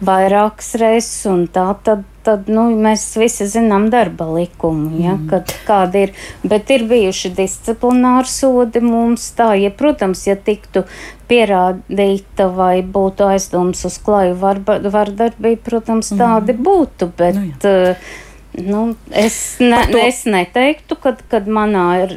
vairākas 0.05 0.75
reizes 0.83 1.25
un 1.31 1.47
tā, 1.53 1.71
tad 1.87 2.05
tad 2.27 2.49
nu, 2.53 2.67
mēs 2.77 3.05
visi 3.21 3.47
zinām 3.51 3.89
darba 3.93 4.27
likumu, 4.35 4.93
ja, 5.01 5.17
mm. 5.17 5.27
kad, 5.31 5.55
kāda 5.67 6.07
ir. 6.07 6.15
Bet 6.43 6.71
ir 6.75 6.87
bijuši 6.91 7.33
disciplināri 7.37 8.31
sodi 8.31 8.83
mums 8.85 9.31
tā, 9.39 9.53
ja, 9.61 9.73
protams, 9.75 10.27
ja 10.29 10.37
tiktu 10.37 10.85
pierādīta 11.31 12.49
vai 12.55 12.81
būtu 12.83 13.29
aizdoms 13.31 13.85
uz 13.87 14.01
klaju 14.05 14.37
vardarbību, 14.41 15.63
protams, 15.67 16.13
tādi 16.17 16.57
mm. 16.57 16.67
būtu. 16.67 17.13
Bet, 17.21 17.39
nu, 17.39 17.53
jā. 17.53 17.79
uh, 17.95 18.19
Nu, 18.51 18.97
es, 19.15 19.57
ne, 19.63 19.85
to... 19.87 19.99
es 20.03 20.25
neteiktu, 20.27 20.97
ka 20.99 21.13
kad 21.31 21.47
manā 21.47 21.85
ir, 22.03 22.15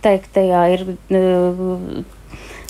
teiktajā 0.00 0.62
ir 0.72 0.84
uh, 0.88 1.66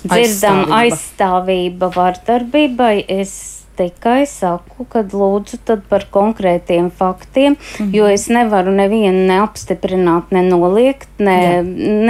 dzirdama 0.02 0.18
aizstāvība, 0.18 0.80
aizstāvība 0.80 1.90
vardarbībai. 1.94 2.94
Es 3.22 3.55
tikai 3.76 4.26
saku, 4.28 4.86
ka 4.90 5.02
lūdzu 5.06 5.78
par 5.90 6.06
konkrētiem 6.12 6.90
faktiem, 6.90 7.56
mm 7.56 7.86
-hmm. 7.86 7.94
jo 7.96 8.06
es 8.06 8.28
nevaru 8.28 8.72
nevienu 8.72 9.26
neapstiprināt, 9.26 10.30
nenoliegt, 10.30 11.08
ne, 11.18 11.38
Jā. 11.42 11.62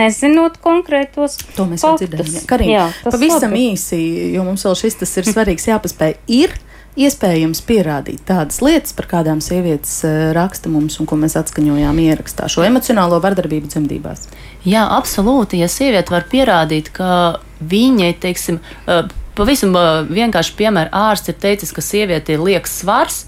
nezinot 0.03 0.59
konkrētos. 0.63 1.39
To 1.57 1.65
mēs 1.65 1.83
jau 1.85 1.97
dzirdējām. 1.99 2.47
Karina, 2.47 2.93
pavisam 3.05 3.51
labi. 3.51 3.73
īsi, 3.73 4.33
jo 4.35 4.45
mums 4.45 4.65
vēl 4.65 4.75
šis 4.75 4.95
tas 4.95 5.17
ir 5.17 5.25
svarīgs 5.25 5.69
jāpaspēj. 5.69 6.15
Ir 6.27 6.51
iespējams 6.97 7.61
pierādīt 7.67 8.25
tādas 8.29 8.63
lietas, 8.65 8.95
par 8.97 9.09
kādām 9.11 9.43
sievietes 9.45 9.99
uh, 10.09 10.33
raksta 10.37 10.73
mums 10.73 10.99
un 11.01 11.09
ko 11.09 11.19
mēs 11.21 11.37
atskaņojām 11.37 12.01
ierakstā, 12.07 12.49
šo 12.49 12.65
emocionālo 12.67 13.21
vardarbību 13.25 13.69
dzemdībās. 13.73 14.29
Jā, 14.65 14.87
absolūti. 14.97 15.61
Ja 15.61 15.69
sieviete 15.69 16.15
var 16.15 16.27
pierādīt, 16.31 16.91
ka 16.97 17.39
viņai, 17.61 18.15
teiksim, 18.23 18.61
uh, 18.87 19.05
Pavisam 19.37 19.75
vienkārši 20.09 20.55
piemēra 20.57 21.11
ārsts 21.11 21.33
ir 21.33 21.37
teicis, 21.41 21.75
ka 21.77 21.85
sieviete 21.85 22.33
ir 22.33 22.45
liekas 22.45 22.79
svars, 22.81 23.25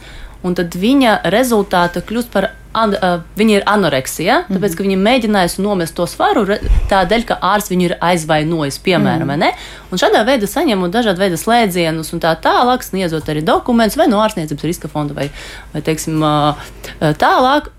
un 0.46 0.54
tad 0.56 0.74
viņa 0.78 1.20
rezultāta 1.34 2.04
kļūst 2.04 2.32
par 2.32 2.52
An, 2.78 2.92
uh, 2.92 3.22
viņa 3.34 3.54
ir 3.56 3.62
anoreksija, 3.66 4.34
mm 4.38 4.44
-hmm. 4.44 4.56
tāpēc 4.59 4.74
ka 4.76 4.84
viņa 4.84 4.96
mēģinājusi 5.00 5.62
nomest 5.64 5.94
to 5.96 6.04
svaru 6.06 6.44
tādēļ, 6.90 7.24
ka 7.24 7.38
ārsts 7.40 7.72
viņu 7.72 7.86
ir 7.86 7.94
aizvainojis, 8.00 8.78
piemēram, 8.84 9.24
mm 9.24 9.40
-hmm. 9.40 9.54
un 9.90 9.98
šādā 9.98 10.20
veidā 10.26 10.46
saņemot 10.46 10.92
dažādu 10.92 11.18
veidu 11.18 11.36
slēdzienus 11.36 12.12
un 12.12 12.20
tā 12.20 12.36
tālāk, 12.36 12.82
sniedzot 12.82 13.28
arī 13.28 13.40
dokumentus 13.40 13.96
vai 13.96 14.06
no 14.06 14.20
ārstniecības 14.20 14.64
riska 14.64 14.88
fonda 14.88 15.14
vai, 15.14 15.30
vai 15.72 15.82
teiksim, 15.82 16.22
uh, 16.22 16.54
tālāk. 17.00 17.72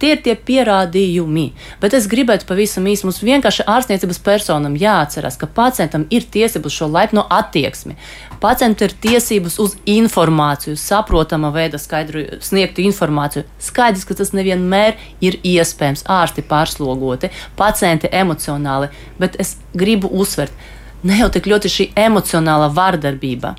Tie 0.00 0.14
ir 0.14 0.22
tie 0.24 0.32
pierādījumi. 0.32 1.50
Bet 1.82 1.92
es 1.96 2.06
gribētu 2.08 2.46
pavisam 2.48 2.86
īsi 2.88 3.04
mums 3.04 3.20
vienkārši 3.20 3.66
ārstniecības 3.68 4.20
personam 4.24 4.78
jāatcerās, 4.80 5.36
ka 5.36 5.48
pacientam 5.58 6.06
ir 6.08 6.24
tiesības 6.24 6.72
šo 6.72 6.88
laipno 6.88 7.26
attieksmi. 7.36 7.98
Pacientam 8.40 8.88
ir 8.88 8.94
tiesības 9.04 9.58
uz 9.60 9.74
informāciju, 9.84 10.78
saprotama 10.80 11.50
veida 11.52 11.76
skaidru 11.80 12.24
sniegtu 12.40 12.80
informāciju. 12.88 13.44
Skaidrs, 13.60 14.06
ka 14.08 14.16
tas 14.16 14.32
nevienmēr 14.36 14.96
ir 15.20 15.36
iespējams. 15.44 16.06
Ārsti 16.08 16.46
pārslogoti, 16.48 17.28
pacienti 17.60 18.08
emocionāli, 18.08 18.88
bet 19.20 19.36
es 19.42 19.58
gribu 19.76 20.08
uzsvert, 20.08 20.54
ne 21.04 21.20
jau 21.20 21.28
tik 21.32 21.50
ļoti 21.52 21.72
šī 21.76 21.90
emocionāla 22.08 22.70
vardarbība, 22.72 23.52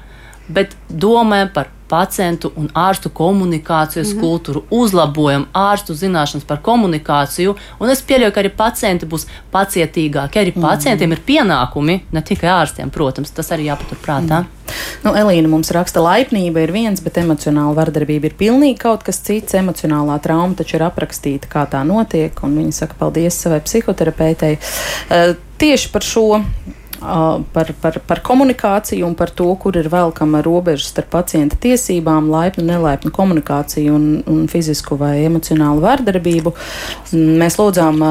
bet 0.50 0.74
domājam 0.90 1.54
par 1.54 1.70
pacientu 1.92 2.52
un 2.56 2.70
ārstu 2.76 3.12
komunikācijas 3.22 4.14
mm 4.14 4.18
-hmm. 4.18 4.24
kultūru, 4.24 4.64
uzlabojam 4.70 5.46
ārstu 5.54 5.98
zināšanas 6.04 6.48
par 6.48 6.62
komunikāciju, 6.64 7.56
un 7.80 7.90
es 7.90 8.02
pieļauju, 8.08 8.32
ka 8.32 8.42
arī 8.44 8.52
pacienti 8.64 9.06
būs 9.06 9.28
pacietīgāki. 9.54 10.40
Arī 10.42 10.56
mm 10.56 10.62
-hmm. 10.62 10.70
pacientiem 10.70 11.12
ir 11.12 11.22
pienākumi, 11.28 12.00
ne 12.12 12.22
tikai 12.22 12.50
ārstiem, 12.50 12.90
protams, 12.90 13.32
tas 13.32 13.52
arī 13.52 13.70
jāpaturprātā. 13.72 14.40
Mm. 14.40 14.62
Nu, 15.04 15.14
Elīna 15.18 15.48
mums 15.48 15.72
raksta, 15.72 16.02
laipnība 16.04 16.64
ir 16.64 16.72
viens, 16.72 17.02
bet 17.04 17.18
emocionāla 17.18 17.76
vardarbība 17.76 18.30
ir 18.30 18.36
pilnīgi 18.40 18.78
kaut 18.80 19.04
kas 19.04 19.20
cits. 19.26 19.54
Emocionālā 19.54 20.20
trauma 20.24 20.56
taču 20.56 20.78
ir 20.78 20.86
aprakstīta, 20.88 21.50
kā 21.52 21.66
tā 21.72 21.84
notiek, 21.88 22.44
un 22.44 22.58
viņa 22.58 22.72
saka 22.84 23.00
paldies 23.00 23.42
savai 23.42 23.60
psihoterapeitei. 23.66 24.58
Uh, 24.58 25.36
tieši 25.58 25.92
par 25.92 26.02
šo 26.02 26.44
par, 27.02 27.72
par, 27.82 27.98
par 28.08 28.22
komunikāciju 28.26 29.06
un 29.08 29.16
par 29.18 29.32
to, 29.34 29.48
kur 29.62 29.78
ir 29.78 29.90
velkama 29.92 30.44
robeža 30.46 30.86
starp 30.86 31.10
pacienta 31.16 31.58
tiesībām, 31.62 32.30
laipnu, 32.32 32.66
nelaipnu 32.68 33.12
komunikāciju 33.16 33.96
un, 33.98 34.06
un 34.30 34.44
fizisku 34.52 34.98
vai 35.00 35.18
emocionālu 35.26 35.82
vārdarbību. 35.84 36.54
Mēs 37.42 37.58
lūdzām 37.60 38.04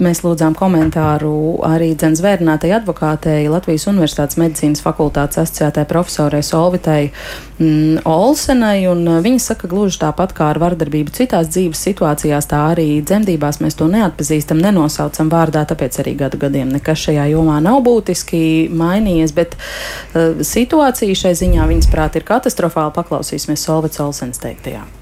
Mēs 0.00 0.22
lūdzām 0.24 0.54
komentāru 0.56 1.60
arī 1.68 1.90
dzēnzvērnātai 2.00 2.70
advokātei 2.78 3.44
Latvijas 3.52 3.84
Universitātes 3.90 4.38
medicīnas 4.40 4.80
fakultātes 4.80 5.42
asociētai 5.42 5.84
profesorai 5.90 6.40
Solvitai 6.46 7.10
mm, 7.58 8.06
Olsenai, 8.08 8.86
un 8.88 9.04
uh, 9.04 9.18
viņa 9.24 9.42
saka 9.44 9.68
gluži 9.68 10.00
tāpat 10.00 10.32
kā 10.38 10.48
ar 10.54 10.62
vardarbību 10.62 11.12
citās 11.12 11.50
dzīves 11.52 11.84
situācijās, 11.90 12.48
tā 12.48 12.62
arī 12.70 12.86
dzemdībās 13.04 13.60
mēs 13.60 13.76
to 13.76 13.90
neatpazīstam, 13.92 14.62
nenosaucam 14.64 15.28
vārdā, 15.32 15.66
tāpēc 15.68 16.00
arī 16.00 16.16
gadu 16.24 16.40
gadiem 16.40 16.72
nekas 16.72 17.04
šajā 17.04 17.28
jomā 17.34 17.60
nav 17.60 17.82
būtiski 17.84 18.72
mainījies, 18.72 19.36
bet 19.36 19.58
uh, 19.60 20.40
situācija 20.40 21.20
šai 21.26 21.36
ziņā 21.44 21.68
viņas 21.68 21.92
prāt 21.92 22.16
ir 22.16 22.28
katastrofāla. 22.32 22.96
Paklausīsimies 22.96 23.68
Solvits 23.68 24.00
Olsens 24.00 24.40
teiktajā 24.40 25.01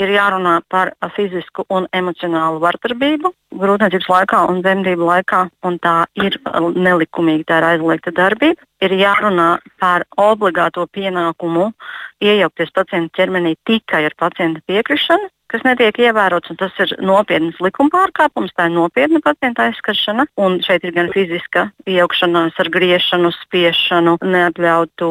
ir 0.00 0.12
jārunā 0.16 0.60
par 0.72 0.92
fizisku 1.16 1.64
un 1.70 1.86
emocionālu 1.92 2.60
vardarbību 2.62 3.32
grūtniecības 3.62 4.08
laikā 4.08 4.42
un 4.48 4.62
dzemdību 4.64 5.08
laikā, 5.08 5.42
un 5.68 5.78
tā 5.82 5.94
ir 6.16 6.38
nelikumīga, 6.76 7.44
tā 7.48 7.60
ir 7.60 7.68
aizliegta 7.72 8.14
darbība. 8.16 8.68
Ir 8.82 8.94
jārunā 8.98 9.48
par 9.80 10.06
obligāto 10.18 10.86
pienākumu 10.90 11.68
iejaukties 12.22 12.72
pacienta 12.74 13.18
ķermenī 13.18 13.56
tikai 13.68 14.04
ar 14.08 14.14
pacienta 14.18 14.62
piekrišanu, 14.70 15.30
kas 15.52 15.64
netiek 15.66 15.98
ievērots, 16.00 16.52
un 16.52 16.58
tas 16.60 16.76
ir 16.80 16.94
nopietns 17.04 17.58
likuma 17.64 17.92
pārkāpums, 17.92 18.54
tā 18.56 18.68
ir 18.68 18.74
nopietna 18.76 19.20
pacienta 19.24 19.66
aizskaršana. 19.68 20.26
Un 20.40 20.60
šeit 20.64 20.86
ir 20.86 20.94
gan 20.96 21.10
fiziska 21.12 21.66
iejaukšanās 21.88 22.56
ar 22.62 22.70
griešanu, 22.72 23.32
spiešanu, 23.42 24.16
neatļautu 24.22 25.10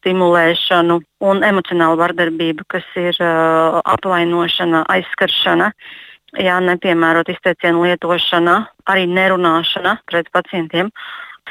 stimulēšanu 0.00 0.98
un 1.30 1.44
emocionāla 1.46 2.00
vardarbība, 2.02 2.66
kas 2.74 2.88
ir 2.98 3.14
uh, 3.22 3.78
apvainošana, 3.94 4.82
aizskaršana. 4.96 5.70
Jā, 6.42 6.58
nepiemērot 6.60 7.30
izteicienu 7.32 7.86
lietošana, 7.86 8.58
arī 8.90 9.06
nerunāšana 9.08 10.00
pret 10.10 10.28
pacientiem. 10.34 10.90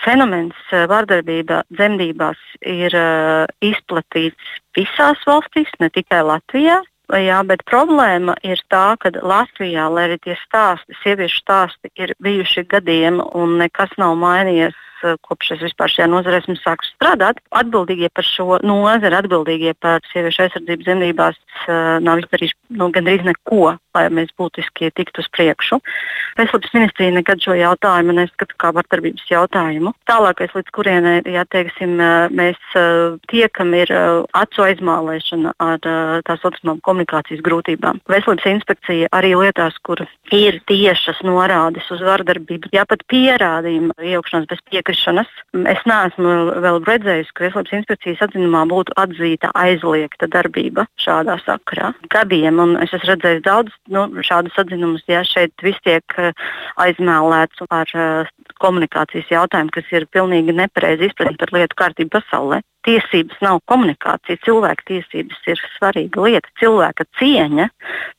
Fenomens 0.03 0.57
uh, 0.71 0.85
vardarbība 0.91 1.63
dzemdībās 1.73 2.41
ir 2.67 2.95
uh, 2.97 3.45
izplatīts 3.63 4.57
visās 4.75 5.21
valstīs, 5.27 5.71
ne 5.79 5.89
tikai 5.93 6.23
Latvijā. 6.25 6.81
Jā, 7.13 7.43
bet 7.45 7.61
problēma 7.69 8.33
ir 8.41 8.57
tā, 8.73 8.95
ka 8.97 9.11
Latvijā, 9.13 9.85
lai 9.93 10.07
arī 10.07 10.15
tie 10.23 10.33
stāsti, 10.39 10.95
sieviešu 11.03 11.43
stāsti 11.43 11.91
ir 12.01 12.15
bijuši 12.17 12.63
gadiem 12.65 13.19
un 13.37 13.59
nekas 13.61 13.93
nav 14.01 14.15
mainījies 14.17 14.73
eh, 15.05 15.13
kopš 15.21 15.51
es 15.53 15.61
vispār 15.67 15.93
šajā 15.93 16.07
nozarē 16.09 16.39
esmu 16.41 16.57
sākusi 16.63 16.95
strādāt. 16.95 17.43
Atbildīgie 17.53 18.09
par 18.09 18.25
šo 18.25 18.57
nozari, 18.65 19.19
atbildīgie 19.19 19.75
par 19.77 20.01
sieviešu 20.09 20.47
aizsardzību 20.47 20.87
zemdībās 20.89 21.37
nav 22.01 22.23
izdarījuši 22.23 22.57
nu, 22.69 22.89
gandrīz 22.93 23.25
neko, 23.25 23.75
lai 23.95 24.05
mēs 24.11 24.31
būtiski 24.39 24.91
tiktu 24.95 25.23
uz 25.23 25.27
priekšu. 25.31 25.79
Veselības 26.35 26.73
ministrija 26.75 27.13
nekad 27.15 27.39
šo 27.43 27.55
jautājumu 27.55 28.15
neskata 28.17 28.57
kā 28.59 28.71
vardarbības 28.75 29.29
jautājumu. 29.31 29.93
Tālākais, 30.09 30.51
līdz 30.57 30.73
kurienei, 30.75 31.21
ja 31.31 31.45
teiksim, 31.47 31.95
mēs 32.35 32.59
tiekam, 33.31 33.71
ir 33.77 33.91
acu 34.35 34.65
aizmālēšana 34.65 35.55
ar 35.63 35.79
tā 36.27 36.35
saucamām 36.41 36.81
komunikācijas 36.83 37.43
grūtībām. 37.45 38.01
Veselības 38.11 38.49
inspekcija 38.51 39.11
arī 39.15 39.31
lietās, 39.39 39.77
kur 39.85 40.03
ir 40.35 40.59
tiešas 40.67 41.23
norādes 41.23 41.87
uz 41.95 42.03
vardarbību, 42.03 42.73
ja 42.75 42.83
pat 42.89 43.05
pierādījumi 43.11 43.95
iejaukšanās 43.95 44.49
bez 44.51 44.63
piekrišanas. 44.73 45.31
Es 45.71 45.87
neesmu 45.87 46.35
vēl 46.65 46.81
redzējusi, 46.83 47.31
ka 47.31 47.47
Veselības 47.47 47.79
inspekcijas 47.79 48.27
atzinumā 48.27 48.65
būtu 48.67 48.95
atzīta 48.99 49.53
aizliegta 49.55 50.27
darbība 50.31 50.87
šādā 50.99 51.39
sakarā. 51.45 51.93
Gadiem, 52.11 52.54
un 52.61 52.75
es 52.83 52.93
esmu 52.93 53.11
redzējis 53.11 53.43
daudz 53.45 53.73
nu, 53.93 54.05
šādus 54.25 54.57
atzinumus, 54.61 55.03
ja 55.11 55.23
šeit 55.27 55.53
viss 55.65 55.81
tiek 55.85 56.17
eh, 56.21 56.31
aizmēlēts 56.81 57.65
ar 57.69 57.91
uh, 57.95 58.31
komunikācijas 58.61 59.31
jautājumu, 59.31 59.73
kas 59.75 59.91
ir 59.93 60.07
pilnīgi 60.13 60.55
nepareizi 60.55 61.09
izpratni 61.09 61.39
par 61.41 61.53
lietu 61.55 61.77
kārtību 61.81 62.13
pasaulē. 62.15 62.61
Tiesības 62.85 63.39
nav 63.41 63.59
komunikācija, 63.71 64.37
cilvēka 64.45 64.85
tiesības 64.91 65.47
ir 65.49 65.61
svarīga 65.77 66.21
lieta. 66.27 66.51
Cilvēka 66.61 67.07
cieņa 67.19 67.65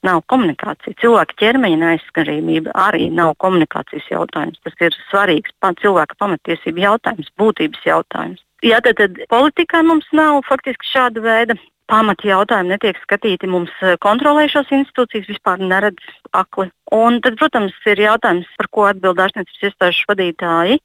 nav 0.07 0.25
komunikācija. 0.33 0.97
Cilvēka 1.03 1.39
ķermeņa 1.43 1.79
neaizskarība 1.85 2.75
arī 2.89 3.07
nav 3.15 3.37
komunikācijas 3.43 4.11
jautājums. 4.11 4.59
Tas 4.67 4.75
ir 4.83 4.99
svarīgs 5.07 5.55
cilvēka 5.83 6.19
pamatiesību 6.19 6.83
jautājums, 6.83 7.31
būtības 7.39 7.87
jautājums. 7.87 8.43
Jā, 8.67 8.81
tad, 8.83 8.99
tad 8.99 9.23
politikā 9.31 9.85
mums 9.87 10.09
nav 10.17 10.41
faktiski 10.49 10.89
šāda 10.91 11.23
veida 11.23 11.59
pamata 11.91 12.29
jautājumi 12.29 12.75
netiek 12.75 12.99
skatīti. 13.03 13.51
Mums 13.51 13.73
eh, 13.83 13.97
kontrolējušās 14.03 14.73
institūcijas 14.81 15.31
vispār 15.31 15.63
neredz 15.63 16.11
akli. 16.37 16.71
Un 16.95 17.19
tad, 17.19 17.35
protams, 17.35 17.75
ir 17.91 17.99
jautājums, 17.99 18.47
par 18.61 18.69
ko 18.71 18.85
atbild 18.87 19.19
ārstniecības 19.19 19.65
iestāžu 19.67 20.05
vadītāji 20.07 20.77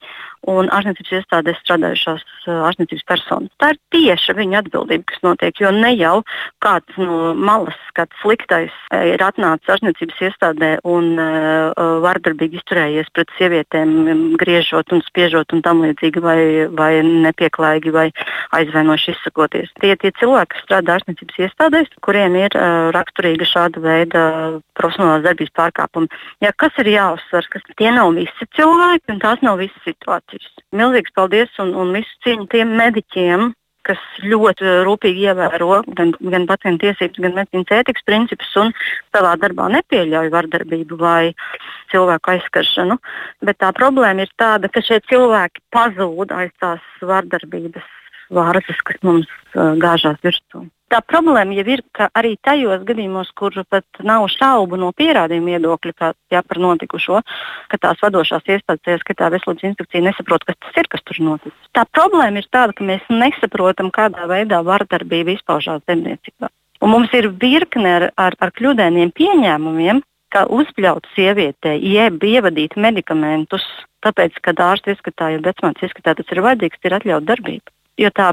un 0.50 0.70
ārstniecības 0.74 1.12
iestādēs 1.20 1.60
strādājušās 1.62 2.24
uh, 2.26 2.64
ārstniecības 2.66 3.06
personas. 3.06 3.52
Tā 3.62 3.70
ir 3.76 3.80
tieši 3.94 4.34
viņa 4.40 4.64
atbildība, 4.64 5.06
kas 5.12 5.22
notiek. 5.22 5.62
Jo 5.62 5.70
ne 5.76 5.92
jau 5.94 6.16
kāds 6.66 6.98
no 6.98 7.36
malas, 7.38 7.78
kāds 7.94 8.18
sliktais 8.24 8.74
uh, 8.90 9.04
ir 9.12 9.22
atnācis 9.22 9.70
ārstniecības 9.76 10.24
iestādē 10.26 10.72
un 10.90 11.12
uh, 11.20 11.70
uh, 11.70 12.00
vardarbīgi 12.02 12.58
izturējies 12.58 13.14
pret 13.14 13.36
sievietēm, 13.38 13.94
um, 14.02 14.26
griežot 14.42 14.90
un 14.98 15.06
spiežot 15.06 15.54
un 15.54 15.62
tam 15.62 15.86
līdzīgi, 15.86 16.26
vai, 16.26 16.40
vai 16.82 16.92
nepieklājīgi 17.06 17.94
vai 17.94 18.08
aizvainoši 18.58 19.14
izsakoties. 19.14 19.70
Tie 19.78 19.94
ir 19.94 20.02
tie 20.02 20.10
cilvēki, 20.18 20.56
kas 20.56 20.66
strādā 20.66 20.98
ārstniecības 20.98 21.46
iestādēs, 21.46 21.94
kuriem 22.02 22.42
ir 22.42 22.58
uh, 22.58 22.90
raksturīga 22.98 23.46
šāda 23.54 23.86
veida 23.86 24.26
profesionālās 24.82 25.30
darbības 25.30 25.54
pārkāpumi. 25.92 26.10
Ja, 26.42 26.52
kas 26.54 26.72
ir 26.80 26.88
jāuzsver, 26.88 27.48
ka 27.50 27.60
tie 27.78 27.92
nav 27.92 28.14
visi 28.16 28.48
cilvēki 28.56 29.12
un 29.12 29.20
tās 29.20 29.42
nav 29.42 29.60
visas 29.60 29.82
situācijas. 29.86 30.52
Milzīgs 30.74 31.12
paldies 31.14 31.50
un, 31.60 31.74
un 31.76 31.94
visu 31.94 32.10
cieņu 32.24 32.48
tiem 32.50 32.76
mediķiem, 32.78 33.54
kas 33.84 33.98
ļoti 34.22 34.84
rūpīgi 34.86 35.26
ievēro 35.26 35.82
gan, 35.98 36.14
gan 36.22 36.46
pacientu 36.46 36.86
tiesības, 36.86 37.18
gan 37.18 37.34
medicīnas 37.34 37.80
ētikas 37.80 38.06
principus 38.06 38.52
un 38.56 38.74
savā 39.12 39.36
darbā 39.42 39.72
nepieļauj 39.74 40.30
vardarbību 40.30 40.98
vai 41.00 41.34
cilvēku 41.92 42.36
aizskaršanu. 42.36 43.00
Bet 43.42 43.58
tā 43.58 43.72
problēma 43.74 44.28
ir 44.28 44.36
tāda, 44.38 44.70
ka 44.70 44.84
šie 44.86 45.02
cilvēki 45.10 45.66
pazūd 45.74 46.32
aiz 46.32 46.54
tās 46.62 46.86
vardarbības 47.02 47.90
vārzes, 48.32 48.86
kas 48.86 49.02
mums 49.02 49.28
uh, 49.56 49.74
gāžās 49.82 50.22
virsū. 50.22 50.70
Tā 50.92 51.00
problēma 51.08 51.56
jau 51.56 51.64
ir, 51.72 51.82
ka 51.96 52.10
arī 52.20 52.34
tajos 52.44 52.82
gadījumos, 52.84 53.30
kur 53.40 53.56
pat 53.72 54.02
nav 54.04 54.26
šaubu 54.34 54.76
no 54.80 54.90
pierādījuma 54.92 55.54
viedokļa 55.54 55.94
kā, 55.96 56.10
jā, 56.34 56.42
par 56.44 56.60
notikušo, 56.60 57.22
ka 57.72 57.80
tās 57.80 58.04
vadošās 58.04 58.50
iestādes, 58.52 59.00
skatā 59.06 59.30
veselības 59.32 59.70
inspekcija, 59.70 60.04
nesaprot, 60.10 60.44
kas 60.50 60.60
tas 60.60 60.82
ir, 60.84 60.92
kas 60.92 61.06
tur 61.08 61.22
noticis. 61.24 61.72
Tā 61.72 61.86
problēma 61.96 62.44
ir 62.44 62.50
tāda, 62.52 62.76
ka 62.76 62.84
mēs 62.92 63.08
nesaprotam, 63.08 63.88
kādā 63.96 64.28
veidā 64.28 64.60
vardarbība 64.68 65.38
izpaužās 65.38 65.80
zemniecībā. 65.88 66.52
Un 66.84 66.92
mums 66.92 67.16
ir 67.16 67.30
virkne 67.40 67.96
ar, 67.96 68.10
ar, 68.20 68.36
ar 68.44 68.52
kļūdainiem 68.58 69.16
pieņēmumiem, 69.16 70.04
ka 70.32 70.44
uzpļaut 70.52 71.08
sievietei, 71.16 71.78
jeb 71.88 72.24
ievadīt 72.24 72.76
medikamentus, 72.76 73.64
tāpēc, 74.04 74.44
ka 74.44 74.56
ārsts 74.68 74.92
ieskatā, 74.96 75.38
ja 75.38 75.44
vecmāts 75.46 75.88
ieskatā, 75.88 76.18
tas 76.20 76.36
ir 76.36 76.44
vajadzīgs, 76.44 76.84
ir 76.84 77.00
atļauta 77.00 77.32
darbība. 77.32 77.72
Jo 78.02 78.10
tā 78.18 78.32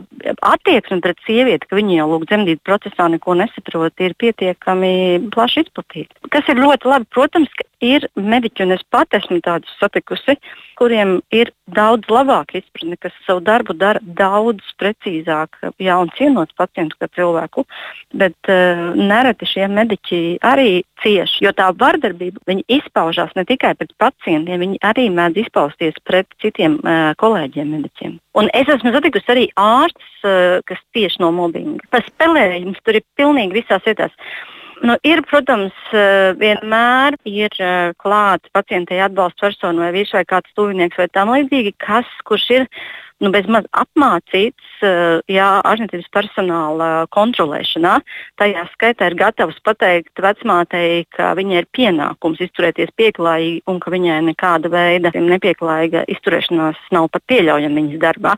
attieksme 0.48 1.00
pret 1.04 1.18
sievieti, 1.26 1.68
ka 1.68 1.76
viņa 1.76 1.98
jau 1.98 2.06
lūk 2.12 2.24
dzemdību 2.30 2.62
procesā 2.64 3.08
neko 3.12 3.34
nesaprot, 3.36 3.92
ir 4.00 4.14
pietiekami 4.22 4.92
plaši 5.34 5.66
izplatīta. 5.66 6.30
Kas 6.32 6.48
ir 6.48 6.62
ļoti 6.62 6.88
labi, 6.88 7.08
protams, 7.12 7.52
ir 7.84 8.06
mediķi, 8.16 8.64
un 8.64 8.76
es 8.78 8.84
pat 8.88 9.18
esmu 9.18 9.42
tādus 9.44 9.74
satikusi, 9.82 10.38
kuriem 10.78 11.18
ir 11.34 11.50
daudz 11.74 12.08
labāka 12.12 12.58
izpratne, 12.60 12.96
kas 13.02 13.14
savu 13.26 13.42
darbu 13.44 13.74
dara 13.78 14.00
daudz 14.02 14.64
precīzāk, 14.80 15.58
jā, 15.82 15.96
un 15.98 16.10
cienot 16.16 16.54
pacientu 16.58 16.96
kā 17.00 17.08
cilvēku, 17.18 17.64
bet 18.18 18.50
uh, 18.52 18.84
nereti 18.96 19.48
šie 19.50 19.66
mediķi 19.72 20.20
arī 20.46 20.82
cieši, 21.02 21.44
jo 21.46 21.52
tā 21.56 21.68
vardarbība 21.78 22.58
izpaužās 22.70 23.34
ne 23.38 23.44
tikai 23.48 23.74
pret 23.78 23.92
pacientiem, 24.00 24.62
viņi 24.64 24.80
arī 24.86 25.08
mēdz 25.14 25.42
izpausties 25.44 25.98
pret 26.06 26.30
citiem 26.42 26.78
uh, 26.80 27.12
kolēģiem 27.20 27.74
mediķiem. 27.76 28.18
Un 28.38 28.50
es 28.54 28.70
esmu 28.70 28.94
satikusi 28.94 29.34
arī 29.34 29.48
ārstus, 29.58 30.14
uh, 30.22 30.60
kas 30.68 30.80
cieši 30.96 31.24
no 31.24 31.32
mobbinga. 31.34 31.90
Tas 31.94 32.06
spēlējums 32.12 32.80
tur 32.86 33.00
ir 33.00 33.06
pilnīgi 33.18 33.60
visās 33.60 33.84
vietās. 33.86 34.14
Nu, 34.80 34.94
ir, 35.02 35.22
protams, 35.26 35.74
eh, 35.90 36.32
vienmēr 36.38 37.16
ir 37.26 37.54
eh, 37.58 37.90
klāts 37.98 38.50
pacientei 38.54 39.00
atbalsta 39.02 39.48
persona 39.48 39.86
vai 39.86 39.90
vīrs 39.96 40.14
vai 40.14 40.24
kāds 40.28 40.54
tuvinieks 40.54 41.00
vai 41.00 41.08
tam 41.10 41.32
līdzīgi, 41.34 41.74
kas, 41.82 42.06
kurš 42.28 42.46
ir 42.54 42.68
nu, 43.24 43.30
bezmaz 43.34 43.66
apmācīts 43.76 44.82
eh, 44.86 45.18
jā, 45.30 45.48
ārstniecības 45.66 46.10
personāla 46.14 46.88
kontrolēšanā. 47.14 47.98
Tajā 48.38 48.64
skaitā 48.74 49.10
ir 49.10 49.18
gatavs 49.18 49.58
pateikt 49.66 50.22
vecmātei, 50.22 51.04
ka 51.14 51.32
viņai 51.38 51.62
ir 51.62 51.68
pienākums 51.74 52.42
izturēties 52.46 52.94
pieklājīgi 52.98 53.64
un 53.70 53.80
ka 53.82 53.92
viņai 53.94 54.20
nekāda 54.30 54.70
veida 54.72 55.12
nepieklājīga 55.14 56.04
izturēšanās 56.14 56.80
nav 56.94 57.08
pat 57.14 57.24
pieļaujama 57.30 57.80
viņas 57.80 58.02
darbā. 58.02 58.36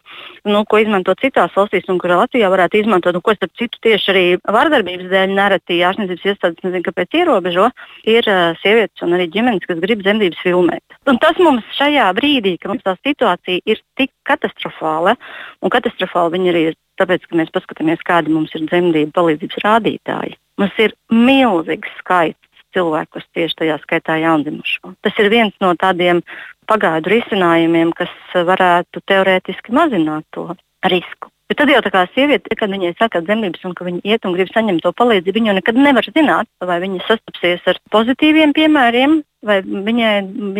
Nu, 0.49 0.64
ko 0.64 0.81
izmanto 0.81 1.14
citās 1.20 1.55
valstīs 1.57 1.89
un 1.93 2.01
kur 2.01 2.14
Latvijā 2.16 2.49
varētu 2.53 2.81
izmantot, 2.81 3.16
un 3.16 3.24
ko 3.24 3.37
starp 3.37 3.53
citu 3.61 3.81
tieši 3.85 4.12
arī 4.14 4.24
vardarbības 4.49 5.11
dēļ 5.12 5.37
nereti 5.37 5.81
ārstniecības 5.87 6.28
iestādes 6.33 6.64
nezinu, 6.64 6.87
kāpēc 6.89 7.20
ierobežo, 7.20 7.68
ir 8.09 8.26
uh, 8.31 8.57
sievietes 8.62 9.05
un 9.05 9.16
arī 9.16 9.28
ģimenes, 9.35 9.66
kas 9.68 9.81
grib 9.83 10.05
dzemdības 10.05 10.41
filmēt. 10.45 10.99
Un 11.11 11.20
tas 11.20 11.39
mums 11.43 11.66
šajā 11.76 12.09
brīdī, 12.16 12.57
kad 12.61 12.72
mums 12.72 12.87
tā 12.87 12.97
situācija 13.05 13.61
ir 13.68 13.81
tik 13.99 14.12
katastrofāla, 14.28 14.70
un 14.79 15.73
katastrofāla 15.73 16.35
viņa 16.37 16.53
arī 16.53 16.62
ir 16.71 16.79
tāpēc, 17.01 17.27
ka 17.27 17.41
mēs 17.41 17.53
paskatāmies, 17.55 18.05
kādi 18.07 18.33
mums 18.35 18.55
ir 18.55 18.66
dzemdību 18.68 19.14
palīdzības 19.16 19.64
rādītāji. 19.64 20.37
Mums 20.61 20.79
ir 20.85 20.95
milzīgs 21.09 21.93
skaits 22.03 22.64
cilvēku, 22.77 23.18
kas 23.18 23.27
tieši 23.35 23.59
tajā 23.62 23.81
skaitā 23.83 24.21
jaundzimušo. 24.21 24.95
Tas 25.03 25.18
ir 25.18 25.31
viens 25.33 25.57
no 25.64 25.73
tādiem 25.79 26.23
pagaidu 26.71 27.11
risinājumiem, 27.16 27.93
kas 27.97 28.12
varētu 28.35 29.03
teorētiski 29.11 29.75
mazināt 29.75 30.27
to 30.37 30.51
risku. 30.87 31.33
Bet 31.51 31.59
tad 31.59 31.71
jau 31.73 31.81
tā 31.83 31.91
kā 31.91 32.05
sieviete, 32.14 32.55
kad 32.55 32.71
viņai 32.71 32.93
saka 32.95 33.25
dzemdības 33.27 33.64
un 33.66 33.73
ka 33.75 33.83
viņa 33.89 34.05
iet 34.07 34.27
un 34.29 34.37
grib 34.37 34.53
saņemt 34.55 34.85
to 34.85 34.93
palīdzību, 34.95 35.35
viņa 35.41 35.57
nekad 35.57 35.81
nevar 35.83 36.07
zināt, 36.07 36.47
vai 36.62 36.77
viņa 36.85 37.03
sastapsies 37.09 37.66
ar 37.66 37.81
pozitīviem 37.91 38.55
piemēriem, 38.55 39.16
vai 39.43 39.59
viņai 39.66 40.12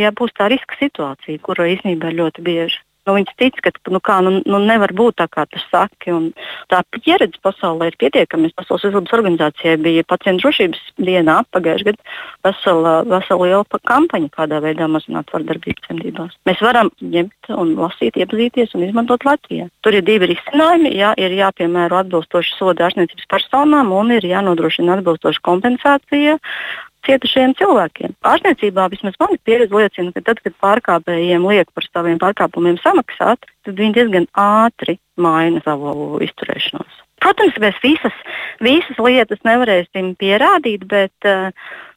jābūs 0.03 0.35
tā 0.35 0.49
riska 0.51 0.81
situācija, 0.81 1.39
kura 1.47 1.69
īstenībā 1.71 2.11
ļoti 2.17 2.43
bieži. 2.43 2.83
Nu, 3.11 3.17
viņas 3.19 3.35
tic, 3.43 3.57
ka 3.59 3.73
nu, 3.91 3.99
kā, 3.99 4.21
nu, 4.23 4.37
nu, 4.47 4.59
nevar 4.63 4.93
būt 4.95 5.17
tā, 5.19 5.27
kā 5.27 5.43
tu 5.51 5.59
saki. 5.67 6.13
Un 6.15 6.29
tā 6.71 6.79
pieredze 6.95 7.41
pasaulē 7.43 7.89
ir 7.91 7.97
pietiekama. 7.99 8.53
Pasaules 8.55 8.85
veselības 8.87 9.15
organizācijai 9.17 9.81
bija 9.83 10.05
pacientu 10.07 10.47
drošības 10.47 10.85
dienā 11.03 11.41
pagājušajā 11.51 11.89
gadā 11.91 12.15
vesela, 12.47 12.93
vesela 13.11 13.49
liela 13.49 13.81
kampaņa, 13.91 14.31
kādā 14.37 14.61
veidā 14.63 14.87
mazināt 14.87 15.33
vardarbību 15.35 15.83
dzemdībās. 15.89 16.37
Mēs 16.47 16.63
varam 16.63 16.93
ņemt 17.03 17.51
un 17.57 17.73
lasīt, 17.81 18.21
iepazīties 18.21 18.77
un 18.79 18.87
izmantot 18.87 19.27
Latvijā. 19.27 19.67
Tur 19.83 19.99
ir 19.99 20.07
divi 20.07 20.31
risinājumi. 20.31 20.95
Jā, 21.01 21.11
ir 21.19 21.35
jāpiemēro 21.35 22.05
atbilstoši 22.05 22.55
soda 22.61 22.87
ārstniecības 22.87 23.27
personām 23.33 23.91
un 23.97 24.15
ir 24.15 24.29
jānodrošina 24.31 25.01
atbilstoša 25.01 25.43
kompensācija 25.51 26.39
cietušajiem 27.07 27.55
cilvēkiem. 27.59 28.17
Ārstniecībā 28.27 28.87
vismaz 28.93 29.17
mana 29.21 29.39
pieredze 29.45 29.77
liecina, 29.77 30.13
ka 30.17 30.25
tad, 30.29 30.43
kad 30.45 30.57
pārkāpējiem 30.65 31.47
liek 31.51 31.71
par 31.75 31.87
saviem 31.89 32.19
pārkāpumiem 32.23 32.81
samaksāt, 32.83 33.47
tad 33.67 33.79
viņi 33.81 33.97
diezgan 33.99 34.29
ātri 34.37 34.99
maina 35.21 35.63
savu 35.65 36.21
izturēšanos. 36.25 37.01
Protams, 37.21 37.57
mēs 37.61 37.79
visas, 37.85 38.17
visas 38.65 38.99
lietas 38.99 39.43
nevarēsim 39.45 40.15
pierādīt, 40.21 40.87
bet 40.89 41.29
uh, 41.29 41.51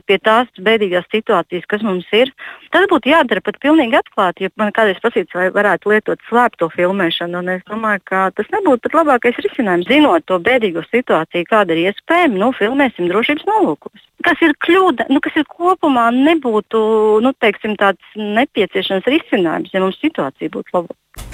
pie 0.07 0.17
tās 0.23 0.49
bēdīgās 0.59 1.07
situācijas, 1.11 1.65
kas 1.69 1.83
mums 1.85 2.07
ir. 2.15 2.31
Tas 2.73 2.85
būtu 2.91 3.11
jādara 3.11 3.43
pat 3.43 3.59
pilnīgi 3.63 3.97
atklāti. 3.99 4.47
Ja 4.47 4.53
man 4.59 4.73
kādreiz 4.75 4.99
prasīts, 5.03 5.35
vai 5.37 5.49
varētu 5.55 5.93
lietot 5.93 6.23
slēpto 6.29 6.69
filmēšanu, 6.73 7.39
un 7.39 7.53
es 7.55 7.63
domāju, 7.69 8.03
ka 8.09 8.23
tas 8.35 8.49
nebūtu 8.55 8.87
pat 8.87 8.97
labākais 9.01 9.39
risinājums. 9.45 9.89
Zinot 9.91 10.27
to 10.29 10.39
bēdīgo 10.43 10.83
situāciju, 10.89 11.49
kāda 11.49 11.75
ir 11.75 11.91
iespējama, 11.91 12.41
nu, 12.41 12.51
filmēsim 12.57 13.11
drošības 13.11 13.47
nolūkos. 13.49 14.09
Kas 14.23 14.43
ir 14.45 14.55
kļūda, 14.63 15.09
nu, 15.11 15.19
kas 15.23 15.39
ir 15.39 15.47
kopumā 15.51 16.09
nebūtu 16.15 16.83
nu, 17.23 17.33
teiksim, 17.43 17.77
tāds 17.79 18.19
nepieciešams 18.19 19.07
risinājums, 19.15 19.73
ja 19.73 19.83
mums 19.83 19.99
situācija 20.03 20.53
būtu 20.53 20.79
labāka. 20.79 21.32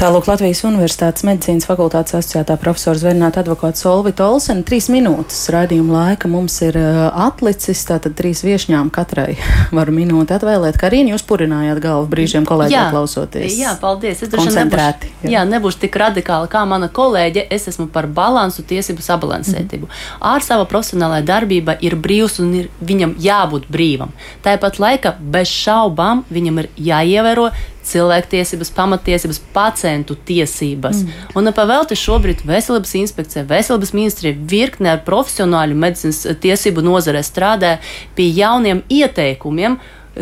Tālūk 0.00 0.30
Latvijas 0.30 0.62
Universitātes 0.64 1.26
medicīnas 1.28 1.66
fakultātes 1.68 2.14
asociētā 2.16 2.54
profesora 2.56 2.96
zvērnāta 2.96 3.42
advokāta 3.42 3.76
Solvita 3.82 4.24
Olsen. 4.32 4.62
Trīs 4.64 4.86
minūtes 4.88 5.42
raidījuma 5.52 5.92
laika 5.92 6.28
mums 6.32 6.54
ir 6.64 6.78
atlicis, 6.80 7.82
tātad 7.84 8.14
trīs 8.16 8.40
viešņām 8.40 8.88
katrai 8.96 9.34
varu 9.76 9.92
minūti 9.92 10.32
atvēlēt. 10.38 10.78
Karīni, 10.80 11.12
jūs 11.12 11.26
purinājāt 11.28 11.82
galvu 11.84 12.08
brīžiem 12.14 12.46
kolēģiem 12.48 12.94
klausoties. 12.94 13.58
Jā, 13.60 13.74
paldies. 13.82 14.22
Es 14.24 14.32
droši 14.32 14.54
nebūšu, 14.54 15.10
jā. 15.20 15.34
Jā, 15.34 15.42
nebūšu 15.50 15.82
tik 15.82 15.98
radikāli 16.00 16.48
kā 16.48 16.62
mana 16.70 16.88
kolēģe. 16.88 17.44
Es 17.52 17.68
esmu 17.68 17.90
par 17.92 18.08
balansu, 18.08 18.64
tiesību 18.70 19.04
sabalansētību. 19.04 19.84
Mm 19.84 19.98
-hmm. 19.98 20.30
Ārstava 20.32 20.64
profesionālā 20.64 21.20
darbība 21.28 21.76
ir 21.84 21.98
brīvs 22.00 22.40
un 22.40 22.54
ir, 22.62 22.70
viņam 22.80 23.12
jābūt 23.20 23.68
brīvam. 23.68 24.16
Tāpat 24.40 24.80
laikā 24.80 25.12
bez 25.20 25.52
šaubām 25.52 26.24
viņam 26.32 26.64
ir 26.64 26.70
jāievēro 26.88 27.50
cilvēktiesības, 27.90 28.72
pamatiesības, 28.76 29.40
pacientu 29.54 30.16
tiesības. 30.28 31.04
Mm. 31.04 31.30
Un 31.38 31.48
nepavēlti 31.50 31.98
šobrīd 31.98 32.44
veselības 32.48 32.96
inspekcija, 33.02 33.46
veselības 33.50 33.94
ministrija 33.96 34.36
virkne 34.50 34.94
ar 34.94 35.04
profesionāļu 35.06 35.78
medicīnas 35.84 36.26
tiesību 36.42 36.84
nozarē 36.86 37.24
strādā 37.26 37.78
pie 38.18 38.30
jauniem 38.36 38.84
ieteikumiem 38.88 39.80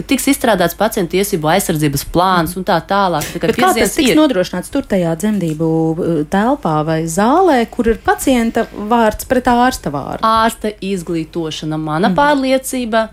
tiks 0.08 0.28
izstrādāts 0.30 0.76
pacientu 0.78 1.16
tiesību 1.16 1.48
aizsardzības 1.54 2.04
plāns 2.12 2.54
un 2.58 2.66
tā 2.68 2.76
tālāk. 2.84 3.24
Tā 3.32 3.50
kā 3.56 3.70
tas 3.78 3.94
tiks 3.96 4.12
ir. 4.12 4.18
nodrošināts 4.18 4.72
tur 4.72 4.86
tajā 4.88 5.14
dzemdību 5.20 5.68
uh, 5.68 6.18
telpā 6.30 6.76
vai 6.86 7.00
zālē, 7.10 7.62
kur 7.72 7.88
ir 7.94 8.00
pacienta 8.04 8.66
vārds 8.72 9.28
pret 9.28 9.48
ārsta 9.50 9.92
vārdu? 9.94 10.24
Ārsta 10.28 10.74
izglītošana, 10.84 11.80
mana 11.80 12.12
mm. 12.12 12.18
pārliecība 12.18 13.08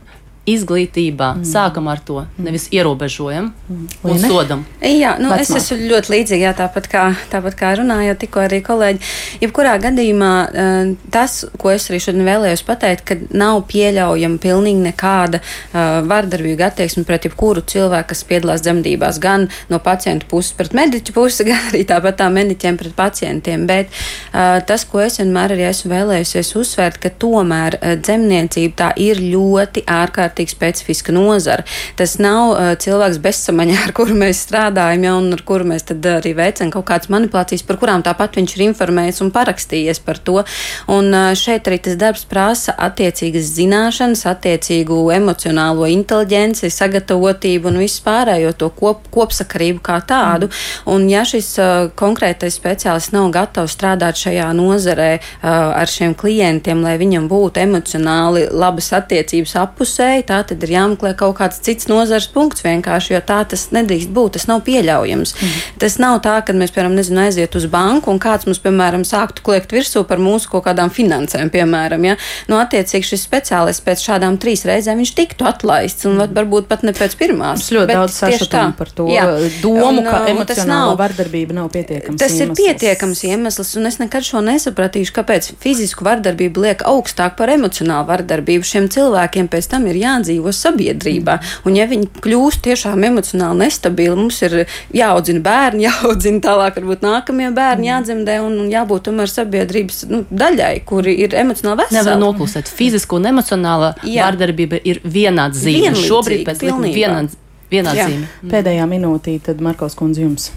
izglītībā. 0.50 1.32
Mm. 1.40 1.46
Sākam 1.50 1.90
ar 1.90 2.02
to, 2.06 2.22
nevis 2.38 2.68
ierobežojam 2.74 3.50
mm. 3.52 3.86
un 4.06 4.20
sodam. 4.22 4.64
Jā, 4.82 5.16
nu, 5.18 5.32
Vecmāk. 5.32 5.42
es 5.42 5.52
esmu 5.58 5.90
ļoti 5.90 6.12
līdzīga, 6.14 6.54
tāpat 6.60 6.90
kā, 6.92 7.06
tāpat 7.32 7.58
kā 7.58 7.72
runājot 7.80 8.22
tikko 8.22 8.44
arī 8.46 8.62
kolēģi. 8.66 9.02
Jebkurā 9.42 9.76
gadījumā 9.82 10.32
eh, 10.46 10.92
tas, 11.14 11.40
ko 11.62 11.74
es 11.74 11.90
arī 11.90 12.02
šodien 12.04 12.28
vēlējos 12.28 12.66
pateikt, 12.68 13.06
ka 13.10 13.18
nav 13.34 13.64
pieļaujama 13.72 14.38
pilnīgi 14.42 14.84
nekāda 14.86 15.42
uh, 15.42 16.02
vardarbīga 16.06 16.70
attieksme 16.70 17.06
pret 17.08 17.26
jebkuru 17.28 17.64
cilvēku, 17.66 18.12
kas 18.12 18.24
piedalās 18.28 18.64
dzemdībās, 18.66 19.18
gan 19.24 19.48
no 19.72 19.80
pacientu 19.84 20.28
puses 20.30 20.54
pret 20.58 20.76
mediķu 20.78 21.16
pusi, 21.16 21.46
gan 21.50 21.72
arī 21.72 21.86
tāpat 21.90 22.20
tā 22.22 22.30
mediķiem 22.34 22.78
pret 22.80 22.96
pacientiem. 22.98 23.66
Bet 23.70 23.90
uh, 23.90 24.60
tas, 24.68 24.86
ko 24.90 25.02
es 25.06 25.18
vienmēr 25.22 25.56
arī 25.56 25.68
esmu 25.72 25.94
vēlējusies 25.94 26.54
uzsvērt, 26.62 27.02
ka 27.02 27.14
tomēr 27.22 27.80
dzemniecība 28.04 28.80
tā 28.84 28.92
ir 29.02 29.22
ļoti 29.24 29.86
ārkārtīgi 29.90 30.35
ārkārtīgi 30.36 30.52
specifiska 30.52 31.14
nozara. 31.14 31.64
Tas 31.98 32.18
nav 32.20 32.52
uh, 32.52 32.74
cilvēks 32.76 33.20
bezsamaņā, 33.24 33.78
ar 33.88 33.94
kuru 33.96 34.16
mēs 34.16 34.44
strādājam, 34.46 35.04
ja, 35.04 35.16
un 35.16 35.32
ar 35.34 35.42
kuru 35.46 35.66
mēs 35.66 35.86
arī 35.90 36.36
veicam 36.36 36.72
kaut 36.72 36.86
kādas 36.90 37.10
manipulācijas, 37.10 37.64
par 37.64 37.80
kurām 37.80 38.04
tāpat 38.04 38.36
viņš 38.36 38.56
ir 38.58 38.66
informējis 38.70 39.22
un 39.22 39.32
parakstījies 39.32 40.02
par 40.06 40.20
to. 40.20 40.44
Un 40.88 41.12
uh, 41.14 41.34
šeit 41.36 41.68
arī 41.68 41.80
tas 41.80 41.96
darbs 41.96 42.26
prasa 42.26 42.76
attiecīgas 42.76 43.54
zināšanas, 43.56 44.26
attiecīgu 44.30 45.12
emocionālo 45.16 45.88
inteliģenci, 45.92 46.72
sagatavotību 46.74 47.72
un 47.72 47.82
visu 47.84 48.04
pārējo 48.06 48.54
to 48.60 48.72
kop, 48.76 49.08
kopsakarību 49.14 49.84
kā 49.86 50.00
tādu. 50.06 50.50
Mm. 50.50 50.96
Un 50.96 51.08
ja 51.10 51.24
šis 51.28 51.54
uh, 51.62 51.88
konkrētais 51.98 52.58
speciālists 52.60 53.14
nav 53.16 53.32
gatavs 53.34 53.76
strādāt 53.76 54.20
šajā 54.20 54.50
nozarē 54.58 55.12
uh, 55.18 55.48
ar 55.48 55.90
šiem 55.90 56.16
klientiem, 56.18 56.84
lai 56.86 56.98
viņam 57.02 57.30
būtu 57.32 57.62
emocionāli 57.64 58.46
labas 58.52 58.92
attiecības 58.96 59.56
apusēji, 59.62 60.25
tā 60.28 60.42
tad 60.48 60.64
ir 60.66 60.74
jāmeklē 60.76 61.14
kaut 61.20 61.38
kāds 61.40 61.62
cits 61.66 61.90
nozars 61.92 62.28
punkts 62.34 62.66
vienkārši, 62.66 63.14
jo 63.16 63.22
tā 63.26 63.42
tas 63.50 63.68
nedrīkst 63.76 64.12
būt. 64.16 64.36
Tas 64.36 64.48
nav 64.50 64.64
pieļaujams. 64.68 65.36
Mm. 65.36 65.60
Tas 65.82 65.98
nav 66.02 66.20
tā, 66.26 66.38
ka 66.46 66.56
mēs, 66.58 66.74
piemēram, 66.76 66.98
nezinu, 66.98 67.22
aiziet 67.26 67.56
uz 67.58 67.68
banku 67.72 68.12
un 68.12 68.20
kāds 68.22 68.48
mums, 68.50 68.62
piemēram, 68.64 69.06
sāktu 69.08 69.46
kliegt 69.46 69.76
virsū 69.76 70.06
par 70.10 70.22
mūsu 70.24 70.52
kaut 70.52 70.66
kādām 70.68 70.92
finansēm, 70.94 71.52
piemēram. 71.54 72.08
Ja? 72.10 72.18
Nu, 72.52 72.60
attiecīgi 72.62 73.12
šis 73.14 73.26
speciālists 73.28 73.86
pēc 73.86 74.04
šādām 74.10 74.40
trīs 74.42 74.66
reizēm 74.68 75.02
viņš 75.04 75.14
tiktu 75.18 75.48
atlaists 75.50 76.08
un 76.10 76.18
mm. 76.20 76.36
varbūt 76.36 76.70
pat 76.72 76.86
ne 76.88 76.96
pēc 76.96 77.18
pirmās. 77.20 77.62
Mums 77.62 77.74
ļoti 77.78 77.98
daudz 78.00 78.20
sašutumu 78.20 78.78
par 78.80 78.92
to 78.96 79.08
Jā. 79.12 79.26
domu, 79.62 79.88
un, 79.92 80.02
ka 80.08 80.24
emocionāla 80.32 80.92
nav, 80.92 80.98
vardarbība 81.00 81.56
nav 81.58 81.70
pietiekams. 81.74 82.20
Tas 82.22 82.34
iemesls. 82.36 82.60
ir 82.60 82.74
pietiekams 82.74 83.24
iemesls, 83.30 83.74
un 83.80 83.90
es 83.90 84.00
nekad 84.02 84.26
šo 84.26 84.42
nesapratīšu, 84.46 85.14
kāpēc 85.16 85.52
fizisku 85.62 86.06
vardarbību 86.08 86.66
liek 86.66 86.86
augstāk 86.88 87.38
par 87.40 87.52
emocionālu 87.54 88.08
vardarbību. 88.10 88.68
Šiem 88.68 88.90
cilvēkiem 88.94 89.50
pēc 89.52 89.70
tam 89.72 89.88
ir 89.92 90.00
jā 90.02 90.15
jādzīvo 90.16 90.54
sabiedrībā. 90.56 91.38
Un, 91.66 91.78
ja 91.78 91.88
viņi 91.90 92.10
kļūst 92.24 92.64
tiešām 92.66 93.06
emocionāli 93.08 93.66
nestabili, 93.66 94.16
mums 94.18 94.42
ir 94.46 94.58
jāaudzina 94.96 95.44
bērni, 95.46 95.86
jāaudzina 95.88 96.44
tālāk, 96.46 96.80
varbūt 96.82 97.06
nākamie 97.06 97.52
bērni 97.56 97.92
jādzemdē 97.92 98.40
un, 98.46 98.60
un 98.66 98.74
jābūt 98.74 99.08
tomēr 99.10 99.32
sabiedrības 99.32 100.04
nu, 100.12 100.24
daļai, 100.32 100.74
kuri 100.88 101.16
ir 101.26 101.38
emocionāli 101.38 101.84
veseli. 101.84 102.02
Nevar 102.02 102.22
noklusēt. 102.22 102.72
Fiziska 102.72 103.20
un 103.20 103.32
emocionāla 103.34 103.96
vārdarbība 104.04 104.82
ir 104.84 105.02
vienāds 105.04 105.64
zīme. 105.64 105.96
Šobrīd 106.06 106.46
pēc 106.48 106.68
likuma 106.68 106.94
vienāds. 106.94 107.42
Vienāds 107.72 108.06
zīme. 108.06 108.30
Pēdējā 108.52 108.86
minūtī 108.90 109.40
tad 109.44 109.64
Markovs 109.66 109.98
kundze 109.98 110.24
jums. 110.26 110.52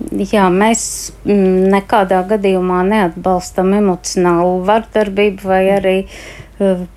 Jā, 0.00 0.46
mēs 0.48 0.82
mm, 1.26 1.66
nekādā 1.74 2.22
gadījumā 2.30 2.78
neatbalstam 2.88 3.74
emocionālu 3.76 4.62
vardarbību 4.64 5.44
vai 5.44 5.60
arī 5.74 5.96
uh, 6.06 6.40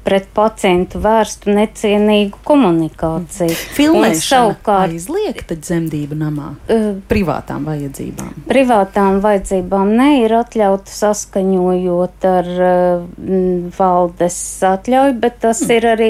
pret 0.03 0.27
pacientu 0.35 0.99
vērstu 1.03 1.53
necienīgu 1.55 2.41
komunikāciju. 2.45 3.55
Filmēšana 3.77 4.77
aizliegta 4.83 5.55
dzemdību 5.59 6.17
namā 6.19 6.49
uh, 6.53 6.89
privātām 7.09 7.67
vajadzībām. 7.69 8.43
Privātām 8.49 9.21
vajadzībām 9.23 9.93
ne 9.97 10.09
ir 10.23 10.35
atļauta 10.37 10.91
saskaņojot 10.93 12.27
ar 12.27 12.51
uh, 12.53 13.71
valdes 13.77 14.39
atļauju, 14.67 15.17
bet 15.23 15.39
tas 15.43 15.63
mm. 15.63 15.75
ir 15.77 15.89
arī 15.93 16.09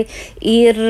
ir 0.53 0.81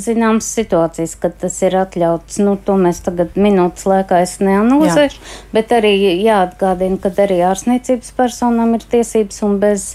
zināms 0.00 0.48
situācijas, 0.56 1.16
kad 1.20 1.36
tas 1.40 1.56
ir 1.64 1.76
atļauts. 1.80 2.40
Nu, 2.44 2.56
to 2.64 2.76
mēs 2.80 3.02
tagad 3.04 3.36
minūtes 3.40 3.86
laikā 3.88 4.22
es 4.24 4.38
neanalizēšu, 4.42 5.20
Jā. 5.20 5.36
bet 5.54 5.74
arī 5.76 5.92
jāatgādina, 6.24 6.98
ka 7.02 7.12
arī 7.24 7.40
ārsniecības 7.50 8.14
personām 8.16 8.74
ir 8.78 8.86
tiesības 8.90 9.42
un 9.46 9.58
bez 9.62 9.86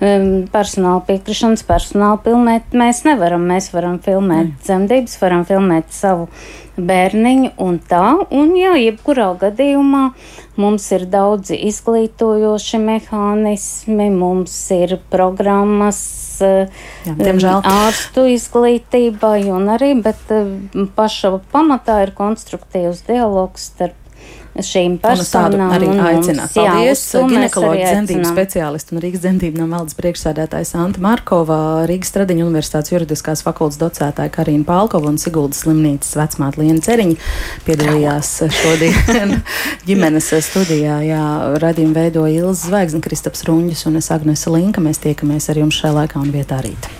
um, 0.00 0.28
personāla 0.52 1.02
piekrišanas 1.08 1.51
filmas 1.52 1.64
personālu 1.68 2.18
filmēt 2.24 2.72
mēs 2.72 3.02
nevaram. 3.04 3.42
Mēs 3.44 3.72
varam 3.74 3.98
filmēt 4.00 4.46
mm. 4.46 4.60
dzemdības, 4.64 5.16
varam 5.20 5.44
filmēt 5.44 5.92
savu 5.92 6.28
bērniņu 6.78 7.50
un 7.60 7.78
tā. 7.78 8.24
Un 8.32 8.54
jā, 8.56 8.72
jebkurā 8.80 9.34
gadījumā 9.36 10.14
mums 10.56 10.88
ir 10.96 11.04
daudzi 11.12 11.58
izglītojoši 11.68 12.80
mehānismi, 12.80 14.08
mums 14.08 14.56
ir 14.72 14.96
programmas. 15.12 16.00
Jā, 16.40 17.16
diemžēl 17.20 17.60
ārstu 17.68 18.24
izglītībai 18.32 19.50
un 19.52 19.68
arī, 19.76 19.92
bet 20.00 20.32
paša 20.96 21.36
pamatā 21.52 22.00
ir 22.06 22.16
konstruktīvs 22.16 23.04
dialogs 23.10 23.68
starp 23.74 24.01
šīm 24.60 24.98
personām. 25.02 25.72
Arī 25.72 25.88
aicināt. 25.88 26.52
Paldies, 26.54 27.02
ginekoloģija 27.16 27.92
dzemdību 27.96 28.28
speciālistu 28.28 28.96
un 28.96 29.02
Rīgas 29.04 29.24
dzemdību 29.24 29.62
no 29.62 29.68
valdes 29.72 29.96
priekšsēdētājs 29.98 30.74
Anta 30.80 31.02
Markova, 31.04 31.58
Rīgas 31.88 32.12
Tradiņu 32.14 32.46
universitātes 32.50 32.92
juridiskās 32.92 33.44
fakultas 33.46 33.80
docētāja 33.80 34.32
Karina 34.34 34.66
Palkova 34.68 35.08
un 35.12 35.20
Siguldas 35.22 35.64
slimnīcas 35.64 36.16
vecmāte 36.20 36.60
Liena 36.62 36.84
Ceriņa 36.84 37.16
piedalījās 37.66 38.34
šodien 38.62 39.38
ģimenes 39.88 40.32
studijā. 40.48 41.00
Jā, 41.06 41.22
radījumu 41.62 41.96
veidoja 41.96 42.42
Ilza 42.42 42.68
Zvaigzne, 42.68 43.00
Kristaps 43.04 43.46
Runģis 43.48 43.86
un 43.90 44.00
es 44.02 44.12
Agnese 44.14 44.52
Linka. 44.52 44.84
Mēs 44.84 45.00
tiekamies 45.02 45.48
ar 45.52 45.64
jums 45.64 45.80
šajā 45.80 45.96
laikā 46.02 46.20
un 46.20 46.34
vietā 46.34 46.60
rīt. 46.64 46.92